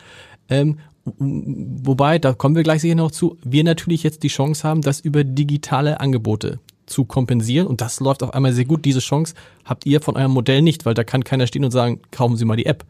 Ähm, 0.49 0.79
wobei, 1.05 2.19
da 2.19 2.33
kommen 2.33 2.57
wir 2.57 2.65
gleich 2.65 2.81
sicher 2.81 2.97
noch 2.97 3.13
zu, 3.13 3.39
wir 3.45 3.63
natürlich 3.63 4.03
jetzt 4.03 4.25
die 4.25 4.29
Chance 4.29 4.67
haben, 4.67 4.83
das 4.83 5.01
über 5.01 5.23
digitale 5.23 6.01
Angebote 6.01 6.59
zu 6.89 7.05
kompensieren. 7.05 7.67
Und 7.67 7.81
das 7.81 8.01
läuft 8.01 8.23
auf 8.23 8.35
einmal 8.35 8.53
sehr 8.53 8.65
gut. 8.65 8.85
Diese 8.85 9.01
Chance 9.01 9.35
habt 9.65 9.87
ihr 9.87 10.01
von 10.01 10.17
eurem 10.17 10.33
Modell 10.33 10.63
nicht, 10.63 10.87
weil 10.87 10.95
da 10.95 11.05
kann 11.05 11.25
keiner 11.25 11.47
stehen 11.47 11.65
und 11.65 11.71
sagen, 11.71 12.01
kaufen 12.11 12.37
Sie 12.37 12.45
mal 12.45 12.57
die 12.57 12.67
App. 12.67 12.85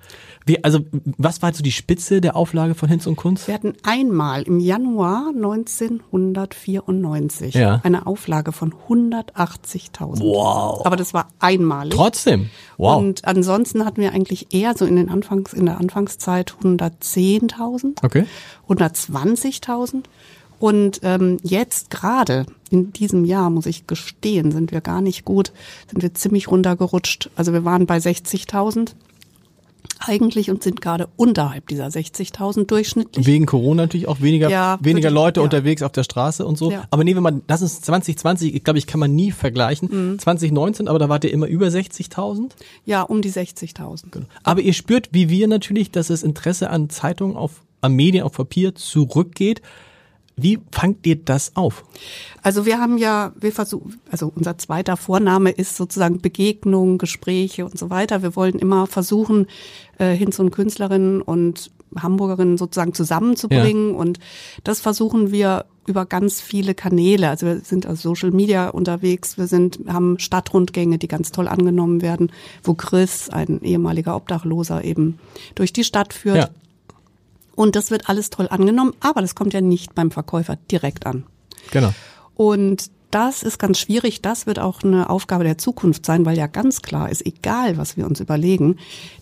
Wie, 0.46 0.62
also, 0.64 0.80
was 1.16 1.42
war 1.42 1.52
so 1.52 1.62
die 1.62 1.72
Spitze 1.72 2.20
der 2.20 2.36
Auflage 2.36 2.74
von 2.74 2.88
Hinz 2.88 3.06
und 3.06 3.16
Kunst? 3.16 3.48
Wir 3.48 3.54
hatten 3.54 3.74
einmal 3.82 4.42
im 4.42 4.60
Januar 4.60 5.28
1994 5.34 7.54
Ja. 7.54 7.80
eine 7.82 8.06
Auflage 8.06 8.52
von 8.52 8.72
180.000. 8.88 10.20
Wow. 10.20 10.86
Aber 10.86 10.96
das 10.96 11.12
war 11.14 11.28
einmalig. 11.38 11.94
Trotzdem. 11.94 12.50
Wow. 12.76 12.98
Und 12.98 13.24
ansonsten 13.24 13.84
hatten 13.84 14.00
wir 14.00 14.12
eigentlich 14.12 14.54
eher 14.54 14.76
so 14.76 14.84
in 14.86 14.96
den 14.96 15.08
Anfangs, 15.10 15.52
in 15.52 15.66
der 15.66 15.78
Anfangszeit 15.78 16.54
110.000. 16.62 18.04
okay. 18.04 18.24
120.000. 18.68 20.04
Und 20.58 21.00
ähm, 21.02 21.38
jetzt 21.42 21.90
gerade 21.90 22.46
in 22.70 22.92
diesem 22.92 23.24
Jahr, 23.24 23.50
muss 23.50 23.66
ich 23.66 23.86
gestehen, 23.86 24.50
sind 24.52 24.72
wir 24.72 24.80
gar 24.80 25.00
nicht 25.00 25.24
gut, 25.24 25.52
sind 25.90 26.02
wir 26.02 26.14
ziemlich 26.14 26.50
runtergerutscht. 26.50 27.30
Also 27.36 27.52
wir 27.52 27.64
waren 27.64 27.86
bei 27.86 27.98
60.000 27.98 28.94
eigentlich 30.00 30.50
und 30.50 30.62
sind 30.62 30.80
gerade 30.80 31.08
unterhalb 31.16 31.66
dieser 31.68 31.86
60.000 31.86 32.66
durchschnittlich. 32.66 33.26
Wegen 33.26 33.46
Corona 33.46 33.82
natürlich 33.82 34.06
auch 34.08 34.20
weniger, 34.20 34.48
Ja, 34.48 34.78
weniger 34.80 35.10
Leute 35.10 35.40
ja. 35.40 35.44
unterwegs 35.44 35.82
auf 35.82 35.92
der 35.92 36.04
Straße 36.04 36.46
und 36.46 36.56
so. 36.56 36.70
Ja. 36.70 36.84
Aber 36.90 37.04
nehmen 37.04 37.16
wir 37.18 37.30
mal, 37.30 37.40
das 37.46 37.62
ist 37.62 37.84
2020, 37.84 38.54
ich 38.54 38.64
glaube, 38.64 38.78
ich 38.78 38.86
kann 38.86 39.00
man 39.00 39.14
nie 39.14 39.32
vergleichen. 39.32 40.12
Mhm. 40.12 40.18
2019, 40.18 40.88
aber 40.88 40.98
da 40.98 41.08
wart 41.08 41.24
ihr 41.24 41.32
immer 41.32 41.46
über 41.46 41.66
60.000. 41.66 42.50
Ja, 42.84 43.02
um 43.02 43.22
die 43.22 43.30
60.000. 43.30 44.22
Aber 44.42 44.60
ihr 44.60 44.72
spürt, 44.72 45.08
wie 45.12 45.28
wir 45.28 45.48
natürlich, 45.48 45.90
dass 45.90 46.08
das 46.08 46.22
Interesse 46.22 46.70
an 46.70 46.90
Zeitungen 46.90 47.36
auf, 47.36 47.62
an 47.80 47.92
Medien 47.94 48.24
auf 48.24 48.32
Papier 48.32 48.74
zurückgeht. 48.74 49.62
Wie 50.40 50.58
fangt 50.72 51.06
ihr 51.06 51.16
das 51.16 51.56
auf? 51.56 51.84
Also 52.42 52.64
wir 52.64 52.78
haben 52.78 52.98
ja, 52.98 53.32
wir 53.38 53.52
versuchen, 53.52 54.00
also 54.10 54.32
unser 54.34 54.56
zweiter 54.58 54.96
Vorname 54.96 55.50
ist 55.50 55.76
sozusagen 55.76 56.20
Begegnungen, 56.20 56.98
Gespräche 56.98 57.64
und 57.64 57.78
so 57.78 57.90
weiter. 57.90 58.22
Wir 58.22 58.36
wollen 58.36 58.58
immer 58.58 58.86
versuchen, 58.86 59.46
äh, 59.98 60.14
Hinz 60.14 60.38
und 60.38 60.50
Künstlerinnen 60.50 61.20
und 61.20 61.70
Hamburgerinnen 61.96 62.58
sozusagen 62.58 62.94
zusammenzubringen 62.94 63.94
und 63.94 64.18
das 64.62 64.80
versuchen 64.80 65.32
wir 65.32 65.64
über 65.86 66.04
ganz 66.04 66.40
viele 66.40 66.74
Kanäle. 66.74 67.30
Also 67.30 67.46
wir 67.46 67.60
sind 67.60 67.86
als 67.86 68.02
Social 68.02 68.30
Media 68.30 68.68
unterwegs, 68.68 69.38
wir 69.38 69.46
sind, 69.46 69.80
haben 69.88 70.18
Stadtrundgänge, 70.18 70.98
die 70.98 71.08
ganz 71.08 71.32
toll 71.32 71.48
angenommen 71.48 72.02
werden, 72.02 72.30
wo 72.62 72.74
Chris, 72.74 73.30
ein 73.30 73.62
ehemaliger 73.62 74.14
Obdachloser, 74.14 74.84
eben 74.84 75.18
durch 75.54 75.72
die 75.72 75.84
Stadt 75.84 76.12
führt. 76.12 76.36
Ja. 76.36 76.48
Und 77.58 77.74
das 77.74 77.90
wird 77.90 78.08
alles 78.08 78.30
toll 78.30 78.46
angenommen, 78.48 78.92
aber 79.00 79.20
das 79.20 79.34
kommt 79.34 79.52
ja 79.52 79.60
nicht 79.60 79.96
beim 79.96 80.12
Verkäufer 80.12 80.54
direkt 80.70 81.06
an. 81.06 81.24
Genau. 81.72 81.92
Und 82.36 82.92
das 83.10 83.42
ist 83.42 83.58
ganz 83.58 83.80
schwierig. 83.80 84.22
Das 84.22 84.46
wird 84.46 84.60
auch 84.60 84.84
eine 84.84 85.10
Aufgabe 85.10 85.42
der 85.42 85.58
Zukunft 85.58 86.06
sein, 86.06 86.24
weil 86.24 86.38
ja 86.38 86.46
ganz 86.46 86.82
klar 86.82 87.10
ist, 87.10 87.26
egal 87.26 87.76
was 87.76 87.96
wir 87.96 88.06
uns 88.06 88.20
überlegen, 88.20 88.76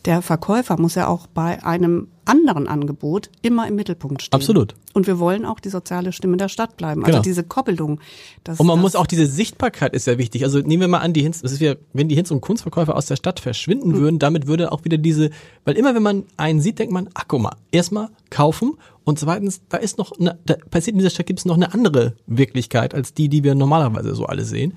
der 0.04 0.20
Verkäufer 0.20 0.78
muss 0.78 0.96
ja 0.96 1.06
auch 1.06 1.26
bei 1.28 1.64
einem 1.64 2.08
anderen 2.26 2.68
Angebot 2.68 3.30
immer 3.42 3.66
im 3.66 3.74
Mittelpunkt 3.76 4.22
stehen. 4.22 4.34
Absolut. 4.36 4.74
Und 4.92 5.06
wir 5.06 5.18
wollen 5.18 5.44
auch 5.44 5.60
die 5.60 5.68
soziale 5.68 6.12
Stimme 6.12 6.36
der 6.36 6.48
Stadt 6.48 6.76
bleiben. 6.76 7.02
Also 7.02 7.12
Genau. 7.12 7.22
diese 7.22 7.44
Koppelung. 7.44 8.00
Das, 8.44 8.60
Und 8.60 8.66
man 8.66 8.76
das, 8.76 8.82
muss 8.82 8.96
auch 8.96 9.06
diese 9.06 9.26
Sichtbarkeit 9.26 9.94
ist 9.94 10.06
ja 10.06 10.18
wichtig. 10.18 10.44
Also 10.44 10.58
nehmen 10.58 10.80
wir 10.82 10.88
mal 10.88 10.98
an, 10.98 11.12
die 11.12 11.22
Hinz, 11.22 11.42
das 11.42 11.52
ist 11.52 11.60
ja, 11.60 11.74
wenn 11.92 12.08
die 12.08 12.14
Hinz- 12.14 12.30
und 12.30 12.40
Kunstverkäufer 12.40 12.94
aus 12.96 13.06
der 13.06 13.16
Stadt 13.16 13.40
verschwinden 13.40 13.92
Hm. 13.94 14.00
würden, 14.00 14.18
damit 14.18 14.46
würde 14.46 14.72
auch 14.72 14.84
wieder 14.84 14.98
diese, 14.98 15.30
weil 15.64 15.76
immer 15.76 15.94
wenn 15.94 16.02
man 16.02 16.24
einen 16.36 16.60
sieht, 16.60 16.78
denkt 16.78 16.92
man, 16.92 17.08
ach 17.14 17.24
guck 17.28 17.40
mal, 17.42 17.56
erstmal 17.72 18.08
kaufen 18.30 18.74
und 19.04 19.18
zweitens, 19.18 19.60
da 19.68 19.76
ist 19.76 19.98
noch, 19.98 20.12
eine, 20.18 20.38
da 20.46 20.54
passiert 20.70 20.94
in 20.94 20.98
dieser 20.98 21.10
Stadt 21.10 21.26
gibt 21.26 21.38
es 21.38 21.44
noch 21.44 21.54
eine 21.56 21.72
andere 21.72 22.14
Wirklichkeit 22.26 22.94
als 22.94 23.14
die, 23.14 23.28
die 23.28 23.44
wir 23.44 23.54
normalerweise 23.54 24.14
so 24.14 24.26
alle 24.26 24.44
sehen. 24.44 24.74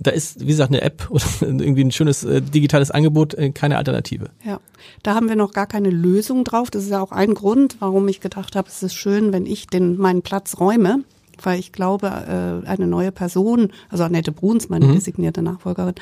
Da 0.00 0.12
ist, 0.12 0.40
wie 0.40 0.46
gesagt, 0.46 0.70
eine 0.70 0.80
App 0.82 1.06
oder 1.10 1.24
irgendwie 1.40 1.82
ein 1.84 1.90
schönes 1.90 2.22
äh, 2.24 2.40
digitales 2.40 2.90
Angebot 2.90 3.34
äh, 3.34 3.50
keine 3.50 3.76
Alternative. 3.78 4.30
Ja, 4.44 4.60
da 5.02 5.14
haben 5.14 5.28
wir 5.28 5.36
noch 5.36 5.52
gar 5.52 5.66
keine 5.66 5.90
Lösung 5.90 6.44
drauf. 6.44 6.70
Das 6.70 6.84
ist 6.84 6.90
ja 6.90 7.00
auch 7.00 7.12
ein 7.12 7.34
Grund, 7.34 7.76
warum 7.80 8.06
ich 8.08 8.20
gedacht 8.20 8.54
habe, 8.56 8.68
es 8.68 8.82
ist 8.82 8.94
schön, 8.94 9.32
wenn 9.32 9.44
ich 9.46 9.66
den 9.66 9.96
meinen 9.96 10.22
Platz 10.22 10.58
räume, 10.60 11.00
weil 11.42 11.58
ich 11.58 11.72
glaube, 11.72 12.06
äh, 12.08 12.68
eine 12.68 12.86
neue 12.86 13.10
Person, 13.12 13.72
also 13.90 14.04
Annette 14.04 14.32
Bruns, 14.32 14.68
meine 14.68 14.92
designierte 14.92 15.42
Nachfolgerin, 15.42 15.94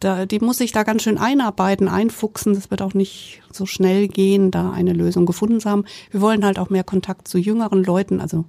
da, 0.00 0.26
die 0.26 0.38
muss 0.40 0.58
sich 0.58 0.70
da 0.72 0.82
ganz 0.82 1.02
schön 1.02 1.18
einarbeiten, 1.18 1.88
einfuchsen. 1.88 2.54
Das 2.54 2.70
wird 2.70 2.82
auch 2.82 2.94
nicht 2.94 3.40
so 3.50 3.64
schnell 3.66 4.06
gehen, 4.08 4.50
da 4.50 4.70
eine 4.70 4.92
Lösung 4.92 5.24
gefunden 5.26 5.60
zu 5.60 5.70
haben. 5.70 5.84
Wir 6.10 6.20
wollen 6.20 6.44
halt 6.44 6.58
auch 6.58 6.68
mehr 6.70 6.84
Kontakt 6.84 7.26
zu 7.26 7.38
jüngeren 7.38 7.82
Leuten, 7.84 8.20
also 8.20 8.44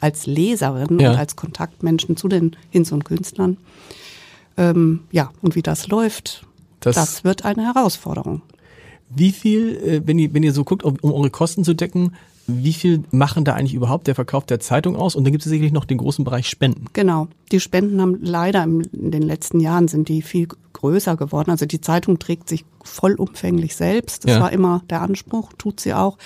als 0.00 0.26
Leserin 0.26 0.98
Ja. 1.00 1.10
und 1.12 1.16
als 1.16 1.34
Kontaktmenschen 1.34 2.16
zu 2.16 2.28
den 2.28 2.56
Hinz- 2.70 2.92
und 2.92 3.04
Künstlern. 3.04 3.56
Ähm, 4.58 5.00
ja, 5.10 5.30
und 5.40 5.54
wie 5.54 5.62
das 5.62 5.88
läuft, 5.88 6.46
Das- 6.80 6.96
das 6.96 7.24
wird 7.24 7.44
eine 7.44 7.64
Herausforderung. 7.64 8.42
Wie 9.08 9.32
viel, 9.32 9.76
äh, 9.76 10.02
wenn 10.04 10.18
ihr, 10.18 10.34
wenn 10.34 10.42
ihr 10.42 10.52
so 10.52 10.64
guckt, 10.64 10.82
um, 10.82 10.96
um 11.00 11.12
eure 11.12 11.30
Kosten 11.30 11.64
zu 11.64 11.72
decken, 11.74 12.12
wie 12.46 12.72
viel 12.72 13.02
machen 13.10 13.44
da 13.44 13.54
eigentlich 13.54 13.74
überhaupt 13.74 14.06
der 14.06 14.14
Verkauf 14.14 14.44
der 14.46 14.58
Zeitung 14.60 14.96
aus? 14.96 15.14
Und 15.16 15.24
dann 15.24 15.32
gibt 15.32 15.44
es 15.44 15.50
sicherlich 15.50 15.72
noch 15.72 15.84
den 15.84 15.98
großen 15.98 16.24
Bereich 16.24 16.48
Spenden. 16.48 16.86
Genau. 16.94 17.28
Die 17.52 17.60
Spenden 17.60 18.00
haben 18.00 18.18
leider 18.22 18.64
in 18.64 18.82
den 18.92 19.22
letzten 19.22 19.60
Jahren 19.60 19.86
sind 19.88 20.08
die 20.08 20.22
viel 20.22 20.48
größer 20.72 21.16
geworden. 21.16 21.50
Also 21.50 21.66
die 21.66 21.80
Zeitung 21.80 22.18
trägt 22.18 22.48
sich 22.48 22.64
vollumfänglich 22.82 23.76
selbst. 23.76 24.24
Das 24.24 24.32
Ja. 24.36 24.40
war 24.40 24.52
immer 24.52 24.82
der 24.88 25.02
Anspruch, 25.02 25.52
tut 25.58 25.80
sie 25.80 25.92
auch. 25.94 26.16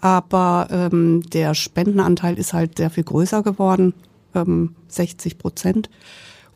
Aber 0.00 0.68
ähm, 0.70 1.22
der 1.30 1.54
Spendenanteil 1.54 2.38
ist 2.38 2.52
halt 2.54 2.78
sehr 2.78 2.88
viel 2.90 3.04
größer 3.04 3.42
geworden, 3.42 3.92
ähm, 4.34 4.74
60 4.88 5.36
Prozent. 5.36 5.90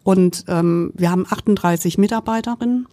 Und 0.05 0.45
ähm, 0.49 0.93
wir 0.95 1.11
haben 1.11 1.27
38 1.29 1.99
Mitarbeiterinnen 1.99 2.87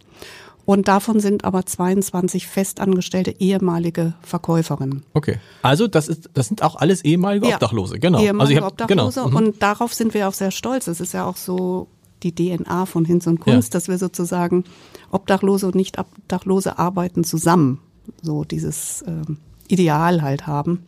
und 0.65 0.87
davon 0.87 1.19
sind 1.19 1.43
aber 1.43 1.65
22 1.65 2.47
festangestellte 2.47 3.35
ehemalige 3.39 4.13
Verkäuferinnen. 4.21 5.03
Okay. 5.13 5.37
Also 5.61 5.87
das 5.87 6.07
ist, 6.07 6.29
das 6.33 6.47
sind 6.47 6.63
auch 6.63 6.75
alles 6.77 7.03
ehemalige 7.03 7.47
Ja. 7.47 7.55
Obdachlose, 7.55 7.99
genau. 7.99 8.19
Ehemalige 8.21 8.63
also 8.63 8.73
ich 8.75 8.81
hab, 8.81 8.87
genau. 8.87 9.07
Obdachlose. 9.07 9.29
mhm. 9.29 9.35
Und 9.35 9.61
darauf 9.61 9.93
sind 9.93 10.13
wir 10.13 10.27
auch 10.29 10.33
sehr 10.33 10.51
stolz. 10.51 10.87
Es 10.87 11.01
ist 11.01 11.13
ja 11.13 11.25
auch 11.25 11.35
so 11.37 11.87
die 12.23 12.33
DNA 12.33 12.85
von 12.85 13.03
Hinz 13.03 13.27
und 13.27 13.39
Kunst, 13.39 13.73
Ja. 13.73 13.77
dass 13.79 13.87
wir 13.89 13.97
sozusagen 13.97 14.63
Obdachlose 15.11 15.65
und 15.67 15.75
nicht 15.75 15.97
Obdachlose 15.99 16.79
arbeiten 16.79 17.23
zusammen. 17.23 17.79
So 18.21 18.43
dieses 18.45 19.03
ähm, 19.07 19.37
Ideal 19.67 20.21
halt 20.21 20.47
haben. 20.47 20.85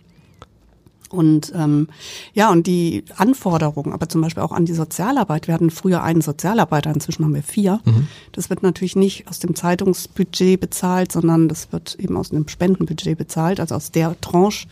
Und 1.13 1.53
ähm, 1.55 1.89
ja, 2.33 2.49
und 2.51 2.65
die 2.65 3.05
Anforderungen, 3.17 3.93
aber 3.93 4.09
zum 4.09 4.21
Beispiel 4.21 4.41
auch 4.41 4.51
an 4.51 4.65
die 4.65 4.73
Sozialarbeit. 4.73 5.47
Wir 5.47 5.53
hatten 5.53 5.69
früher 5.69 6.01
einen 6.01 6.21
Sozialarbeiter, 6.21 6.91
inzwischen 6.91 7.23
haben 7.23 7.35
wir 7.35 7.43
vier. 7.43 7.81
Mhm. 7.85 8.07
Das 8.31 8.49
wird 8.49 8.63
natürlich 8.63 8.95
nicht 8.95 9.27
aus 9.27 9.37
dem 9.37 9.53
Zeitungsbudget 9.53 10.59
bezahlt, 10.59 11.11
sondern 11.11 11.49
das 11.49 11.71
wird 11.71 11.95
eben 11.99 12.17
aus 12.17 12.31
einem 12.31 12.47
Spendenbudget 12.47 13.15
bezahlt. 13.15 13.59
Also 13.59 13.75
aus 13.75 13.91
der 13.91 14.19
Tranche 14.21 14.67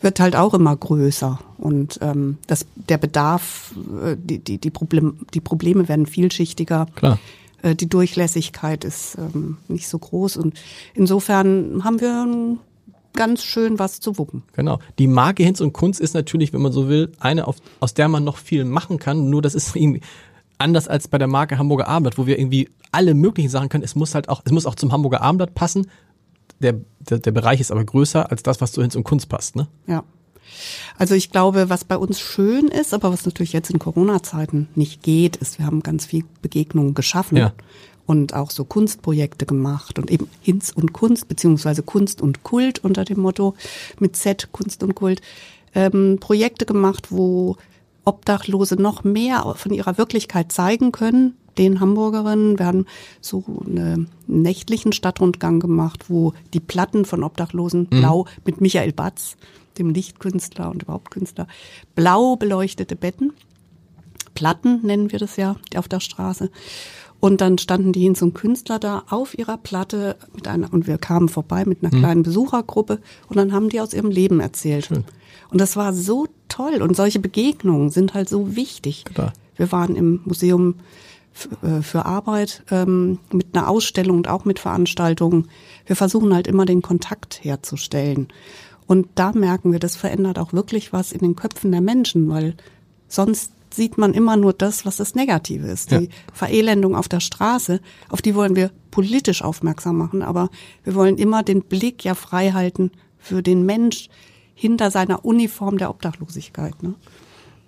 wird 0.00 0.18
halt 0.18 0.34
auch 0.34 0.52
immer 0.52 0.74
größer. 0.74 1.38
Und 1.58 2.00
ähm, 2.02 2.38
das, 2.48 2.66
der 2.74 2.98
Bedarf, 2.98 3.72
äh, 4.04 4.16
die, 4.18 4.40
die, 4.40 4.58
die, 4.58 4.70
Problem, 4.70 5.20
die 5.32 5.40
Probleme 5.40 5.88
werden 5.88 6.06
vielschichtiger. 6.06 6.86
Klar. 6.96 7.20
Äh, 7.62 7.76
Die 7.76 7.88
Durchlässigkeit 7.88 8.84
ist 8.84 9.16
ähm, 9.16 9.58
nicht 9.68 9.86
so 9.86 9.98
groß. 9.98 10.38
Und 10.38 10.54
insofern 10.94 11.84
haben 11.84 12.00
wir 12.00 12.24
ein 12.24 12.58
ganz 13.14 13.42
schön 13.42 13.78
was 13.78 14.00
zu 14.00 14.18
wuppen. 14.18 14.42
Genau. 14.52 14.78
Die 14.98 15.06
Marke 15.06 15.42
Hinz 15.42 15.60
und 15.60 15.72
Kunst 15.72 16.00
ist 16.00 16.14
natürlich, 16.14 16.52
wenn 16.52 16.62
man 16.62 16.72
so 16.72 16.88
will, 16.88 17.12
eine, 17.18 17.46
auf, 17.46 17.56
aus 17.80 17.94
der 17.94 18.08
man 18.08 18.24
noch 18.24 18.36
viel 18.36 18.64
machen 18.64 18.98
kann. 18.98 19.30
Nur 19.30 19.42
das 19.42 19.54
ist 19.54 19.74
irgendwie 19.76 20.00
anders 20.58 20.88
als 20.88 21.08
bei 21.08 21.18
der 21.18 21.28
Marke 21.28 21.58
Hamburger 21.58 21.88
Abendblatt, 21.88 22.18
wo 22.18 22.26
wir 22.26 22.38
irgendwie 22.38 22.68
alle 22.92 23.14
möglichen 23.14 23.50
Sachen 23.50 23.68
können. 23.68 23.84
Es 23.84 23.94
muss 23.94 24.14
halt 24.14 24.28
auch, 24.28 24.42
es 24.44 24.52
muss 24.52 24.66
auch 24.66 24.74
zum 24.74 24.92
Hamburger 24.92 25.20
Abendblatt 25.20 25.54
passen. 25.54 25.88
Der, 26.60 26.74
der, 26.98 27.18
der 27.18 27.30
Bereich 27.30 27.60
ist 27.60 27.70
aber 27.70 27.84
größer 27.84 28.30
als 28.30 28.42
das, 28.42 28.60
was 28.60 28.72
zu 28.72 28.82
Hinz 28.82 28.96
und 28.96 29.04
Kunst 29.04 29.28
passt, 29.28 29.54
ne? 29.54 29.68
Ja. 29.86 30.04
Also 30.96 31.14
ich 31.14 31.30
glaube, 31.30 31.70
was 31.70 31.84
bei 31.84 31.96
uns 31.96 32.18
schön 32.18 32.68
ist, 32.68 32.94
aber 32.94 33.12
was 33.12 33.26
natürlich 33.26 33.52
jetzt 33.52 33.70
in 33.70 33.78
Corona-Zeiten 33.78 34.68
nicht 34.74 35.02
geht, 35.02 35.36
ist, 35.36 35.58
wir 35.58 35.66
haben 35.66 35.82
ganz 35.82 36.06
viel 36.06 36.24
Begegnungen 36.42 36.94
geschaffen 36.94 37.36
Ja. 37.36 37.52
Und 38.08 38.32
auch 38.32 38.50
so 38.50 38.64
Kunstprojekte 38.64 39.44
gemacht 39.44 39.98
und 39.98 40.10
eben 40.10 40.28
Hinz 40.40 40.72
und 40.74 40.94
Kunst, 40.94 41.28
beziehungsweise 41.28 41.82
Kunst 41.82 42.22
und 42.22 42.42
Kult 42.42 42.82
unter 42.82 43.04
dem 43.04 43.20
Motto 43.20 43.54
mit 44.00 44.16
Z, 44.16 44.48
Kunst 44.50 44.82
und 44.82 44.94
Kult, 44.94 45.20
ähm, 45.74 46.16
Projekte 46.18 46.64
gemacht, 46.64 47.08
wo 47.12 47.56
Obdachlose 48.06 48.76
noch 48.76 49.04
mehr 49.04 49.54
von 49.56 49.74
ihrer 49.74 49.98
Wirklichkeit 49.98 50.50
zeigen 50.50 50.90
können, 50.90 51.34
den 51.58 51.80
Hamburgerinnen. 51.80 52.58
Wir 52.58 52.64
haben 52.64 52.86
so 53.20 53.44
einen 53.66 54.08
nächtlichen 54.26 54.92
Stadtrundgang 54.92 55.60
gemacht, 55.60 56.08
wo 56.08 56.32
die 56.54 56.60
Platten 56.60 57.04
von 57.04 57.22
Obdachlosen 57.22 57.88
blau 57.88 58.24
mit 58.46 58.62
Michael 58.62 58.94
Batz, 58.94 59.36
dem 59.76 59.90
Lichtkünstler 59.90 60.70
und 60.70 60.84
überhaupt 60.84 61.10
Künstler, 61.10 61.46
blau 61.94 62.36
beleuchtete 62.36 62.96
Betten. 62.96 63.34
Platten 64.32 64.80
nennen 64.82 65.12
wir 65.12 65.18
das 65.18 65.36
ja 65.36 65.56
auf 65.76 65.88
der 65.88 66.00
Straße. 66.00 66.50
Und 67.20 67.40
dann 67.40 67.58
standen 67.58 67.92
die 67.92 68.02
Hinz 68.02 68.22
und 68.22 68.34
Künstler 68.34 68.78
da 68.78 69.02
auf 69.08 69.36
ihrer 69.36 69.56
Platte 69.56 70.16
mit 70.34 70.46
einer, 70.46 70.72
und 70.72 70.86
wir 70.86 70.98
kamen 70.98 71.28
vorbei 71.28 71.64
mit 71.64 71.82
einer 71.82 71.90
kleinen 71.90 72.22
Besuchergruppe 72.22 73.00
und 73.28 73.36
dann 73.36 73.52
haben 73.52 73.70
die 73.70 73.80
aus 73.80 73.92
ihrem 73.92 74.10
Leben 74.10 74.38
erzählt. 74.38 74.88
Und 75.50 75.60
das 75.60 75.76
war 75.76 75.92
so 75.92 76.28
toll 76.48 76.80
und 76.80 76.94
solche 76.94 77.18
Begegnungen 77.18 77.90
sind 77.90 78.14
halt 78.14 78.28
so 78.28 78.54
wichtig. 78.54 79.04
Klar. 79.04 79.32
Wir 79.56 79.72
waren 79.72 79.96
im 79.96 80.20
Museum 80.24 80.76
äh, 81.62 81.82
für 81.82 82.06
Arbeit 82.06 82.62
ähm, 82.70 83.18
mit 83.32 83.48
einer 83.52 83.68
Ausstellung 83.68 84.18
und 84.18 84.28
auch 84.28 84.44
mit 84.44 84.58
Veranstaltungen. 84.58 85.48
Wir 85.86 85.96
versuchen 85.96 86.34
halt 86.34 86.46
immer 86.46 86.64
den 86.64 86.82
Kontakt 86.82 87.40
herzustellen. 87.42 88.28
Und 88.86 89.08
da 89.16 89.32
merken 89.32 89.72
wir, 89.72 89.80
das 89.80 89.96
verändert 89.96 90.38
auch 90.38 90.52
wirklich 90.52 90.92
was 90.92 91.12
in 91.12 91.20
den 91.20 91.36
Köpfen 91.36 91.72
der 91.72 91.80
Menschen, 91.80 92.28
weil 92.28 92.54
sonst 93.08 93.52
sieht 93.74 93.98
man 93.98 94.14
immer 94.14 94.36
nur 94.36 94.52
das, 94.52 94.84
was 94.86 94.96
das 94.96 95.14
Negative 95.14 95.66
ist. 95.66 95.90
Ja. 95.90 96.00
Die 96.00 96.08
Verelendung 96.32 96.96
auf 96.96 97.08
der 97.08 97.20
Straße, 97.20 97.80
auf 98.08 98.22
die 98.22 98.34
wollen 98.34 98.56
wir 98.56 98.70
politisch 98.90 99.42
aufmerksam 99.42 99.96
machen, 99.96 100.22
aber 100.22 100.50
wir 100.84 100.94
wollen 100.94 101.16
immer 101.16 101.42
den 101.42 101.62
Blick 101.62 102.04
ja 102.04 102.14
frei 102.14 102.52
halten 102.52 102.90
für 103.18 103.42
den 103.42 103.64
Mensch 103.66 104.08
hinter 104.54 104.90
seiner 104.90 105.24
Uniform 105.24 105.78
der 105.78 105.90
Obdachlosigkeit. 105.90 106.82
Ne? 106.82 106.94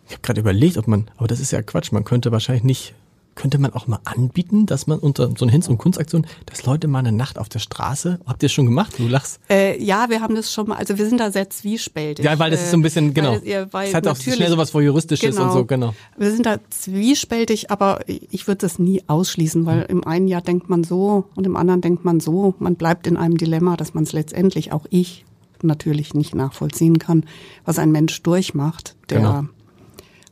Ich 0.07 0.12
habe 0.12 0.22
gerade 0.22 0.40
überlegt, 0.40 0.76
ob 0.76 0.88
man, 0.88 1.09
aber 1.16 1.28
das 1.28 1.38
ist 1.38 1.53
ja 1.53 1.62
Quatsch, 1.62 1.92
man 1.92 2.05
könnte 2.05 2.32
wahrscheinlich 2.32 2.64
nicht, 2.64 2.94
könnte 3.41 3.57
man 3.59 3.72
auch 3.72 3.86
mal 3.86 4.01
anbieten, 4.05 4.66
dass 4.66 4.86
man 4.86 4.99
unter 4.99 5.30
so 5.34 5.47
eine 5.47 5.53
Hinz- 5.53 5.66
und 5.68 5.78
Kunstaktion, 5.78 6.26
dass 6.45 6.66
Leute 6.66 6.88
mal 6.88 6.99
eine 6.99 7.11
Nacht 7.12 7.38
auf 7.38 7.49
der 7.49 7.59
Straße, 7.59 8.20
habt 8.26 8.43
ihr 8.43 8.49
das 8.49 8.53
schon 8.53 8.66
gemacht? 8.66 8.93
Du 8.99 9.09
lachst. 9.09 9.41
Äh, 9.49 9.82
ja, 9.82 10.11
wir 10.11 10.20
haben 10.20 10.34
das 10.34 10.53
schon 10.53 10.68
mal, 10.68 10.76
also 10.76 10.99
wir 10.99 11.09
sind 11.09 11.18
da 11.20 11.32
sehr 11.32 11.49
zwiespältig. 11.49 12.22
Ja, 12.22 12.38
weil 12.38 12.51
das 12.51 12.61
ist 12.61 12.70
so 12.70 12.76
ein 12.76 12.82
bisschen, 12.82 13.11
Äh, 13.11 13.12
genau. 13.14 13.32
Weil, 13.32 13.49
ja, 13.49 13.72
weil 13.72 13.88
es 13.88 13.95
hat 13.95 14.07
auch 14.07 14.16
schnell 14.16 14.51
sowas 14.51 14.74
Voyeuristisches 14.74 15.38
und 15.38 15.53
so, 15.53 15.64
genau. 15.64 15.95
Wir 16.18 16.30
sind 16.32 16.45
da 16.45 16.59
zwiespältig, 16.68 17.70
aber 17.70 18.01
ich 18.07 18.47
würde 18.47 18.59
das 18.59 18.78
nie 18.78 19.03
ausschließen, 19.07 19.64
weil 19.64 19.82
im 19.82 20.07
einen 20.07 20.28
Jahr 20.28 20.43
denkt 20.43 20.68
man 20.68 20.84
so 20.84 21.24
und 21.34 21.47
im 21.47 21.57
anderen 21.57 21.80
denkt 21.80 22.05
man 22.05 22.20
so. 22.20 22.55
Man 22.59 22.74
bleibt 22.74 23.07
in 23.07 23.16
einem 23.16 23.38
Dilemma, 23.38 23.76
dass 23.78 23.95
man 23.95 24.05
es 24.05 24.12
letztendlich, 24.12 24.72
auch 24.72 24.84
ich, 24.91 25.24
natürlich 25.62 26.12
nicht 26.12 26.34
nachvollziehen 26.34 26.99
kann, 26.99 27.24
was 27.64 27.78
ein 27.78 27.91
Mensch 27.91 28.22
durchmacht, 28.22 28.97
der 29.09 29.18
Genau. 29.20 29.45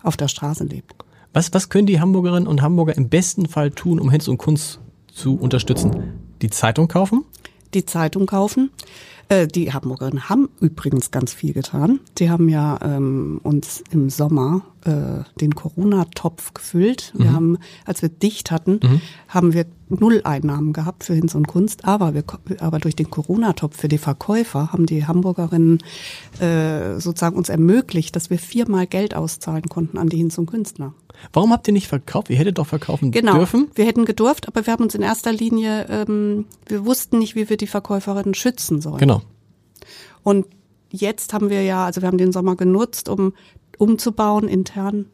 auf 0.02 0.16
der 0.18 0.28
Straße 0.28 0.64
lebt. 0.64 0.94
Was, 1.32 1.52
was 1.52 1.68
können 1.68 1.86
die 1.86 2.00
Hamburgerinnen 2.00 2.48
und 2.48 2.62
Hamburger 2.62 2.96
im 2.96 3.08
besten 3.08 3.46
Fall 3.46 3.70
tun, 3.70 4.00
um 4.00 4.10
Hinz 4.10 4.28
und 4.28 4.38
Kunst 4.38 4.80
zu 5.12 5.36
unterstützen? 5.36 6.20
Die 6.42 6.50
Zeitung 6.50 6.88
kaufen? 6.88 7.24
die 7.74 7.84
Zeitung 7.84 8.26
kaufen. 8.26 8.70
Äh, 9.28 9.46
die 9.46 9.72
Hamburgerinnen 9.72 10.28
haben 10.28 10.48
übrigens 10.60 11.10
ganz 11.10 11.32
viel 11.34 11.52
getan. 11.52 12.00
Die 12.18 12.30
haben 12.30 12.48
ja 12.48 12.78
ähm, 12.82 13.40
uns 13.42 13.82
im 13.90 14.08
Sommer 14.10 14.62
äh, 14.84 15.24
den 15.40 15.54
Corona-Topf 15.54 16.54
gefüllt. 16.54 17.12
Wir 17.16 17.32
haben, 17.32 17.58
als 17.84 18.00
wir 18.00 18.08
dicht 18.08 18.50
hatten, 18.50 18.80
haben 19.28 19.52
wir 19.52 19.66
null 19.88 20.20
Einnahmen 20.24 20.72
gehabt 20.72 21.04
für 21.04 21.14
Hinz 21.14 21.34
und 21.34 21.46
Kunst, 21.48 21.84
aber 21.84 22.14
wir, 22.14 22.24
aber 22.60 22.78
durch 22.78 22.94
den 22.96 23.10
Corona-Topf 23.10 23.76
für 23.78 23.88
die 23.88 23.98
Verkäufer 23.98 24.72
haben 24.72 24.86
die 24.86 25.06
Hamburgerinnen 25.06 25.78
äh, 26.40 26.98
sozusagen 27.00 27.36
uns 27.36 27.48
ermöglicht, 27.48 28.14
dass 28.16 28.30
wir 28.30 28.38
viermal 28.38 28.86
Geld 28.86 29.14
auszahlen 29.14 29.64
konnten 29.68 29.98
an 29.98 30.08
die 30.08 30.18
Hinz 30.18 30.38
und 30.38 30.46
Künstler. 30.46 30.94
Warum 31.32 31.52
habt 31.52 31.66
ihr 31.66 31.72
nicht 31.72 31.88
verkauft? 31.88 32.30
Ihr 32.30 32.36
hättet 32.36 32.58
doch 32.58 32.66
verkaufen 32.66 33.10
Genau. 33.10 33.34
dürfen. 33.38 33.68
Wir 33.74 33.86
hätten 33.86 34.04
gedurft, 34.04 34.46
aber 34.46 34.64
wir 34.66 34.72
haben 34.72 34.84
uns 34.84 34.94
in 34.94 35.02
erster 35.02 35.32
Linie, 35.32 35.86
ähm, 35.90 36.44
wir 36.66 36.84
wussten 36.84 37.18
nicht, 37.18 37.34
wie 37.34 37.48
wir 37.50 37.56
die 37.56 37.66
Verkäuferinnen 37.66 38.34
schützen 38.34 38.80
sollen. 38.80 38.98
Genau. 38.98 39.17
Und 40.28 40.44
jetzt 40.90 41.32
haben 41.32 41.48
wir 41.48 41.62
ja, 41.62 41.86
also 41.86 42.02
wir 42.02 42.06
haben 42.06 42.18
den 42.18 42.32
Sommer 42.32 42.54
genutzt, 42.54 43.08
um 43.08 43.32
umzubauen 43.78 44.46
intern, 44.46 45.06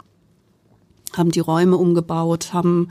haben 1.16 1.30
die 1.30 1.38
Räume 1.38 1.76
umgebaut, 1.76 2.52
haben 2.52 2.88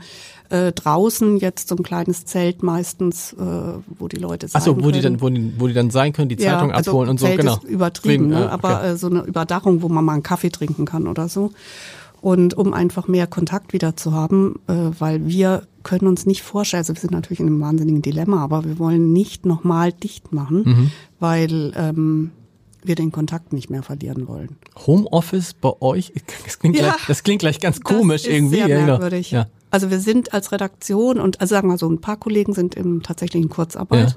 äh, 0.48 0.72
draußen 0.72 1.36
jetzt 1.36 1.68
so 1.68 1.76
ein 1.76 1.82
kleines 1.82 2.24
Zelt 2.24 2.62
meistens, 2.62 3.34
äh, 3.34 3.36
wo 3.98 4.08
die 4.08 4.16
Leute 4.16 4.48
sein 4.48 4.58
Achso, 4.58 4.74
wo 4.74 4.90
die 4.90 5.02
können. 5.02 5.18
dann, 5.18 5.20
wo 5.20 5.28
die, 5.28 5.52
wo 5.58 5.66
die 5.66 5.74
dann 5.74 5.90
sein 5.90 6.14
können, 6.14 6.30
die 6.30 6.38
Zeitung 6.38 6.72
also 6.72 6.92
abholen 6.92 7.10
und 7.10 7.20
so, 7.20 7.26
Zelt 7.26 7.40
genau. 7.40 7.56
Ist 7.56 7.64
übertrieben, 7.64 8.30
Wegen, 8.30 8.40
ne? 8.40 8.46
äh, 8.46 8.48
aber 8.48 8.78
okay. 8.78 8.92
äh, 8.92 8.96
so 8.96 9.08
eine 9.08 9.20
Überdachung, 9.24 9.82
wo 9.82 9.90
man 9.90 10.02
mal 10.02 10.14
einen 10.14 10.22
Kaffee 10.22 10.48
trinken 10.48 10.86
kann 10.86 11.06
oder 11.06 11.28
so. 11.28 11.52
Und 12.22 12.54
um 12.54 12.72
einfach 12.72 13.06
mehr 13.06 13.26
Kontakt 13.26 13.74
wieder 13.74 13.96
zu 13.96 14.14
haben, 14.14 14.60
äh, 14.66 14.72
weil 14.98 15.26
wir 15.26 15.64
können 15.84 16.08
uns 16.08 16.26
nicht 16.26 16.42
vorstellen, 16.42 16.80
also 16.80 16.94
wir 16.94 17.00
sind 17.00 17.12
natürlich 17.12 17.38
in 17.40 17.46
einem 17.46 17.60
wahnsinnigen 17.60 18.02
Dilemma, 18.02 18.42
aber 18.42 18.64
wir 18.64 18.78
wollen 18.80 19.12
nicht 19.12 19.46
nochmal 19.46 19.92
dicht 19.92 20.32
machen, 20.32 20.62
Mhm. 20.64 20.90
weil 21.20 21.72
ähm, 21.76 22.30
wir 22.82 22.96
den 22.96 23.12
Kontakt 23.12 23.52
nicht 23.52 23.70
mehr 23.70 23.82
verlieren 23.82 24.26
wollen. 24.28 24.56
Homeoffice 24.86 25.54
bei 25.54 25.72
euch, 25.80 26.12
das 26.44 26.58
klingt, 26.58 26.76
Ja. 26.76 26.82
gleich, 26.90 27.06
das 27.06 27.22
klingt 27.22 27.40
gleich 27.40 27.60
ganz 27.60 27.80
komisch 27.80 28.26
irgendwie. 28.26 28.56
Sehr 28.56 28.68
ja, 28.68 28.76
genau. 28.76 28.86
merkwürdig. 28.98 29.30
Ja. 29.30 29.46
Also 29.70 29.90
wir 29.90 30.00
sind 30.00 30.34
als 30.34 30.52
Redaktion 30.52 31.18
und 31.20 31.40
also 31.40 31.54
sagen 31.54 31.68
wir 31.68 31.78
so, 31.78 31.88
ein 31.88 32.00
paar 32.00 32.16
Kollegen 32.16 32.52
sind 32.54 32.74
im 32.74 33.02
tatsächlich 33.02 33.42
in 33.42 33.48
Kurzarbeit. 33.48 34.16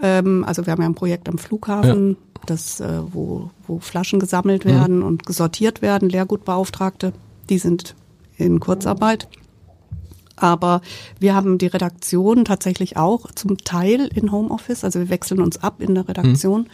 Ähm, 0.00 0.44
also 0.46 0.64
wir 0.66 0.72
haben 0.72 0.82
ja 0.82 0.88
ein 0.88 0.94
Projekt 0.94 1.28
am 1.28 1.38
Flughafen, 1.38 2.16
das, 2.46 2.80
äh, 2.80 3.00
wo, 3.12 3.50
wo 3.66 3.78
Flaschen 3.80 4.20
gesammelt 4.20 4.64
Mhm. 4.64 4.68
werden 4.70 5.02
und 5.02 5.26
gesortiert 5.26 5.82
werden, 5.82 6.08
Leergutbeauftragte, 6.08 7.12
die 7.48 7.58
sind 7.58 7.94
in 8.36 8.60
Kurzarbeit. 8.60 9.28
Aber 10.40 10.80
wir 11.18 11.34
haben 11.34 11.58
die 11.58 11.66
Redaktion 11.66 12.44
tatsächlich 12.44 12.96
auch 12.96 13.30
zum 13.32 13.58
Teil 13.58 14.08
in 14.14 14.32
Homeoffice, 14.32 14.84
also 14.84 14.98
wir 14.98 15.10
wechseln 15.10 15.40
uns 15.40 15.58
ab 15.58 15.80
in 15.80 15.94
der 15.94 16.08
Redaktion. 16.08 16.68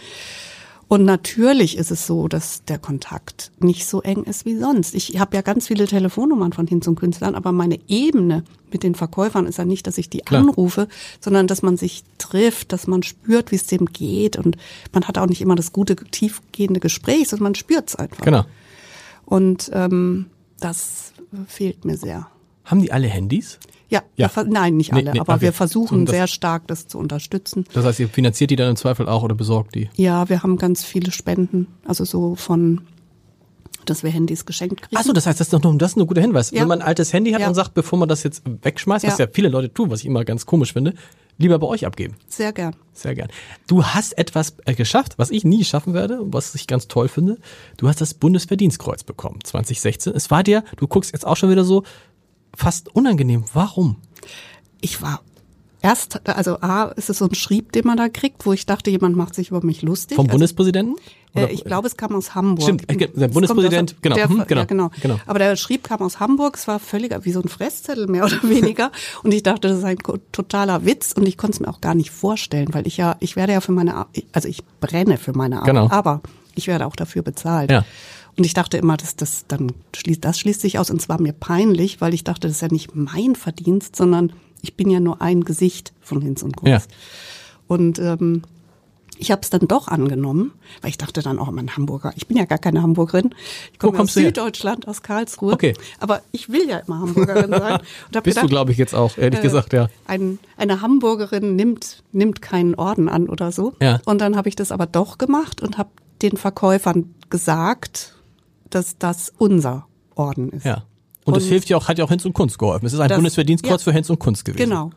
Und 0.87 1.05
natürlich 1.05 1.79
ist 1.79 1.91
es 1.91 2.07
so, 2.07 2.29
dass 2.29 2.65
der 2.65 2.79
Kontakt 2.79 3.51
nicht 3.59 3.87
so 3.87 4.03
eng 4.03 4.25
ist 4.25 4.45
wie 4.45 4.57
sonst. 4.57 4.95
Ich 4.95 5.19
habe 5.19 5.35
ja 5.35 5.43
ganz 5.43 5.67
viele 5.67 5.87
Telefonnummern 5.87 6.53
von 6.53 6.67
Hinz 6.67 6.87
und 6.87 6.97
Künstlern, 6.97 7.35
aber 7.35 7.53
meine 7.53 7.81
Ebene 7.89 8.45
mit 8.71 8.83
den 8.83 8.95
Verkäufern 8.95 9.47
ist 9.47 9.59
ja 9.59 9.65
nicht, 9.65 9.87
dass 9.87 9.99
ich 9.99 10.11
die 10.11 10.19
Klar. 10.19 10.43
anrufe, 10.43 10.89
sondern 11.21 11.47
dass 11.47 11.63
man 11.63 11.77
sich 11.77 12.05
trifft, 12.19 12.73
dass 12.73 12.87
man 12.87 13.03
spürt, 13.03 13.51
wie 13.51 13.57
es 13.57 13.67
dem 13.67 13.87
geht. 13.87 14.37
Und 14.37 14.57
man 14.93 15.05
hat 15.09 15.17
auch 15.17 15.27
nicht 15.27 15.41
immer 15.41 15.55
das 15.55 15.73
gute, 15.73 15.97
tiefgehende 15.97 16.81
Gespräch, 16.81 17.29
sondern 17.29 17.45
man 17.45 17.55
spürt 17.55 17.89
es 17.89 17.97
einfach. 17.97 18.23
Genau. 18.25 18.45
Und 19.25 19.71
ähm, 19.73 20.27
das 20.61 21.13
fehlt 21.47 21.85
mir 21.85 21.97
sehr. 21.97 22.29
Haben 22.65 22.81
die 22.83 22.93
alle 22.93 23.07
Handys? 23.09 23.59
Ja, 23.89 24.03
Ja. 24.17 24.31
Nein, 24.47 24.77
nicht 24.77 24.93
Nee, 24.93 25.01
alle, 25.03 25.13
nee, 25.13 25.21
aber 25.21 25.35
okay. 25.35 25.43
wir 25.43 25.53
versuchen 25.53 26.07
das- 26.07 26.15
sehr 26.15 26.27
stark, 26.27 26.67
das 26.67 26.89
zu 26.89 26.99
unterstützen. 26.99 27.65
Das 27.75 27.85
heißt, 27.85 28.01
ihr 28.01 28.09
finanziert 28.09 28.51
die 28.51 28.57
dann 28.57 28.71
im 28.71 28.77
Zweifel 28.77 29.09
auch 29.09 29.23
oder 29.23 29.35
besorgt 29.35 29.75
die? 29.75 29.89
Ja, 29.97 30.29
wir 30.29 30.43
haben 30.43 30.57
ganz 30.57 30.83
viele 30.85 31.13
Spenden, 31.13 31.67
also 31.85 32.05
so 32.05 32.35
von, 32.35 32.81
dass 33.85 34.03
wir 34.03 34.11
Handys 34.11 34.47
geschenkt 34.47 34.83
kriegen. 34.83 34.97
Achso, 34.97 35.13
das 35.13 35.27
heißt, 35.27 35.39
das 35.39 35.49
ist 35.49 35.53
doch 35.53 35.63
nur, 35.63 35.77
das 35.77 35.93
ist 35.93 35.97
ein 35.99 36.07
guter 36.07 36.23
Hinweis. 36.23 36.51
Ja. 36.51 36.63
Wenn 36.63 36.69
man 36.69 36.81
ein 36.81 36.87
altes 36.89 37.13
Handy 37.13 37.33
hat 37.33 37.43
Ja. 37.43 37.49
und 37.49 37.55
sagt, 37.55 37.75
bevor 37.75 37.99
man 37.99 38.09
das 38.09 38.23
jetzt 38.23 38.43
wegschmeißt, 38.63 39.07
was 39.07 39.19
Ja. 39.19 39.27
ja 39.27 39.31
viele 39.33 39.49
Leute 39.49 39.73
tun, 39.73 39.91
was 39.91 40.01
ich 40.01 40.07
immer 40.07 40.25
ganz 40.25 40.47
komisch 40.47 40.73
finde, 40.73 40.95
lieber 41.37 41.59
bei 41.59 41.67
euch 41.67 41.85
abgeben. 41.85 42.15
Sehr 42.27 42.53
gern. 42.53 42.75
Sehr 42.95 43.15
gern. 43.15 43.29
Du 43.67 43.85
hast 43.85 44.17
etwas 44.17 44.55
äh, 44.65 44.75
geschafft, 44.75 45.19
was 45.19 45.31
ich 45.31 45.45
nie 45.45 45.63
schaffen 45.65 45.93
werde, 45.93 46.21
was 46.23 46.55
ich 46.55 46.67
ganz 46.67 46.89
toll 46.89 47.09
finde. 47.09 47.39
Du 47.77 47.87
hast 47.89 48.01
das 48.01 48.15
Bundesverdienstkreuz 48.15 49.05
bekommen, 49.05 49.41
2016. 49.45 50.15
Es 50.15 50.31
war 50.31 50.43
dir, 50.43 50.65
du 50.79 50.89
guckst 50.89 51.13
jetzt 51.13 51.27
auch 51.27 51.37
schon 51.37 51.51
wieder 51.51 51.65
so, 51.65 51.83
fast 52.57 52.95
unangenehm. 52.95 53.45
Warum? 53.53 53.97
Ich 54.81 55.03
war 55.03 55.21
erst, 55.85 56.27
also 56.29 56.61
A, 56.61 56.85
ist 56.97 57.11
es 57.11 57.19
so 57.19 57.27
ein 57.27 57.35
Schrieb, 57.35 57.73
den 57.73 57.87
man 57.87 57.97
da 57.97 58.09
kriegt, 58.09 58.47
wo 58.47 58.53
ich 58.53 58.65
dachte, 58.67 58.91
jemand 58.91 59.17
macht 59.17 59.35
sich 59.35 59.51
über 59.51 59.65
mich 59.65 59.83
lustig. 59.83 60.17
Vom 60.17 60.27
also, 60.27 60.33
Bundespräsidenten? 60.33 60.97
Äh, 61.35 61.53
ich 61.53 61.65
glaube, 61.65 61.87
es 61.87 61.97
kam 61.97 62.15
aus 62.15 62.35
Hamburg. 62.35 62.63
Stimmt, 62.63 62.91
äh, 62.91 63.09
der 63.09 63.29
Bundespräsident, 63.29 63.97
genau, 64.01 64.15
Der, 64.15 64.29
hm, 64.29 64.45
genau, 64.47 64.61
Ja, 64.61 64.65
genau. 64.65 64.91
genau. 65.01 65.21
Aber 65.27 65.39
der 65.39 65.57
Schrieb 65.57 65.85
kam 65.85 66.01
aus 66.01 66.21
Hamburg, 66.21 66.57
es 66.57 66.67
war 66.67 66.79
völliger, 66.79 67.25
wie 67.25 67.33
so 67.33 67.41
ein 67.41 67.49
Fresszettel 67.49 68.07
mehr 68.07 68.25
oder 68.25 68.43
weniger. 68.43 68.93
und 69.23 69.35
ich 69.35 69.43
dachte, 69.43 69.69
das 69.69 69.79
ist 69.79 69.85
ein 69.85 69.99
totaler 70.33 70.87
Witz 70.87 71.13
und 71.13 71.27
ich 71.27 71.37
konnte 71.37 71.57
es 71.57 71.61
mir 71.61 71.69
auch 71.69 71.81
gar 71.81 71.95
nicht 71.95 72.11
vorstellen, 72.11 72.69
weil 72.73 72.87
ich 72.87 72.97
ja, 72.97 73.17
ich 73.21 73.37
werde 73.37 73.53
ja 73.53 73.61
für 73.61 73.73
meine, 73.73 74.07
also 74.33 74.49
ich 74.49 74.65
brenne 74.81 75.19
für 75.19 75.37
meine 75.37 75.57
Arbeit, 75.57 75.75
Genau. 75.75 75.91
aber 75.91 76.23
ich 76.55 76.67
werde 76.67 76.87
auch 76.87 76.97
dafür 76.97 77.23
bezahlt. 77.23 77.71
Ja. 77.71 77.85
Und 78.37 78.45
ich 78.45 78.55
dachte 78.55 78.77
immer, 78.77 78.97
dass 78.97 79.17
das 79.17 79.47
dann 79.47 79.73
schließt, 79.95 80.25
das 80.25 80.39
schließt 80.39 80.61
sich 80.61 80.79
aus 80.79 80.91
und 80.91 81.01
zwar 81.01 81.21
mir 81.21 81.33
peinlich, 81.33 82.01
weil 82.01 82.15
ich 82.15 82.25
dachte, 82.25 82.49
das 82.49 82.57
ist 82.57 82.63
ja 82.63 82.69
nicht 82.69 82.95
mein 82.95 83.37
Verdienst, 83.37 83.97
sondern 83.97 84.33
ich 84.63 84.77
bin 84.77 84.91
ja 84.91 85.01
nur 85.01 85.23
ein 85.23 85.45
Gesicht 85.45 85.93
von 86.01 86.21
Hinz 86.21 86.43
und 86.43 86.57
Kunst. 86.57 86.91
Ja. 86.91 86.97
Und 87.69 87.99
ähm, 87.99 88.43
ich 89.19 89.31
habe 89.31 89.43
es 89.43 89.51
dann 89.51 89.69
doch 89.69 89.89
angenommen, 89.89 90.53
weil 90.81 90.91
ich 90.91 90.99
dachte 90.99 91.23
dann 91.23 91.39
auch 91.39 91.49
immer 91.49 91.63
ein 91.63 91.77
Hamburger. 91.77 92.13
Ich 92.17 92.27
bin 92.27 92.37
ja 92.37 92.45
gar 92.45 92.59
keine 92.59 92.83
Hamburgerin. 92.83 93.35
Ich 93.73 93.79
Wo 93.79 93.87
komme 93.87 93.93
aus 93.93 93.99
kommst 93.99 94.17
du 94.17 94.21
her? 94.21 94.29
Süddeutschland, 94.29 94.89
aus 94.89 95.03
Karlsruhe. 95.03 95.53
Okay. 95.53 95.75
Aber 96.01 96.23
ich 96.33 96.51
will 96.51 96.69
ja 96.69 96.79
immer 96.79 97.01
Hamburgerin 97.01 97.51
sein. 97.51 97.79
Bist 98.11 98.27
du, 98.27 98.31
gedacht, 98.31 98.49
glaube 98.49 98.73
ich, 98.73 98.79
jetzt 98.79 98.95
auch, 98.95 99.17
ehrlich 99.17 99.41
äh, 99.41 99.43
gesagt, 99.43 99.73
ja. 99.73 99.89
Ein, 100.07 100.39
eine 100.57 100.81
Hamburgerin 100.81 101.55
nimmt, 101.55 102.03
nimmt 102.13 102.43
keinen 102.43 102.75
Orden 102.75 103.09
an 103.09 103.29
oder 103.29 103.53
so. 103.53 103.75
Ja. 103.81 104.01
Und 104.05 104.21
dann 104.21 104.37
habe 104.37 104.49
ich 104.49 104.57
das 104.57 104.73
aber 104.73 104.87
doch 104.87 105.19
gemacht 105.19 105.63
und 105.63 105.79
habe 105.79 105.91
den 106.23 106.37
Verkäufern 106.37 107.15
gesagt, 107.31 108.15
dass 108.75 108.99
das 108.99 109.33
unser 109.39 109.87
Orden 110.15 110.51
ist. 110.51 110.65
Ja. 110.65 110.85
Und 111.25 111.37
es 111.37 111.45
Und- 111.45 111.51
hilft 111.51 111.69
ja 111.69 111.77
auch, 111.77 111.89
hat 111.89 111.99
ja 111.99 112.05
auch 112.05 112.11
Hinz 112.11 112.25
und 112.25 112.33
Kunst 112.35 112.59
geholfen. 112.59 112.87
Es 112.87 112.93
ist 112.93 113.01
ein 113.01 113.09
Das- 113.09 113.17
Bundesverdienstkreuz 113.17 113.81
ja. 113.83 113.85
für 113.85 113.93
Hinz 113.93 114.11
und 114.11 114.19
Kunst 114.19 114.45
gewesen. 114.45 114.59
Genau. 114.69 114.91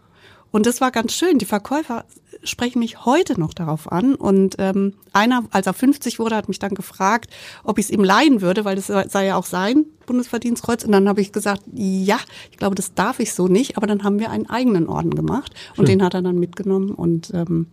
Und 0.52 0.66
das 0.66 0.80
war 0.80 0.92
ganz 0.92 1.14
schön. 1.14 1.40
Die 1.40 1.46
Verkäufer 1.46 2.06
sprechen 2.44 2.80
mich 2.80 3.06
heute 3.06 3.38
noch 3.40 3.54
darauf 3.54 3.92
an. 3.92 4.16
Und 4.16 4.56
ähm, 4.60 4.94
einer, 5.12 5.44
als 5.52 5.68
er 5.68 5.74
50 5.74 6.20
wurde, 6.20 6.36
hat 6.38 6.48
mich 6.48 6.58
dann 6.60 6.74
gefragt, 6.74 7.30
ob 7.64 7.78
ich 7.80 7.86
es 7.86 7.92
ihm 7.92 8.04
leihen 8.04 8.42
würde, 8.42 8.64
weil 8.64 8.76
das 8.78 8.88
sei 8.88 9.26
ja 9.26 9.36
auch 9.36 9.46
sein 9.46 9.86
Bundesverdienstkreuz. 10.06 10.86
Und 10.86 10.94
dann 10.94 11.10
habe 11.10 11.20
ich 11.22 11.32
gesagt, 11.34 11.64
ja, 11.74 12.18
ich 12.50 12.58
glaube, 12.58 12.76
das 12.76 12.94
darf 12.94 13.20
ich 13.20 13.34
so 13.34 13.48
nicht. 13.48 13.76
Aber 13.78 13.88
dann 13.88 14.04
haben 14.04 14.20
wir 14.20 14.30
einen 14.32 14.50
eigenen 14.50 14.88
Orden 14.88 15.14
gemacht 15.16 15.54
und 15.76 15.88
den 15.90 16.02
hat 16.02 16.14
er 16.14 16.22
dann 16.22 16.40
mitgenommen. 16.40 16.92
Und 16.92 17.32
ähm, 17.34 17.68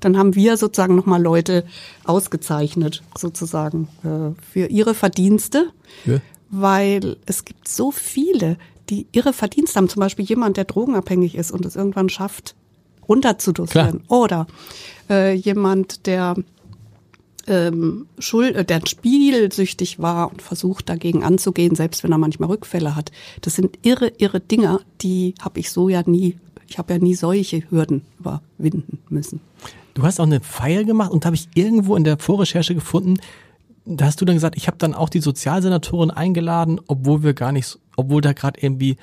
dann 0.00 0.16
haben 0.16 0.34
wir 0.34 0.56
sozusagen 0.56 0.94
nochmal 0.96 1.22
Leute 1.22 1.64
ausgezeichnet, 2.04 3.02
sozusagen, 3.16 3.88
äh, 4.04 4.40
für 4.52 4.66
ihre 4.66 4.94
Verdienste 4.94 5.70
Ja. 6.04 6.20
weil 6.50 7.16
es 7.26 7.44
gibt 7.44 7.68
so 7.68 7.90
viele, 7.90 8.56
die 8.88 9.06
ihre 9.12 9.32
Verdienste 9.32 9.76
haben. 9.78 9.88
Zum 9.88 10.00
Beispiel 10.00 10.24
jemand, 10.24 10.56
der 10.56 10.64
drogenabhängig 10.64 11.34
ist 11.34 11.50
und 11.50 11.66
es 11.66 11.76
irgendwann 11.76 12.08
schafft, 12.08 12.54
runterzudosieren. 13.08 14.02
Oder 14.08 14.46
äh, 15.10 15.34
jemand, 15.34 16.06
der 16.06 16.36
ähm, 17.46 18.06
Schuld, 18.18 18.54
äh, 18.56 18.64
der 18.64 18.80
spielsüchtig 18.86 19.98
war 20.00 20.30
und 20.30 20.42
versucht 20.42 20.88
dagegen 20.88 21.22
anzugehen, 21.24 21.74
selbst 21.74 22.02
wenn 22.04 22.12
er 22.12 22.18
manchmal 22.18 22.50
Rückfälle 22.50 22.94
hat. 22.94 23.10
Das 23.40 23.54
sind 23.54 23.78
irre, 23.82 24.12
irre 24.18 24.40
Dinger, 24.40 24.80
die 25.00 25.34
habe 25.40 25.60
ich 25.60 25.70
so 25.70 25.88
ja 25.88 26.02
nie, 26.06 26.36
ich 26.68 26.78
habe 26.78 26.92
ja 26.94 26.98
nie 26.98 27.14
solche 27.14 27.62
Hürden 27.70 28.02
überwinden 28.18 28.98
müssen. 29.08 29.40
Du 29.98 30.04
hast 30.04 30.20
auch 30.20 30.26
eine 30.26 30.40
Feier 30.40 30.84
gemacht 30.84 31.10
und 31.10 31.24
da 31.24 31.26
habe 31.26 31.36
ich 31.36 31.48
irgendwo 31.54 31.96
in 31.96 32.04
der 32.04 32.18
Vorrecherche 32.18 32.72
gefunden, 32.74 33.18
da 33.84 34.04
hast 34.04 34.20
du 34.20 34.24
dann 34.24 34.36
gesagt, 34.36 34.56
ich 34.56 34.66
habe 34.68 34.76
dann 34.78 34.94
auch 34.94 35.08
die 35.08 35.20
Sozialsenatorin 35.20 36.10
eingeladen, 36.12 36.80
obwohl 36.86 37.22
wir 37.24 37.34
gar 37.34 37.50
nicht, 37.52 37.78
obwohl 37.96 38.20
da 38.20 38.32
gerade 38.32 38.60
irgendwie, 38.60 38.96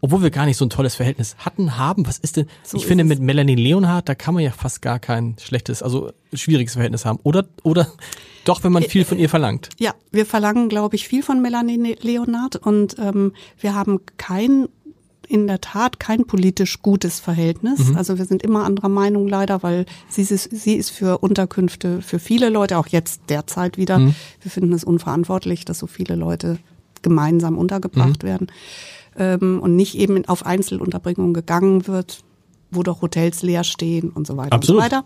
obwohl 0.00 0.22
wir 0.22 0.30
gar 0.30 0.46
nicht 0.46 0.56
so 0.58 0.64
ein 0.64 0.70
tolles 0.70 0.94
Verhältnis 0.94 1.34
hatten, 1.38 1.76
haben. 1.76 2.06
Was 2.06 2.18
ist 2.18 2.36
denn? 2.36 2.46
So 2.62 2.76
ich 2.76 2.84
ist 2.84 2.88
finde 2.88 3.02
es. 3.04 3.08
mit 3.08 3.20
Melanie 3.20 3.56
Leonhardt, 3.56 4.08
da 4.08 4.14
kann 4.14 4.34
man 4.34 4.44
ja 4.44 4.50
fast 4.50 4.80
gar 4.80 4.98
kein 5.00 5.34
schlechtes, 5.40 5.82
also 5.82 6.12
schwieriges 6.32 6.74
Verhältnis 6.74 7.04
haben. 7.04 7.18
Oder 7.24 7.46
oder 7.64 7.88
doch, 8.44 8.62
wenn 8.62 8.70
man 8.70 8.84
viel 8.84 9.04
von 9.04 9.18
ihr 9.18 9.28
verlangt. 9.28 9.70
Ja, 9.80 9.94
wir 10.12 10.24
verlangen, 10.24 10.68
glaube 10.68 10.94
ich, 10.94 11.08
viel 11.08 11.22
von 11.24 11.42
Melanie 11.42 11.78
Ne- 11.78 11.96
Leonard 12.00 12.56
und 12.56 12.96
ähm, 12.98 13.32
wir 13.58 13.74
haben 13.74 14.00
kein, 14.18 14.68
in 15.28 15.46
der 15.46 15.60
Tat 15.60 16.00
kein 16.00 16.24
politisch 16.24 16.80
gutes 16.80 17.20
Verhältnis. 17.20 17.94
Also 17.94 18.16
wir 18.16 18.24
sind 18.24 18.42
immer 18.42 18.64
anderer 18.64 18.88
Meinung 18.88 19.28
leider, 19.28 19.62
weil 19.62 19.84
sie 20.08 20.22
ist, 20.22 20.50
sie 20.50 20.74
ist 20.74 20.90
für 20.90 21.18
Unterkünfte 21.18 22.00
für 22.00 22.18
viele 22.18 22.48
Leute, 22.48 22.78
auch 22.78 22.86
jetzt 22.86 23.22
derzeit 23.28 23.76
wieder. 23.76 23.98
Wir 23.98 24.50
finden 24.50 24.72
es 24.72 24.84
unverantwortlich, 24.84 25.64
dass 25.64 25.78
so 25.78 25.86
viele 25.86 26.14
Leute 26.14 26.58
gemeinsam 27.02 27.58
untergebracht 27.58 28.24
werden 28.24 28.48
ähm, 29.16 29.60
und 29.60 29.76
nicht 29.76 29.96
eben 29.96 30.24
auf 30.26 30.46
Einzelunterbringung 30.46 31.34
gegangen 31.34 31.86
wird, 31.86 32.22
wo 32.70 32.82
doch 32.82 33.02
Hotels 33.02 33.42
leer 33.42 33.64
stehen 33.64 34.10
und 34.10 34.26
so 34.26 34.36
weiter 34.36 34.52
Absolut. 34.52 34.82
und 34.82 34.90
so 34.90 34.96
weiter. 34.96 35.04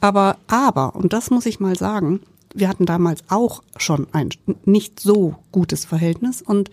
Aber, 0.00 0.38
aber, 0.46 0.96
und 0.96 1.12
das 1.12 1.30
muss 1.30 1.46
ich 1.46 1.60
mal 1.60 1.76
sagen, 1.76 2.20
wir 2.54 2.68
hatten 2.68 2.86
damals 2.86 3.22
auch 3.28 3.62
schon 3.76 4.06
ein 4.12 4.30
nicht 4.64 5.00
so 5.00 5.36
gutes 5.52 5.84
Verhältnis 5.84 6.42
und 6.42 6.70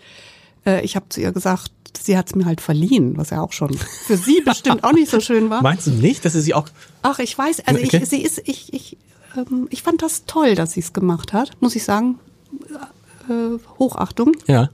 äh, 0.66 0.82
ich 0.84 0.96
habe 0.96 1.06
zu 1.08 1.20
ihr 1.20 1.32
gesagt, 1.32 1.70
sie 2.00 2.16
hat 2.16 2.28
es 2.28 2.34
mir 2.34 2.44
halt 2.46 2.60
verliehen, 2.60 3.16
was 3.16 3.30
ja 3.30 3.40
auch 3.40 3.52
schon 3.52 3.74
für 3.76 4.16
sie 4.16 4.40
bestimmt 4.44 4.84
auch 4.84 4.92
nicht 4.92 5.10
so 5.10 5.20
schön 5.20 5.50
war. 5.50 5.62
Meinst 5.62 5.86
du 5.86 5.90
nicht, 5.90 6.24
dass 6.24 6.32
sie 6.34 6.40
sie 6.40 6.54
auch. 6.54 6.68
Ach, 7.02 7.18
ich 7.18 7.36
weiß, 7.36 7.60
also 7.66 7.80
Okay. 7.82 8.00
ich, 8.02 8.08
sie 8.08 8.22
ist, 8.22 8.42
ich, 8.46 8.72
ich, 8.72 8.96
ähm, 9.36 9.66
ich 9.70 9.82
fand 9.82 10.02
das 10.02 10.24
toll, 10.26 10.54
dass 10.54 10.72
sie 10.72 10.80
es 10.80 10.92
gemacht 10.92 11.32
hat, 11.32 11.50
muss 11.60 11.76
ich 11.76 11.84
sagen. 11.84 12.18
Äh, 13.28 13.58
Hochachtung. 13.78 14.32
Ja. 14.46 14.70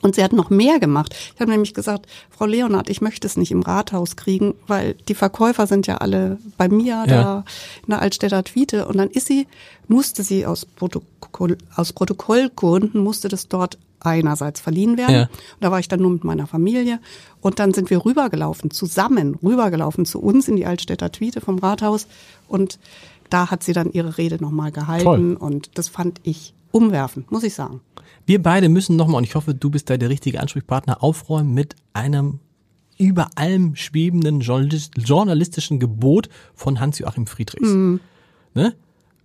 Und 0.00 0.14
sie 0.14 0.22
hat 0.22 0.32
noch 0.32 0.48
mehr 0.48 0.78
gemacht. 0.78 1.14
Ich 1.34 1.40
habe 1.40 1.50
nämlich 1.50 1.74
gesagt, 1.74 2.06
Frau 2.30 2.46
Leonard, 2.46 2.88
ich 2.88 3.00
möchte 3.00 3.26
es 3.26 3.36
nicht 3.36 3.50
im 3.50 3.62
Rathaus 3.62 4.14
kriegen, 4.14 4.54
weil 4.68 4.94
die 4.94 5.14
Verkäufer 5.16 5.66
sind 5.66 5.88
ja 5.88 5.96
alle 5.96 6.38
bei 6.56 6.68
mir 6.68 7.04
da 7.08 7.44
in 7.82 7.90
der 7.90 8.00
Altstädter 8.00 8.44
Tweete. 8.44 8.86
Und 8.86 8.96
dann 8.98 9.10
ist 9.10 9.26
sie, 9.26 9.48
musste 9.88 10.22
sie 10.22 10.46
aus, 10.46 10.64
Protokoll, 10.66 11.58
aus 11.74 11.92
Protokollgründen, 11.92 13.02
musste 13.02 13.28
das 13.28 13.48
dort 13.48 13.76
einerseits 14.00 14.60
verliehen 14.60 14.96
werden. 14.96 15.14
Ja. 15.14 15.22
Und 15.22 15.30
da 15.60 15.70
war 15.70 15.78
ich 15.78 15.88
dann 15.88 16.00
nur 16.00 16.10
mit 16.10 16.24
meiner 16.24 16.46
Familie. 16.46 17.00
Und 17.40 17.58
dann 17.58 17.74
sind 17.74 17.90
wir 17.90 18.04
rübergelaufen, 18.04 18.70
zusammen 18.70 19.36
rübergelaufen 19.42 20.04
zu 20.04 20.20
uns 20.20 20.48
in 20.48 20.56
die 20.56 20.66
Altstädter 20.66 21.12
Tweete 21.12 21.40
vom 21.40 21.58
Rathaus. 21.58 22.06
Und 22.48 22.78
da 23.30 23.50
hat 23.50 23.62
sie 23.62 23.72
dann 23.72 23.92
ihre 23.92 24.18
Rede 24.18 24.40
nochmal 24.40 24.72
gehalten. 24.72 25.04
Toll. 25.04 25.36
Und 25.38 25.70
das 25.74 25.88
fand 25.88 26.20
ich 26.22 26.54
umwerfend, 26.70 27.30
muss 27.30 27.44
ich 27.44 27.54
sagen. 27.54 27.80
Wir 28.26 28.42
beide 28.42 28.68
müssen 28.68 28.96
nochmal, 28.96 29.18
und 29.18 29.24
ich 29.24 29.34
hoffe, 29.34 29.54
du 29.54 29.70
bist 29.70 29.88
da 29.88 29.96
der 29.96 30.10
richtige 30.10 30.40
Ansprechpartner, 30.40 31.02
aufräumen 31.02 31.54
mit 31.54 31.76
einem 31.94 32.40
über 32.98 33.28
allem 33.36 33.76
schwebenden 33.76 34.40
journalist- 34.40 34.92
journalistischen 34.98 35.78
Gebot 35.78 36.28
von 36.54 36.80
Hans-Joachim 36.80 37.26
Friedrichs. 37.26 37.68
Ne? 38.54 38.74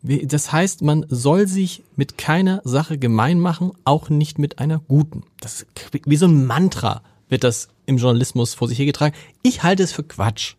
Das 0.04 0.52
heißt, 0.52 0.82
man 0.82 1.06
soll 1.08 1.48
sich 1.48 1.84
mit 1.96 2.18
keiner 2.18 2.62
Sache 2.66 2.98
gemein 2.98 3.40
machen, 3.40 3.72
auch 3.86 4.10
nicht 4.10 4.38
mit 4.38 4.60
einer 4.60 4.80
guten. 4.80 5.24
Das 5.40 5.62
ist 5.62 5.68
wie 6.06 6.18
so 6.18 6.26
ein 6.28 6.46
Mantra 6.46 7.02
wird 7.30 7.44
das 7.44 7.70
im 7.86 7.98
Journalismus 7.98 8.54
vor 8.54 8.68
sich 8.68 8.78
hergetragen. 8.78 9.16
Ich 9.42 9.64
halte 9.64 9.82
es 9.82 9.92
für 9.94 10.04
Quatsch. 10.04 10.56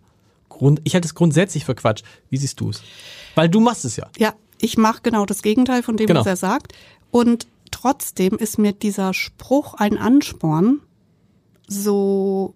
Grund, 0.49 0.81
ich 0.85 0.95
halte 0.95 1.07
es 1.07 1.15
grundsätzlich 1.15 1.65
für 1.65 1.75
Quatsch. 1.75 2.03
Wie 2.31 2.37
siehst 2.37 2.59
du 2.61 2.71
es? 2.71 2.83
Weil 3.35 3.49
du 3.49 3.61
machst 3.61 3.85
es 3.85 3.97
ja. 3.97 4.09
Ja, 4.19 4.35
ich 4.59 4.79
mache 4.79 5.01
genau 5.03 5.27
das 5.27 5.43
Gegenteil 5.43 5.83
von 5.83 5.97
dem, 5.97 6.07
Genau. 6.07 6.21
was 6.21 6.27
er 6.27 6.37
sagt. 6.37 6.73
Und 7.11 7.47
trotzdem 7.71 8.37
ist 8.39 8.59
mir 8.59 8.73
dieser 8.73 9.13
Spruch 9.15 9.75
ein 9.75 9.99
Ansporn, 9.99 10.81
so 11.69 12.55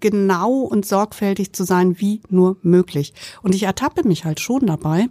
genau 0.00 0.60
und 0.60 0.86
sorgfältig 0.86 1.52
zu 1.52 1.64
sein 1.64 1.98
wie 2.00 2.20
nur 2.28 2.56
möglich. 2.62 3.12
Und 3.42 3.54
ich 3.54 3.64
ertappe 3.64 4.06
mich 4.06 4.24
halt 4.24 4.40
schon 4.40 4.66
dabei, 4.66 5.06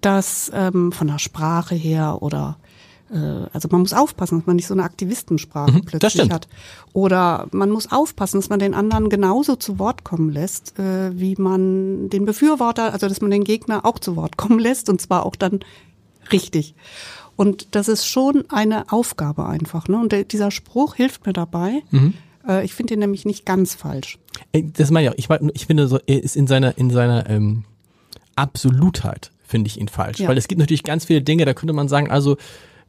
dass 0.00 0.50
ähm, 0.54 0.92
von 0.92 1.08
der 1.08 1.18
Sprache 1.18 1.74
her 1.74 2.18
oder 2.20 2.56
äh, 3.10 3.46
also 3.52 3.68
man 3.70 3.80
muss 3.80 3.92
aufpassen, 3.92 4.38
dass 4.38 4.46
man 4.46 4.56
nicht 4.56 4.66
so 4.66 4.74
eine 4.74 4.84
Aktivistensprache 4.84 5.72
Mhm, 5.72 5.84
plötzlich 5.84 6.30
hat. 6.30 6.48
Oder 6.92 7.46
man 7.52 7.70
muss 7.70 7.90
aufpassen, 7.90 8.40
dass 8.40 8.48
man 8.48 8.58
den 8.58 8.74
anderen 8.74 9.08
genauso 9.08 9.56
zu 9.56 9.78
Wort 9.78 10.04
kommen 10.04 10.30
lässt, 10.30 10.78
äh, 10.78 11.18
wie 11.18 11.36
man 11.36 12.08
den 12.08 12.24
Befürworter, 12.24 12.92
also 12.92 13.08
dass 13.08 13.20
man 13.20 13.30
den 13.30 13.44
Gegner 13.44 13.84
auch 13.84 13.98
zu 13.98 14.16
Wort 14.16 14.36
kommen 14.36 14.58
lässt 14.58 14.88
und 14.88 15.00
zwar 15.00 15.26
auch 15.26 15.36
dann 15.36 15.60
richtig. 16.32 16.74
Und 17.36 17.74
das 17.74 17.88
ist 17.88 18.06
schon 18.06 18.44
eine 18.50 18.92
Aufgabe 18.92 19.46
einfach. 19.46 19.88
Ne? 19.88 19.98
Und 19.98 20.32
dieser 20.32 20.50
Spruch 20.50 20.94
hilft 20.96 21.26
mir 21.26 21.32
dabei. 21.32 21.82
Mhm. 21.90 22.14
Äh, 22.46 22.64
ich 22.64 22.74
finde 22.74 22.94
ihn 22.94 23.00
nämlich 23.00 23.24
nicht 23.24 23.46
ganz 23.46 23.74
falsch. 23.74 24.18
Das 24.52 24.90
meine 24.90 25.14
ich 25.16 25.30
auch. 25.30 25.38
Ich, 25.40 25.54
ich 25.54 25.66
finde, 25.66 25.88
so, 25.88 25.98
er 26.06 26.22
ist 26.22 26.36
in 26.36 26.46
seiner, 26.46 26.76
in 26.76 26.90
seiner 26.90 27.28
ähm, 27.30 27.64
Absolutheit, 28.36 29.32
finde 29.50 29.68
ich 29.68 29.80
ihn 29.80 29.88
falsch. 29.88 30.20
Ja. 30.20 30.28
Weil 30.28 30.38
es 30.38 30.48
gibt 30.48 30.58
natürlich 30.58 30.84
ganz 30.84 31.04
viele 31.04 31.22
Dinge, 31.22 31.44
da 31.44 31.54
könnte 31.54 31.74
man 31.74 31.88
sagen, 31.88 32.10
also, 32.10 32.36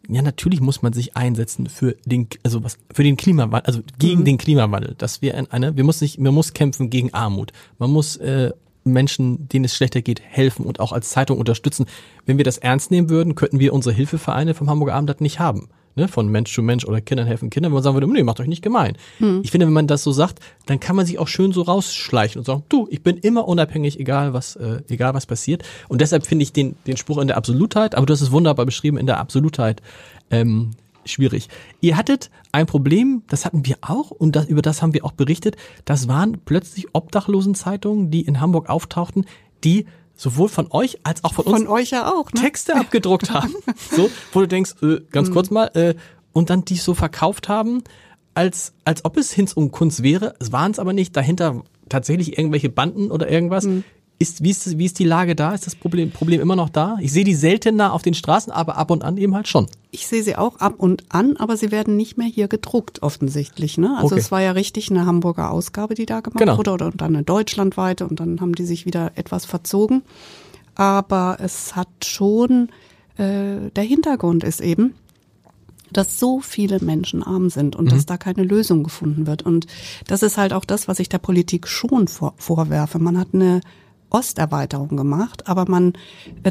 ja, 0.07 0.21
natürlich 0.21 0.61
muss 0.61 0.81
man 0.81 0.93
sich 0.93 1.15
einsetzen 1.15 1.67
für 1.67 1.95
den, 2.05 2.27
also 2.43 2.63
was, 2.63 2.77
für 2.93 3.03
den 3.03 3.17
Klimawandel, 3.17 3.61
also 3.65 3.81
gegen 3.99 4.25
den 4.25 4.37
Klimawandel, 4.37 4.95
dass 4.97 5.21
wir 5.21 5.35
in 5.35 5.47
eine, 5.51 5.75
wir 5.75 5.83
muss 5.83 5.99
sich, 5.99 6.17
man 6.17 6.33
muss 6.33 6.53
kämpfen 6.53 6.89
gegen 6.89 7.13
Armut. 7.13 7.51
Man 7.77 7.91
muss 7.91 8.17
äh, 8.17 8.51
Menschen, 8.83 9.47
denen 9.49 9.65
es 9.65 9.75
schlechter 9.75 10.01
geht, 10.01 10.21
helfen 10.21 10.65
und 10.65 10.79
auch 10.79 10.91
als 10.91 11.09
Zeitung 11.09 11.37
unterstützen. 11.37 11.85
Wenn 12.25 12.37
wir 12.37 12.45
das 12.45 12.57
ernst 12.57 12.89
nehmen 12.89 13.09
würden, 13.09 13.35
könnten 13.35 13.59
wir 13.59 13.73
unsere 13.73 13.93
Hilfevereine 13.93 14.53
vom 14.53 14.69
Hamburger 14.69 14.95
Abendblatt 14.95 15.21
nicht 15.21 15.39
haben. 15.39 15.69
Ne, 15.95 16.07
von 16.07 16.29
Mensch 16.29 16.53
zu 16.53 16.61
Mensch 16.61 16.85
oder 16.85 17.01
Kindern 17.01 17.27
helfen 17.27 17.49
Kindern, 17.49 17.71
wenn 17.71 17.75
man 17.75 17.83
sagen 17.83 17.95
würde, 17.95 18.07
nee, 18.07 18.23
macht 18.23 18.39
euch 18.39 18.47
nicht 18.47 18.61
gemein. 18.61 18.97
Ich 19.43 19.51
finde, 19.51 19.65
wenn 19.67 19.73
man 19.73 19.87
das 19.87 20.03
so 20.03 20.11
sagt, 20.13 20.39
dann 20.65 20.79
kann 20.79 20.95
man 20.95 21.05
sich 21.05 21.19
auch 21.19 21.27
schön 21.27 21.51
so 21.51 21.63
rausschleichen 21.63 22.39
und 22.39 22.45
sagen, 22.45 22.63
du, 22.69 22.87
ich 22.89 23.03
bin 23.03 23.17
immer 23.17 23.47
unabhängig, 23.47 23.99
egal 23.99 24.33
was, 24.33 24.55
äh, 24.55 24.81
egal 24.87 25.13
was 25.13 25.25
passiert. 25.25 25.63
Und 25.89 25.99
deshalb 25.99 26.25
finde 26.25 26.43
ich 26.43 26.53
den, 26.53 26.75
den 26.87 26.95
Spruch 26.95 27.17
in 27.17 27.27
der 27.27 27.35
Absolutheit, 27.35 27.95
aber 27.95 28.05
du 28.05 28.13
hast 28.13 28.21
es 28.21 28.31
wunderbar 28.31 28.65
beschrieben, 28.65 28.97
in 28.97 29.05
der 29.05 29.19
Absolutheit 29.19 29.81
ähm, 30.29 30.71
schwierig. 31.05 31.49
Ihr 31.81 31.97
hattet 31.97 32.29
ein 32.51 32.65
Problem, 32.65 33.23
das 33.27 33.45
hatten 33.45 33.65
wir 33.65 33.77
auch 33.81 34.11
und 34.11 34.35
das, 34.35 34.45
über 34.45 34.61
das 34.61 34.81
haben 34.81 34.93
wir 34.93 35.05
auch 35.05 35.11
berichtet. 35.11 35.57
Das 35.85 36.07
waren 36.07 36.39
plötzlich 36.45 36.87
Obdachlosenzeitungen, 36.93 38.11
die 38.11 38.21
in 38.21 38.39
Hamburg 38.39 38.69
auftauchten, 38.69 39.25
die 39.63 39.85
sowohl 40.15 40.49
von 40.49 40.67
euch 40.71 40.99
als 41.03 41.23
auch 41.23 41.33
von 41.33 41.45
uns 41.45 41.59
Von 41.59 41.67
euch 41.67 41.91
ja 41.91 42.11
auch. 42.11 42.31
Ne? 42.33 42.41
Texte 42.41 42.75
abgedruckt 42.79 43.31
haben, 43.31 43.55
so, 43.95 44.09
wo 44.33 44.41
du 44.41 44.47
denkst, 44.47 44.75
äh, 44.81 45.01
ganz 45.11 45.31
kurz 45.31 45.49
mal, 45.49 45.67
äh, 45.73 45.95
und 46.33 46.49
dann 46.49 46.63
die 46.65 46.77
so 46.77 46.93
verkauft 46.93 47.49
haben, 47.49 47.83
als, 48.33 48.73
als 48.85 49.03
ob 49.03 49.17
es 49.17 49.31
Hinz 49.31 49.53
und 49.53 49.71
Kunst 49.71 50.03
wäre. 50.03 50.35
Es 50.39 50.51
waren 50.51 50.71
es 50.71 50.79
aber 50.79 50.93
nicht. 50.93 51.15
Dahinter 51.17 51.63
tatsächlich 51.89 52.37
irgendwelche 52.37 52.69
Banden 52.69 53.11
oder 53.11 53.29
irgendwas. 53.29 53.67
Ist, 54.21 54.43
wie, 54.43 54.51
ist, 54.51 54.77
wie 54.77 54.85
ist 54.85 54.99
die 54.99 55.03
Lage 55.05 55.35
da? 55.35 55.53
Ist 55.53 55.65
das 55.65 55.75
Problem, 55.75 56.11
Problem 56.11 56.39
immer 56.41 56.55
noch 56.55 56.69
da? 56.69 56.97
Ich 57.01 57.11
sehe 57.11 57.23
die 57.23 57.33
seltener 57.33 57.91
auf 57.93 58.03
den 58.03 58.13
Straßen, 58.13 58.53
aber 58.53 58.77
ab 58.77 58.91
und 58.91 59.03
an 59.03 59.17
eben 59.17 59.33
halt 59.33 59.47
schon. 59.47 59.67
Ich 59.89 60.05
sehe 60.07 60.21
sie 60.23 60.35
auch 60.35 60.57
ab 60.57 60.75
und 60.77 61.03
an, 61.09 61.37
aber 61.37 61.57
sie 61.57 61.71
werden 61.71 61.97
nicht 61.97 62.17
mehr 62.17 62.27
hier 62.27 62.47
gedruckt, 62.47 63.01
offensichtlich. 63.01 63.77
Ne? 63.77 63.95
Also 63.97 64.13
Okay. 64.15 64.19
es 64.19 64.31
war 64.31 64.41
ja 64.41 64.51
richtig 64.51 64.91
eine 64.91 65.05
Hamburger 65.05 65.49
Ausgabe, 65.51 65.95
die 65.95 66.05
da 66.05 66.19
gemacht 66.21 66.37
Genau. 66.39 66.57
wurde, 66.57 66.71
oder 66.71 66.85
und 66.87 67.01
dann 67.01 67.15
eine 67.15 67.23
deutschlandweite 67.23 68.07
und 68.07 68.19
dann 68.19 68.39
haben 68.41 68.53
die 68.53 68.65
sich 68.65 68.85
wieder 68.85 69.11
etwas 69.15 69.45
verzogen. 69.45 70.03
Aber 70.75 71.37
es 71.41 71.75
hat 71.75 71.89
schon, 72.05 72.69
äh, 73.17 73.71
der 73.75 73.83
Hintergrund 73.83 74.43
ist 74.43 74.61
eben, 74.61 74.93
dass 75.91 76.19
so 76.19 76.39
viele 76.39 76.79
Menschen 76.79 77.21
arm 77.21 77.49
sind 77.49 77.75
und 77.75 77.91
dass 77.91 78.05
da 78.05 78.15
keine 78.17 78.43
Lösung 78.43 78.83
gefunden 78.83 79.27
wird. 79.27 79.41
Und 79.41 79.67
das 80.07 80.23
ist 80.23 80.37
halt 80.37 80.53
auch 80.53 80.63
das, 80.63 80.87
was 80.87 80.99
ich 80.99 81.09
der 81.09 81.17
Politik 81.17 81.67
schon 81.67 82.07
vor, 82.07 82.33
vorwerfe. 82.37 82.97
Man 82.99 83.17
hat 83.17 83.29
eine 83.33 83.59
Osterweiterung 84.11 84.97
gemacht, 84.97 85.47
aber 85.47 85.65
man 85.67 85.93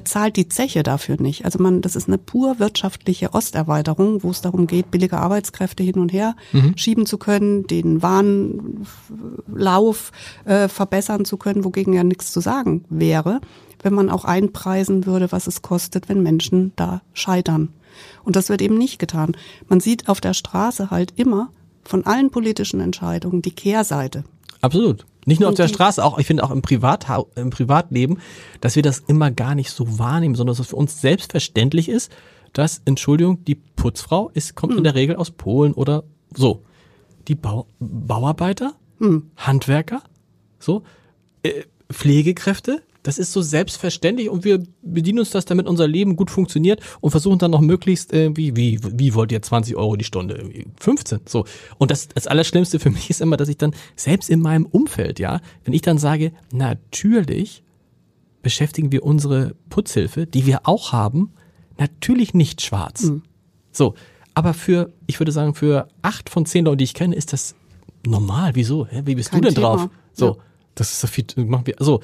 zahlt 0.05 0.37
die 0.37 0.49
Zeche 0.49 0.83
dafür 0.83 1.21
nicht. 1.21 1.45
Also 1.45 1.63
man, 1.63 1.83
das 1.83 1.97
ist 1.97 2.09
eine 2.09 2.19
pur 2.19 2.59
wirtschaftliche 2.59 3.33
Osterweiterung, 3.33 4.23
wo 4.23 4.31
es 4.31 4.41
darum 4.41 4.67
geht, 4.67 4.91
billige 4.91 5.19
Arbeitskräfte 5.19 5.83
hin 5.83 5.99
und 5.99 6.13
her 6.13 6.37
schieben 6.77 7.07
zu 7.07 7.19
können, 7.19 7.67
den 7.67 8.03
Warenlauf 8.03 10.13
äh, 10.45 10.69
verbessern 10.69 11.25
zu 11.25 11.37
können, 11.37 11.65
wogegen 11.65 11.93
ja 11.93 12.05
nichts 12.05 12.33
zu 12.33 12.41
sagen 12.41 12.85
wäre, 12.89 13.41
wenn 13.83 13.95
man 13.95 14.11
auch 14.11 14.25
einpreisen 14.25 15.07
würde, 15.07 15.33
was 15.33 15.47
es 15.47 15.63
kostet, 15.63 16.09
wenn 16.09 16.23
Menschen 16.23 16.73
da 16.77 17.03
scheitern. 17.13 17.71
Und 18.25 18.37
das 18.37 18.49
wird 18.49 18.63
eben 18.63 18.79
nicht 18.79 18.99
getan. 18.99 19.37
Man 19.69 19.81
sieht 19.81 20.09
auf 20.09 20.21
der 20.21 20.35
Straße 20.35 20.91
halt 20.91 21.13
immer 21.17 21.51
von 21.85 22.07
allen 22.07 22.31
politischen 22.31 22.81
Entscheidungen 22.81 23.43
die 23.43 23.51
Kehrseite. 23.51 24.25
Absolut. 24.61 25.07
Nicht 25.27 25.41
nur 25.41 25.49
auf 25.51 25.55
der 25.55 25.67
die- 25.67 25.75
Straße, 25.75 26.03
auch 26.05 26.19
ich 26.19 26.27
finde 26.27 26.45
auch 26.45 26.51
im, 26.51 26.63
Privathau 26.63 27.29
im 27.37 27.51
Privatleben, 27.51 28.19
dass 28.61 28.77
wir 28.77 28.83
das 28.83 29.01
immer 29.01 29.31
gar 29.31 29.55
nicht 29.55 29.71
so 29.71 29.99
wahrnehmen, 29.99 30.35
sondern 30.35 30.53
dass 30.53 30.61
es 30.61 30.69
für 30.69 30.77
uns 30.77 31.01
selbstverständlich 31.01 31.89
ist, 31.89 32.11
dass, 32.53 32.83
Entschuldigung, 32.85 33.45
die 33.45 33.55
Putzfrau 33.55 34.31
ist, 34.35 34.55
kommt 34.57 34.77
in 34.77 34.85
der 34.85 34.95
Regel 34.95 35.17
aus 35.17 35.31
Polen 35.31 35.73
oder 35.75 36.03
so. 36.35 36.63
Die 37.29 37.35
Bau 37.35 37.67
Bauarbeiter, 37.79 38.75
Handwerker, 39.37 40.03
so, 40.59 40.83
äh, 41.43 41.63
Pflegekräfte, 41.93 42.83
das 43.03 43.19
ist 43.19 43.33
so 43.33 43.41
selbstverständlich 43.41 44.29
und 44.29 44.45
wir 44.45 44.63
bedienen 44.83 45.21
uns 45.21 45.31
das, 45.31 45.45
damit 45.45 45.67
unser 45.67 45.89
Leben 45.89 46.17
gut 46.17 46.31
funktioniert 46.31 46.81
und 47.01 47.11
versuchen 47.11 47.39
dann 47.39 47.51
noch 47.51 47.61
möglichst 47.61 48.13
irgendwie, 48.13 48.57
wie, 48.57 48.79
wie 48.83 49.15
wollt 49.15 49.33
ihr 49.33 49.41
20 49.41 49.77
Euro 49.77 49.97
die 49.97 50.05
Stunde? 50.05 50.35
Irgendwie 50.35 50.67
15, 50.79 51.21
so. 51.27 51.45
Und 51.79 51.91
das, 51.91 52.09
das 52.09 52.27
Allerschlimmste 52.27 52.79
für 52.79 52.91
mich 52.91 53.09
ist 53.11 53.21
immer, 53.21 53.37
dass 53.37 53.49
ich 53.49 53.57
dann 53.57 53.75
selbst 53.97 54.29
in 54.29 54.41
meinem 54.41 54.67
Umfeld, 54.67 55.19
ja, 55.19 55.41
wenn 55.65 55.75
ich 55.75 55.83
dann 55.83 55.99
sage, 55.99 56.33
natürlich 56.53 57.63
beschäftigen 58.43 58.93
wir 58.93 59.03
unsere 59.03 59.55
Putzhilfe, 59.69 60.27
die 60.27 60.47
wir 60.47 60.61
auch 60.65 60.93
haben, 60.93 61.33
natürlich 61.79 62.35
nicht 62.35 62.63
schwarz. 62.63 63.11
So. 63.73 63.95
Aber 64.35 64.55
für, 64.55 64.93
ich 65.07 65.21
würde 65.21 65.33
sagen, 65.33 65.55
für 65.55 65.89
acht 66.03 66.31
von 66.31 66.47
zehn 66.47 66.65
Leuten, 66.65 66.79
die 66.79 66.85
ich 66.85 66.95
kenne, 66.95 67.15
ist 67.15 67.33
das 67.33 67.55
normal. 68.07 68.55
Wieso? 68.55 68.87
Hä? 68.87 69.03
Wie 69.05 69.15
bist 69.15 69.31
Kein 69.31 69.43
du 69.43 69.49
denn 69.49 69.55
Thema. 69.55 69.77
drauf? 69.77 69.91
So. 70.13 70.27
Ja. 70.27 70.37
Das 70.75 70.93
ist 70.93 71.01
so 71.01 71.07
viel, 71.09 71.25
machen 71.37 71.67
wir, 71.67 71.75
so. 71.79 72.01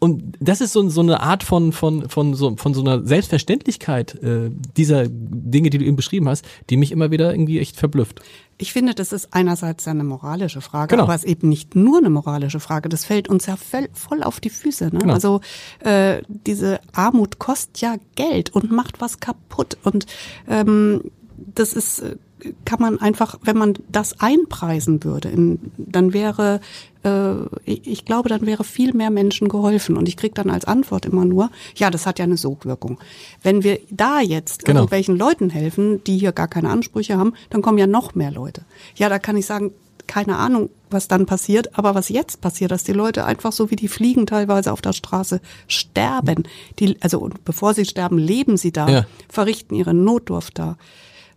Und 0.00 0.36
das 0.40 0.60
ist 0.62 0.72
so, 0.72 0.88
so 0.88 1.02
eine 1.02 1.20
Art 1.20 1.42
von, 1.42 1.72
von, 1.72 2.08
von, 2.08 2.34
so, 2.34 2.56
von 2.56 2.72
so 2.72 2.80
einer 2.80 3.04
Selbstverständlichkeit 3.06 4.14
äh, 4.22 4.50
dieser 4.76 5.04
Dinge, 5.08 5.68
die 5.68 5.76
du 5.76 5.84
eben 5.84 5.96
beschrieben 5.96 6.26
hast, 6.28 6.44
die 6.70 6.78
mich 6.78 6.90
immer 6.90 7.10
wieder 7.10 7.32
irgendwie 7.32 7.58
echt 7.60 7.76
verblüfft. 7.76 8.22
Ich 8.56 8.72
finde, 8.72 8.94
das 8.94 9.12
ist 9.12 9.32
einerseits 9.32 9.86
eine 9.88 10.02
moralische 10.02 10.62
Frage, 10.62 10.88
Genau. 10.94 11.04
aber 11.04 11.14
es 11.14 11.24
ist 11.24 11.30
eben 11.30 11.50
nicht 11.50 11.76
nur 11.76 11.98
eine 11.98 12.10
moralische 12.10 12.60
Frage. 12.60 12.88
Das 12.88 13.04
fällt 13.04 13.28
uns 13.28 13.44
ja 13.46 13.56
voll, 13.56 14.22
auf 14.22 14.40
die 14.40 14.50
Füße. 14.50 14.86
Ne? 14.86 14.98
Genau. 15.00 15.12
Also 15.14 15.40
äh, 15.80 16.22
diese 16.28 16.80
Armut 16.92 17.38
kostet 17.38 17.80
ja 17.82 17.96
Geld 18.16 18.50
und 18.54 18.70
macht 18.70 19.00
was 19.02 19.20
kaputt. 19.20 19.76
Und 19.84 20.06
ähm, 20.48 21.02
das 21.36 21.74
ist 21.74 22.00
äh, 22.00 22.16
kann 22.64 22.80
man 22.80 23.00
einfach, 23.00 23.38
wenn 23.42 23.56
man 23.56 23.74
das 23.90 24.20
einpreisen 24.20 25.04
würde, 25.04 25.30
dann 25.76 26.12
wäre, 26.12 26.60
äh, 27.04 27.32
ich 27.64 28.04
glaube, 28.04 28.28
dann 28.28 28.46
wäre 28.46 28.64
viel 28.64 28.92
mehr 28.94 29.10
Menschen 29.10 29.48
geholfen. 29.48 29.96
Und 29.96 30.08
ich 30.08 30.16
krieg 30.16 30.34
dann 30.34 30.50
als 30.50 30.64
Antwort 30.64 31.06
immer 31.06 31.24
nur, 31.24 31.50
ja, 31.76 31.90
das 31.90 32.06
hat 32.06 32.18
ja 32.18 32.24
eine 32.24 32.36
Sogwirkung. 32.36 32.98
Wenn 33.42 33.62
wir 33.62 33.78
da 33.90 34.20
jetzt 34.20 34.64
Genau. 34.64 34.80
irgendwelchen 34.80 35.16
Leuten 35.16 35.50
helfen, 35.50 36.02
die 36.04 36.18
hier 36.18 36.32
gar 36.32 36.48
keine 36.48 36.70
Ansprüche 36.70 37.16
haben, 37.18 37.34
dann 37.50 37.62
kommen 37.62 37.78
ja 37.78 37.86
noch 37.86 38.14
mehr 38.14 38.30
Leute. 38.30 38.62
Ja, 38.96 39.08
da 39.08 39.18
kann 39.18 39.36
ich 39.36 39.46
sagen, 39.46 39.72
keine 40.06 40.36
Ahnung, 40.38 40.70
was 40.90 41.06
dann 41.06 41.24
passiert, 41.24 41.78
aber 41.78 41.94
was 41.94 42.08
jetzt 42.08 42.40
passiert, 42.40 42.72
dass 42.72 42.82
die 42.82 42.92
Leute 42.92 43.24
einfach 43.24 43.52
so 43.52 43.70
wie 43.70 43.76
die 43.76 43.86
Fliegen 43.86 44.26
teilweise 44.26 44.72
auf 44.72 44.80
der 44.82 44.92
Straße 44.92 45.40
sterben. 45.68 46.42
Die, 46.80 46.96
also 47.00 47.30
bevor 47.44 47.74
sie 47.74 47.84
sterben, 47.84 48.18
leben 48.18 48.56
sie 48.56 48.72
da, 48.72 48.88
Ja. 48.88 49.06
verrichten 49.28 49.76
ihre 49.76 49.94
Notdurft 49.94 50.58
da. 50.58 50.76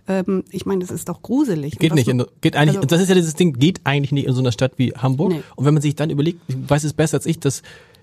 Ähm, 0.07 0.43
ich 0.49 0.65
meine, 0.65 0.81
das 0.81 0.91
ist 0.91 1.07
doch 1.09 1.21
gruselig. 1.21 1.79
Geht 1.79 1.95
nicht, 1.95 2.07
in, 2.09 2.23
geht 2.41 2.55
eigentlich, 2.55 2.77
also- 2.77 2.87
das 2.87 3.01
ist 3.01 3.09
ja 3.09 3.15
dieses 3.15 3.35
Ding, 3.35 3.53
geht 3.53 3.81
eigentlich 3.85 4.11
nicht 4.11 4.25
in 4.27 4.33
so 4.33 4.41
einer 4.41 4.51
Stadt 4.51 4.73
wie 4.77 4.91
Hamburg. 4.91 5.31
Nee. 5.31 5.43
Und 5.55 5.65
wenn 5.65 5.73
man 5.73 5.81
sich 5.81 5.95
dann 5.95 6.09
überlegt, 6.09 6.41
weiß 6.47 6.83
es 6.83 6.93
besser 6.93 7.17
als 7.17 7.25
ich, 7.25 7.39
dass 7.39 7.61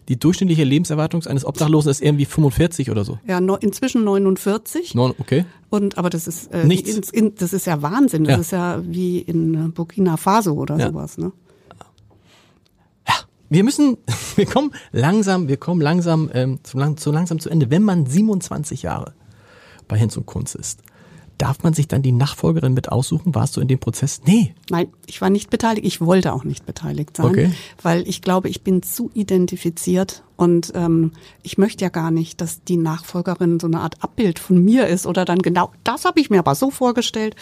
die 0.08 0.18
durchschnittliche 0.18 0.64
Lebenserwartung 0.64 1.24
eines 1.26 1.44
Obdachlosen 1.44 1.90
ist 1.90 2.00
irgendwie 2.02 2.24
45 2.24 2.90
oder 2.90 3.04
so. 3.04 3.18
Ja, 3.28 3.40
no, 3.40 3.54
inzwischen 3.56 4.02
49. 4.02 4.94
Neun, 4.94 5.12
okay. 5.18 5.44
Und 5.68 5.98
aber 5.98 6.08
das 6.10 6.26
ist 6.26 6.50
äh, 6.52 6.64
Nichts. 6.64 6.88
ins- 6.96 7.10
in, 7.10 7.34
das 7.36 7.52
ist 7.52 7.66
ja 7.66 7.80
Wahnsinn. 7.82 8.24
Das 8.24 8.34
Ja. 8.34 8.40
ist 8.40 8.50
ja 8.52 8.82
wie 8.84 9.18
in 9.20 9.54
äh, 9.66 9.68
Burkina 9.68 10.16
Faso 10.16 10.54
oder 10.54 10.78
Ja. 10.78 10.88
sowas. 10.88 11.18
Ne? 11.18 11.32
Wir 13.52 13.64
müssen, 13.64 13.96
wir 14.36 14.46
kommen 14.46 14.72
langsam, 14.92 15.48
wir 15.48 15.56
kommen 15.56 15.80
langsam, 15.80 16.30
ähm, 16.32 16.60
zu, 16.62 16.78
lang, 16.78 16.96
zu 16.96 17.10
langsam 17.10 17.40
zu 17.40 17.50
Ende. 17.50 17.70
Wenn 17.70 17.82
man 17.82 18.06
27 18.06 18.82
Jahre 18.82 19.12
bei 19.88 19.98
Hinz 19.98 20.16
und 20.16 20.24
Kunz 20.26 20.54
ist, 20.54 20.80
darf 21.40 21.62
man 21.62 21.72
sich 21.72 21.88
dann 21.88 22.02
die 22.02 22.12
Nachfolgerin 22.12 22.74
mit 22.74 22.90
aussuchen? 22.92 23.34
Warst 23.34 23.56
du 23.56 23.60
in 23.60 23.68
dem 23.68 23.78
Prozess? 23.78 24.20
Nee. 24.26 24.54
Nein, 24.68 24.88
ich 25.06 25.20
war 25.20 25.30
nicht 25.30 25.48
beteiligt. 25.50 25.86
Ich 25.86 26.00
wollte 26.00 26.32
auch 26.34 26.44
nicht 26.44 26.66
beteiligt 26.66 27.16
sein, 27.16 27.26
Okay. 27.26 27.50
weil 27.82 28.06
ich 28.06 28.20
glaube, 28.20 28.48
ich 28.48 28.62
bin 28.62 28.82
zu 28.82 29.10
identifiziert 29.14 30.22
und 30.36 30.72
ähm, 30.74 31.12
ich 31.42 31.56
möchte 31.58 31.84
ja 31.84 31.88
gar 31.88 32.10
nicht, 32.10 32.40
dass 32.40 32.62
die 32.64 32.76
Nachfolgerin 32.76 33.58
so 33.58 33.66
eine 33.66 33.80
Art 33.80 34.02
Abbild 34.02 34.38
von 34.38 34.62
mir 34.62 34.86
ist 34.86 35.06
oder 35.06 35.24
dann 35.24 35.38
genau 35.40 35.72
das 35.82 36.04
habe 36.04 36.20
ich 36.20 36.28
mir 36.30 36.40
aber 36.40 36.54
so 36.54 36.70
vorgestellt 36.70 37.36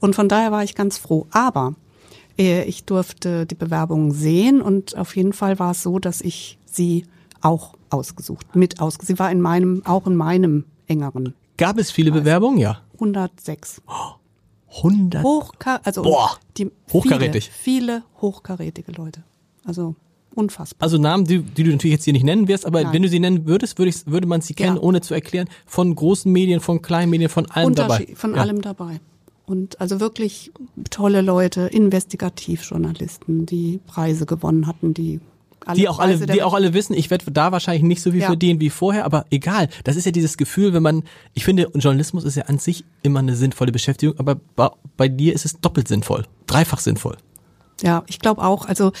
und 0.00 0.14
von 0.14 0.28
daher 0.28 0.50
war 0.50 0.64
ich 0.64 0.74
ganz 0.74 0.96
froh. 0.96 1.26
Aber 1.30 1.74
äh, 2.38 2.64
ich 2.64 2.84
durfte 2.84 3.46
die 3.46 3.54
Bewerbung 3.54 4.12
sehen 4.12 4.62
und 4.62 4.96
auf 4.96 5.16
jeden 5.16 5.32
Fall 5.34 5.58
war 5.58 5.72
es 5.72 5.82
so, 5.82 5.98
dass 5.98 6.20
ich 6.22 6.58
sie 6.64 7.04
auch 7.42 7.74
ausgesucht, 7.90 8.56
mit 8.56 8.80
ausgesucht. 8.80 9.06
Sie 9.06 9.18
war 9.18 9.30
in 9.30 9.40
meinem, 9.40 9.82
auch 9.84 10.06
in 10.06 10.16
meinem 10.16 10.64
engeren 10.86 11.34
Gab 11.56 11.78
es 11.78 11.92
viele 11.92 12.10
Bewerbungen? 12.10 12.58
Ja. 12.58 12.80
106. 12.94 13.82
100. 14.82 15.22
Hochka 15.22 15.80
also 15.84 16.02
Boah, 16.02 16.36
die 16.56 16.70
hochkarätig. 16.92 17.50
Viele, 17.50 18.02
viele 18.02 18.02
hochkarätige 18.20 18.92
Leute. 18.92 19.22
Also 19.64 19.94
unfassbar. 20.34 20.84
Also 20.84 20.98
Namen, 20.98 21.24
die, 21.24 21.42
die 21.42 21.62
du 21.62 21.70
natürlich 21.70 21.94
jetzt 21.94 22.04
hier 22.04 22.12
nicht 22.12 22.24
nennen 22.24 22.48
wirst, 22.48 22.66
aber 22.66 22.82
Nein. 22.82 22.92
wenn 22.92 23.02
du 23.02 23.08
sie 23.08 23.20
nennen 23.20 23.46
würdest, 23.46 23.78
würde, 23.78 23.90
ich, 23.90 24.06
würde 24.06 24.26
man 24.26 24.40
sie 24.40 24.54
kennen, 24.54 24.76
Ja. 24.76 24.82
ohne 24.82 25.00
zu 25.00 25.14
erklären. 25.14 25.48
Von 25.64 25.94
großen 25.94 26.30
Medien, 26.30 26.60
von 26.60 26.82
kleinen 26.82 27.10
Medien, 27.10 27.30
von 27.30 27.46
allem 27.50 27.74
dabei. 27.74 28.08
Von 28.16 28.34
Ja. 28.34 28.40
allem 28.42 28.62
dabei. 28.62 29.00
Und 29.46 29.80
also 29.80 30.00
wirklich 30.00 30.50
tolle 30.90 31.20
Leute, 31.20 31.62
Investigativjournalisten, 31.62 33.46
die 33.46 33.78
Preise 33.86 34.26
gewonnen 34.26 34.66
hatten, 34.66 34.94
die 34.94 35.20
alle 35.66 35.76
Die 35.76 35.88
auch 35.88 35.98
alle, 35.98 36.12
Preise 36.12 36.26
der 36.26 36.36
die 36.36 36.42
auch 36.42 36.54
alle 36.54 36.74
wissen, 36.74 36.94
ich 36.94 37.10
werde 37.10 37.30
da 37.30 37.52
wahrscheinlich 37.52 37.82
nicht 37.82 38.02
so 38.02 38.10
viel 38.10 38.20
Ja. 38.20 38.26
verdienen 38.26 38.60
wie 38.60 38.70
vorher, 38.70 39.04
aber 39.04 39.26
egal. 39.30 39.68
Das 39.84 39.96
ist 39.96 40.04
ja 40.04 40.12
dieses 40.12 40.36
Gefühl, 40.36 40.72
wenn 40.72 40.82
man, 40.82 41.04
ich 41.34 41.44
finde, 41.44 41.70
Journalismus 41.74 42.24
ist 42.24 42.36
ja 42.36 42.44
an 42.44 42.58
sich 42.58 42.84
immer 43.02 43.20
eine 43.20 43.34
sinnvolle 43.36 43.72
Beschäftigung, 43.72 44.18
aber 44.18 44.36
bei, 44.56 44.70
bei 44.96 45.08
dir 45.08 45.32
ist 45.34 45.44
es 45.44 45.60
doppelt 45.60 45.88
sinnvoll, 45.88 46.24
dreifach 46.46 46.80
sinnvoll. 46.80 47.16
Ja, 47.82 48.04
ich 48.06 48.18
glaube 48.20 48.42
auch. 48.42 48.66
Also 48.66 48.92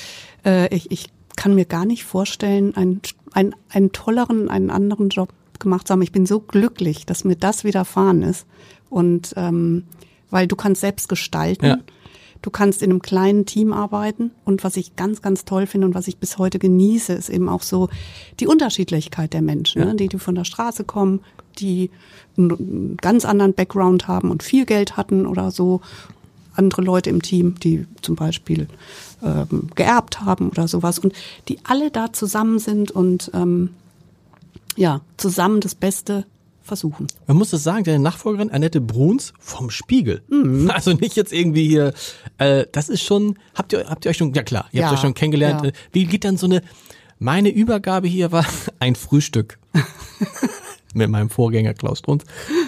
äh, 0.44 0.74
ich, 0.74 0.90
ich 0.90 1.06
kann 1.36 1.54
mir 1.54 1.64
gar 1.64 1.84
nicht 1.84 2.04
vorstellen, 2.04 2.76
einen, 2.76 3.00
einen, 3.32 3.54
einen 3.70 3.92
tolleren, 3.92 4.48
einen 4.50 4.70
anderen 4.70 5.08
Job 5.08 5.32
gemacht 5.58 5.86
zu 5.86 5.92
haben. 5.92 6.02
Ich 6.02 6.12
bin 6.12 6.26
so 6.26 6.40
glücklich, 6.40 7.06
dass 7.06 7.24
mir 7.24 7.36
das 7.36 7.64
widerfahren 7.64 8.22
ist. 8.22 8.46
Und 8.90 9.32
ähm, 9.36 9.84
weil 10.30 10.46
du 10.48 10.56
kannst 10.56 10.80
selbst 10.80 11.08
gestalten. 11.08 11.66
Ja. 11.66 11.78
Du 12.44 12.50
kannst 12.50 12.82
in 12.82 12.90
einem 12.90 13.00
kleinen 13.00 13.46
Team 13.46 13.72
arbeiten 13.72 14.30
und 14.44 14.64
was 14.64 14.76
ich 14.76 14.96
ganz, 14.96 15.22
ganz 15.22 15.46
toll 15.46 15.66
finde 15.66 15.86
und 15.86 15.94
was 15.94 16.08
ich 16.08 16.18
bis 16.18 16.36
heute 16.36 16.58
genieße, 16.58 17.14
ist 17.14 17.30
eben 17.30 17.48
auch 17.48 17.62
so 17.62 17.88
die 18.38 18.46
Unterschiedlichkeit 18.46 19.32
der 19.32 19.40
Menschen, 19.40 19.78
Ja. 19.80 19.86
ne? 19.86 19.94
die, 19.94 20.08
die 20.08 20.18
von 20.18 20.34
der 20.34 20.44
Straße 20.44 20.84
kommen, 20.84 21.20
die 21.58 21.90
einen 22.36 22.98
ganz 22.98 23.24
anderen 23.24 23.54
Background 23.54 24.08
haben 24.08 24.30
und 24.30 24.42
viel 24.42 24.66
Geld 24.66 24.98
hatten 24.98 25.24
oder 25.26 25.50
so. 25.50 25.80
Andere 26.54 26.82
Leute 26.82 27.08
im 27.08 27.22
Team, 27.22 27.54
die 27.60 27.86
zum 28.02 28.14
Beispiel 28.14 28.68
ähm, 29.22 29.68
geerbt 29.74 30.20
haben 30.20 30.50
oder 30.50 30.68
sowas 30.68 30.98
und 30.98 31.14
die 31.48 31.60
alle 31.64 31.90
da 31.90 32.12
zusammen 32.12 32.58
sind 32.58 32.90
und 32.90 33.30
ähm, 33.32 33.70
ja, 34.76 35.00
zusammen 35.16 35.60
das 35.60 35.74
Beste 35.74 36.26
versuchen. 36.64 37.06
Man 37.26 37.36
muss 37.36 37.50
das 37.50 37.62
sagen, 37.62 37.84
deine 37.84 37.98
Nachfolgerin 38.00 38.50
Annette 38.50 38.80
Bruns 38.80 39.32
vom 39.38 39.70
Spiegel. 39.70 40.22
Mhm. 40.28 40.70
Also 40.74 40.92
nicht 40.92 41.14
jetzt 41.14 41.32
irgendwie 41.32 41.68
hier, 41.68 41.92
äh, 42.38 42.66
das 42.72 42.88
ist 42.88 43.02
schon, 43.02 43.38
habt 43.54 43.72
ihr, 43.72 43.88
habt 43.88 44.04
ihr 44.04 44.10
euch 44.10 44.16
schon, 44.16 44.32
ja 44.34 44.42
klar, 44.42 44.66
ihr 44.72 44.82
habt 44.82 44.92
Ja, 44.92 44.96
euch 44.96 45.02
schon 45.02 45.14
kennengelernt. 45.14 45.64
ja. 45.64 45.70
Wie 45.92 46.06
geht 46.06 46.24
dann 46.24 46.36
so 46.36 46.46
eine, 46.46 46.62
meine 47.18 47.50
Übergabe 47.50 48.08
hier 48.08 48.32
war 48.32 48.44
ein 48.80 48.96
Frühstück. 48.96 49.58
Mit 50.96 51.10
meinem 51.10 51.28
Vorgänger 51.28 51.74
Klaus 51.74 51.98
Strunz. 51.98 52.22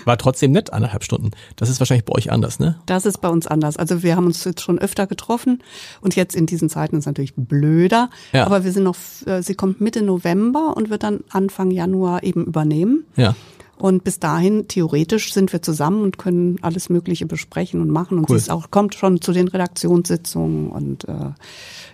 War 0.04 0.18
trotzdem 0.18 0.50
nett, 0.50 0.72
anderthalb 0.72 1.04
Stunden. 1.04 1.30
Das 1.54 1.68
ist 1.70 1.78
wahrscheinlich 1.78 2.04
bei 2.04 2.12
euch 2.12 2.32
anders, 2.32 2.58
ne? 2.58 2.76
Das 2.86 3.06
ist 3.06 3.20
bei 3.20 3.28
uns 3.28 3.46
anders. 3.46 3.76
Also 3.76 4.02
wir 4.02 4.16
haben 4.16 4.26
uns 4.26 4.42
jetzt 4.42 4.62
schon 4.62 4.80
öfter 4.80 5.06
getroffen 5.06 5.62
und 6.00 6.16
jetzt 6.16 6.34
in 6.34 6.44
diesen 6.46 6.68
Zeiten 6.68 6.96
ist 6.96 7.02
es 7.02 7.06
natürlich 7.06 7.34
blöder. 7.36 8.10
Ja. 8.32 8.44
Aber 8.44 8.64
wir 8.64 8.72
sind 8.72 8.82
noch, 8.82 8.96
äh, 9.26 9.42
sie 9.42 9.54
kommt 9.54 9.80
Mitte 9.80 10.02
November 10.02 10.76
und 10.76 10.90
wird 10.90 11.04
dann 11.04 11.20
Anfang 11.30 11.70
Januar 11.70 12.24
eben 12.24 12.44
übernehmen. 12.46 13.04
Ja. 13.14 13.36
Und 13.78 14.04
bis 14.04 14.18
dahin, 14.18 14.68
theoretisch, 14.68 15.32
sind 15.34 15.52
wir 15.52 15.60
zusammen 15.60 16.02
und 16.02 16.18
können 16.18 16.58
alles 16.62 16.88
Mögliche 16.88 17.26
besprechen 17.26 17.80
und 17.82 17.90
machen. 17.90 18.18
Und 18.18 18.30
Cool. 18.30 18.38
sie 18.38 18.44
ist 18.44 18.50
auch, 18.50 18.70
kommt 18.70 18.94
schon 18.94 19.20
zu 19.20 19.32
den 19.32 19.48
Redaktionssitzungen 19.48 20.70
und 20.70 21.06
äh, 21.08 21.32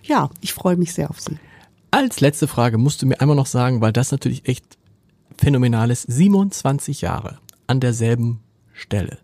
ja, 0.05 0.31
ich 0.41 0.53
freue 0.53 0.77
mich 0.77 0.95
sehr 0.95 1.11
auf 1.11 1.21
sie. 1.21 1.39
Als 1.91 2.21
letzte 2.21 2.47
Frage 2.47 2.79
musst 2.79 3.03
du 3.03 3.07
mir 3.07 3.21
einmal 3.21 3.37
noch 3.37 3.47
sagen, 3.47 3.81
weil 3.81 3.93
das 3.93 4.13
natürlich 4.13 4.49
echt 4.49 4.65
phänomenal 5.37 5.91
ist. 5.91 6.03
27 6.03 7.01
Jahre 7.01 7.39
an 7.67 7.81
derselben 7.81 8.41
Stelle. 8.73 9.19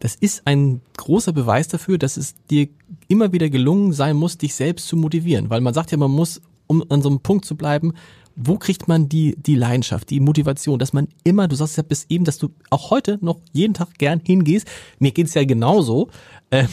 Das 0.00 0.14
ist 0.14 0.42
ein 0.46 0.80
großer 0.96 1.32
Beweis 1.32 1.66
dafür, 1.66 1.98
dass 1.98 2.16
es 2.16 2.34
dir 2.50 2.68
immer 3.08 3.32
wieder 3.32 3.50
gelungen 3.50 3.92
sein 3.92 4.16
muss, 4.16 4.38
dich 4.38 4.54
selbst 4.54 4.86
zu 4.86 4.96
motivieren. 4.96 5.50
Weil 5.50 5.60
man 5.60 5.74
sagt 5.74 5.90
ja, 5.90 5.98
man 5.98 6.12
muss, 6.12 6.40
um 6.68 6.84
an 6.88 7.02
so 7.02 7.08
einem 7.08 7.20
Punkt 7.20 7.44
zu 7.44 7.56
bleiben, 7.56 7.94
wo 8.38 8.56
kriegt 8.56 8.86
man 8.86 9.08
die, 9.08 9.34
die 9.36 9.56
Leidenschaft, 9.56 10.10
die 10.10 10.20
Motivation, 10.20 10.78
dass 10.78 10.92
man 10.92 11.08
immer, 11.24 11.48
du 11.48 11.56
sagst 11.56 11.76
ja 11.76 11.82
bis 11.82 12.06
eben, 12.08 12.24
dass 12.24 12.38
du 12.38 12.50
auch 12.70 12.90
heute 12.90 13.18
noch 13.20 13.40
jeden 13.52 13.74
Tag 13.74 13.98
gern 13.98 14.20
hingehst. 14.24 14.68
Mir 15.00 15.10
geht's 15.10 15.34
ja 15.34 15.44
genauso. 15.44 16.08
Äh, 16.50 16.66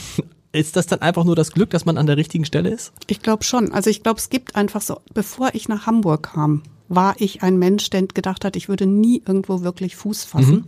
ist 0.52 0.76
das 0.76 0.86
dann 0.86 1.02
einfach 1.02 1.24
nur 1.24 1.36
das 1.36 1.52
Glück, 1.52 1.72
dass 1.72 1.86
man 1.86 1.98
an 1.98 2.06
der 2.06 2.18
richtigen 2.18 2.46
Stelle 2.46 2.70
ist? 2.70 2.94
Ich 3.08 3.22
glaube 3.22 3.44
schon. 3.44 3.72
Also 3.72 3.90
ich 3.90 4.04
glaube, 4.04 4.20
es 4.20 4.30
gibt 4.30 4.56
einfach 4.56 4.82
so, 4.82 5.00
bevor 5.14 5.50
ich 5.54 5.68
nach 5.68 5.88
Hamburg 5.88 6.32
kam, 6.34 6.62
war 6.88 7.16
ich 7.18 7.42
ein 7.42 7.58
Mensch, 7.58 7.90
der 7.90 8.04
gedacht 8.04 8.46
hat, 8.46 8.56
ich 8.56 8.70
würde 8.70 8.86
nie 8.86 9.24
irgendwo 9.26 9.64
wirklich 9.64 9.96
Fuß 9.96 10.24
fassen. 10.24 10.68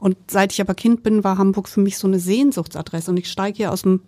Und 0.00 0.16
seit 0.28 0.52
ich 0.52 0.62
aber 0.62 0.74
Kind 0.74 1.02
bin, 1.02 1.24
war 1.24 1.36
Hamburg 1.36 1.68
für 1.68 1.80
mich 1.80 1.98
so 1.98 2.08
eine 2.08 2.18
Sehnsuchtsadresse. 2.18 3.10
Und 3.10 3.18
ich 3.18 3.30
steige 3.30 3.58
hier 3.58 3.72
aus 3.72 3.82
dem 3.82 4.00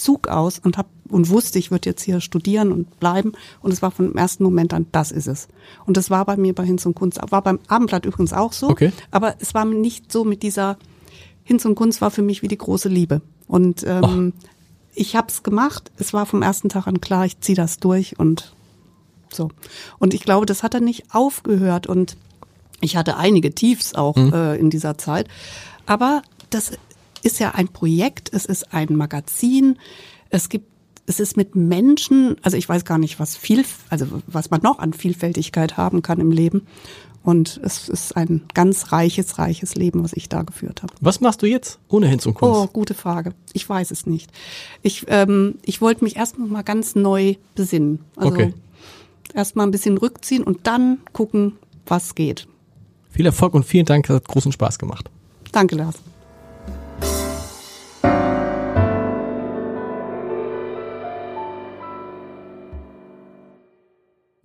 Zug 0.00 0.28
aus 0.28 0.58
und 0.58 0.78
hab 0.78 0.86
und 1.08 1.28
wusste, 1.28 1.58
ich 1.58 1.70
würde 1.70 1.88
jetzt 1.88 2.02
hier 2.02 2.20
studieren 2.20 2.72
und 2.72 3.00
bleiben. 3.00 3.32
Und 3.62 3.72
es 3.72 3.82
war 3.82 3.90
von 3.90 4.06
dem 4.06 4.16
ersten 4.16 4.44
Moment 4.44 4.72
an, 4.72 4.86
das 4.92 5.10
ist 5.10 5.26
es. 5.26 5.48
Und 5.86 5.96
das 5.96 6.10
war 6.10 6.24
bei 6.24 6.36
mir 6.36 6.54
bei 6.54 6.64
Hinz 6.64 6.86
und 6.86 6.94
Kunst, 6.94 7.20
war 7.30 7.42
beim 7.42 7.58
Abendblatt 7.68 8.06
übrigens 8.06 8.32
auch 8.32 8.52
so. 8.52 8.68
Okay. 8.68 8.92
Aber 9.10 9.34
es 9.40 9.54
war 9.54 9.64
nicht 9.64 10.12
so 10.12 10.24
mit 10.24 10.42
dieser 10.42 10.78
Hinz 11.42 11.64
und 11.64 11.74
Kunst 11.74 12.00
war 12.00 12.10
für 12.10 12.22
mich 12.22 12.42
wie 12.42 12.48
die 12.48 12.58
große 12.58 12.88
Liebe. 12.88 13.22
Und 13.48 13.84
ähm, 13.84 14.32
ich 14.94 15.16
habe 15.16 15.28
es 15.28 15.42
gemacht. 15.42 15.90
Es 15.96 16.12
war 16.12 16.26
vom 16.26 16.42
ersten 16.42 16.68
Tag 16.68 16.86
an 16.86 17.00
klar, 17.00 17.24
ich 17.24 17.40
ziehe 17.40 17.56
das 17.56 17.78
durch 17.78 18.18
und 18.18 18.54
so. 19.32 19.50
Und 19.98 20.14
ich 20.14 20.22
glaube, 20.22 20.46
das 20.46 20.62
hat 20.62 20.74
dann 20.74 20.84
nicht 20.84 21.12
aufgehört. 21.12 21.86
Und 21.86 22.16
ich 22.80 22.96
hatte 22.96 23.16
einige 23.16 23.52
Tiefs 23.52 23.94
auch 23.94 24.16
äh, 24.16 24.58
in 24.58 24.70
dieser 24.70 24.96
Zeit. 24.96 25.26
Aber 25.86 26.22
das 26.50 26.72
ist 27.22 27.38
ja 27.38 27.52
ein 27.52 27.68
Projekt, 27.68 28.32
es 28.32 28.44
ist 28.46 28.72
ein 28.72 28.96
Magazin, 28.96 29.78
es 30.30 30.48
gibt 30.48 30.66
es 31.06 31.18
ist 31.18 31.36
mit 31.36 31.56
Menschen, 31.56 32.36
also 32.42 32.56
ich 32.56 32.68
weiß 32.68 32.84
gar 32.84 32.98
nicht, 32.98 33.18
was 33.18 33.36
viel, 33.36 33.64
also 33.88 34.06
was 34.28 34.50
man 34.50 34.60
noch 34.62 34.78
an 34.78 34.92
Vielfältigkeit 34.92 35.76
haben 35.76 36.02
kann 36.02 36.20
im 36.20 36.30
Leben. 36.30 36.66
Und 37.22 37.60
es 37.62 37.88
ist 37.88 38.16
ein 38.16 38.42
ganz 38.54 38.92
reiches, 38.92 39.38
reiches 39.38 39.74
Leben, 39.74 40.04
was 40.04 40.12
ich 40.14 40.28
da 40.28 40.42
geführt 40.42 40.82
habe. 40.82 40.94
Was 41.00 41.20
machst 41.20 41.42
du 41.42 41.46
jetzt 41.46 41.78
ohne 41.88 42.06
Hinz 42.06 42.26
und 42.26 42.34
Kunst? 42.34 42.60
Oh, 42.60 42.66
gute 42.72 42.94
Frage. 42.94 43.34
Ich 43.52 43.68
weiß 43.68 43.90
es 43.90 44.06
nicht. 44.06 44.30
Ich, 44.82 45.04
ähm, 45.08 45.56
ich 45.62 45.80
wollte 45.80 46.04
mich 46.04 46.16
erst 46.16 46.38
mal 46.38 46.62
ganz 46.62 46.94
neu 46.94 47.34
besinnen. 47.56 47.98
Also 48.16 48.32
Okay. 48.34 48.54
erst 49.34 49.56
mal 49.56 49.64
ein 49.64 49.70
bisschen 49.70 49.98
rückziehen 49.98 50.44
und 50.44 50.66
dann 50.66 50.98
gucken, 51.12 51.56
was 51.86 52.14
geht. 52.14 52.46
Viel 53.10 53.26
Erfolg 53.26 53.54
und 53.54 53.64
vielen 53.64 53.84
Dank, 53.84 54.08
hat 54.08 54.28
großen 54.28 54.52
Spaß 54.52 54.78
gemacht. 54.78 55.10
Danke, 55.52 55.74
Lars. 55.74 55.96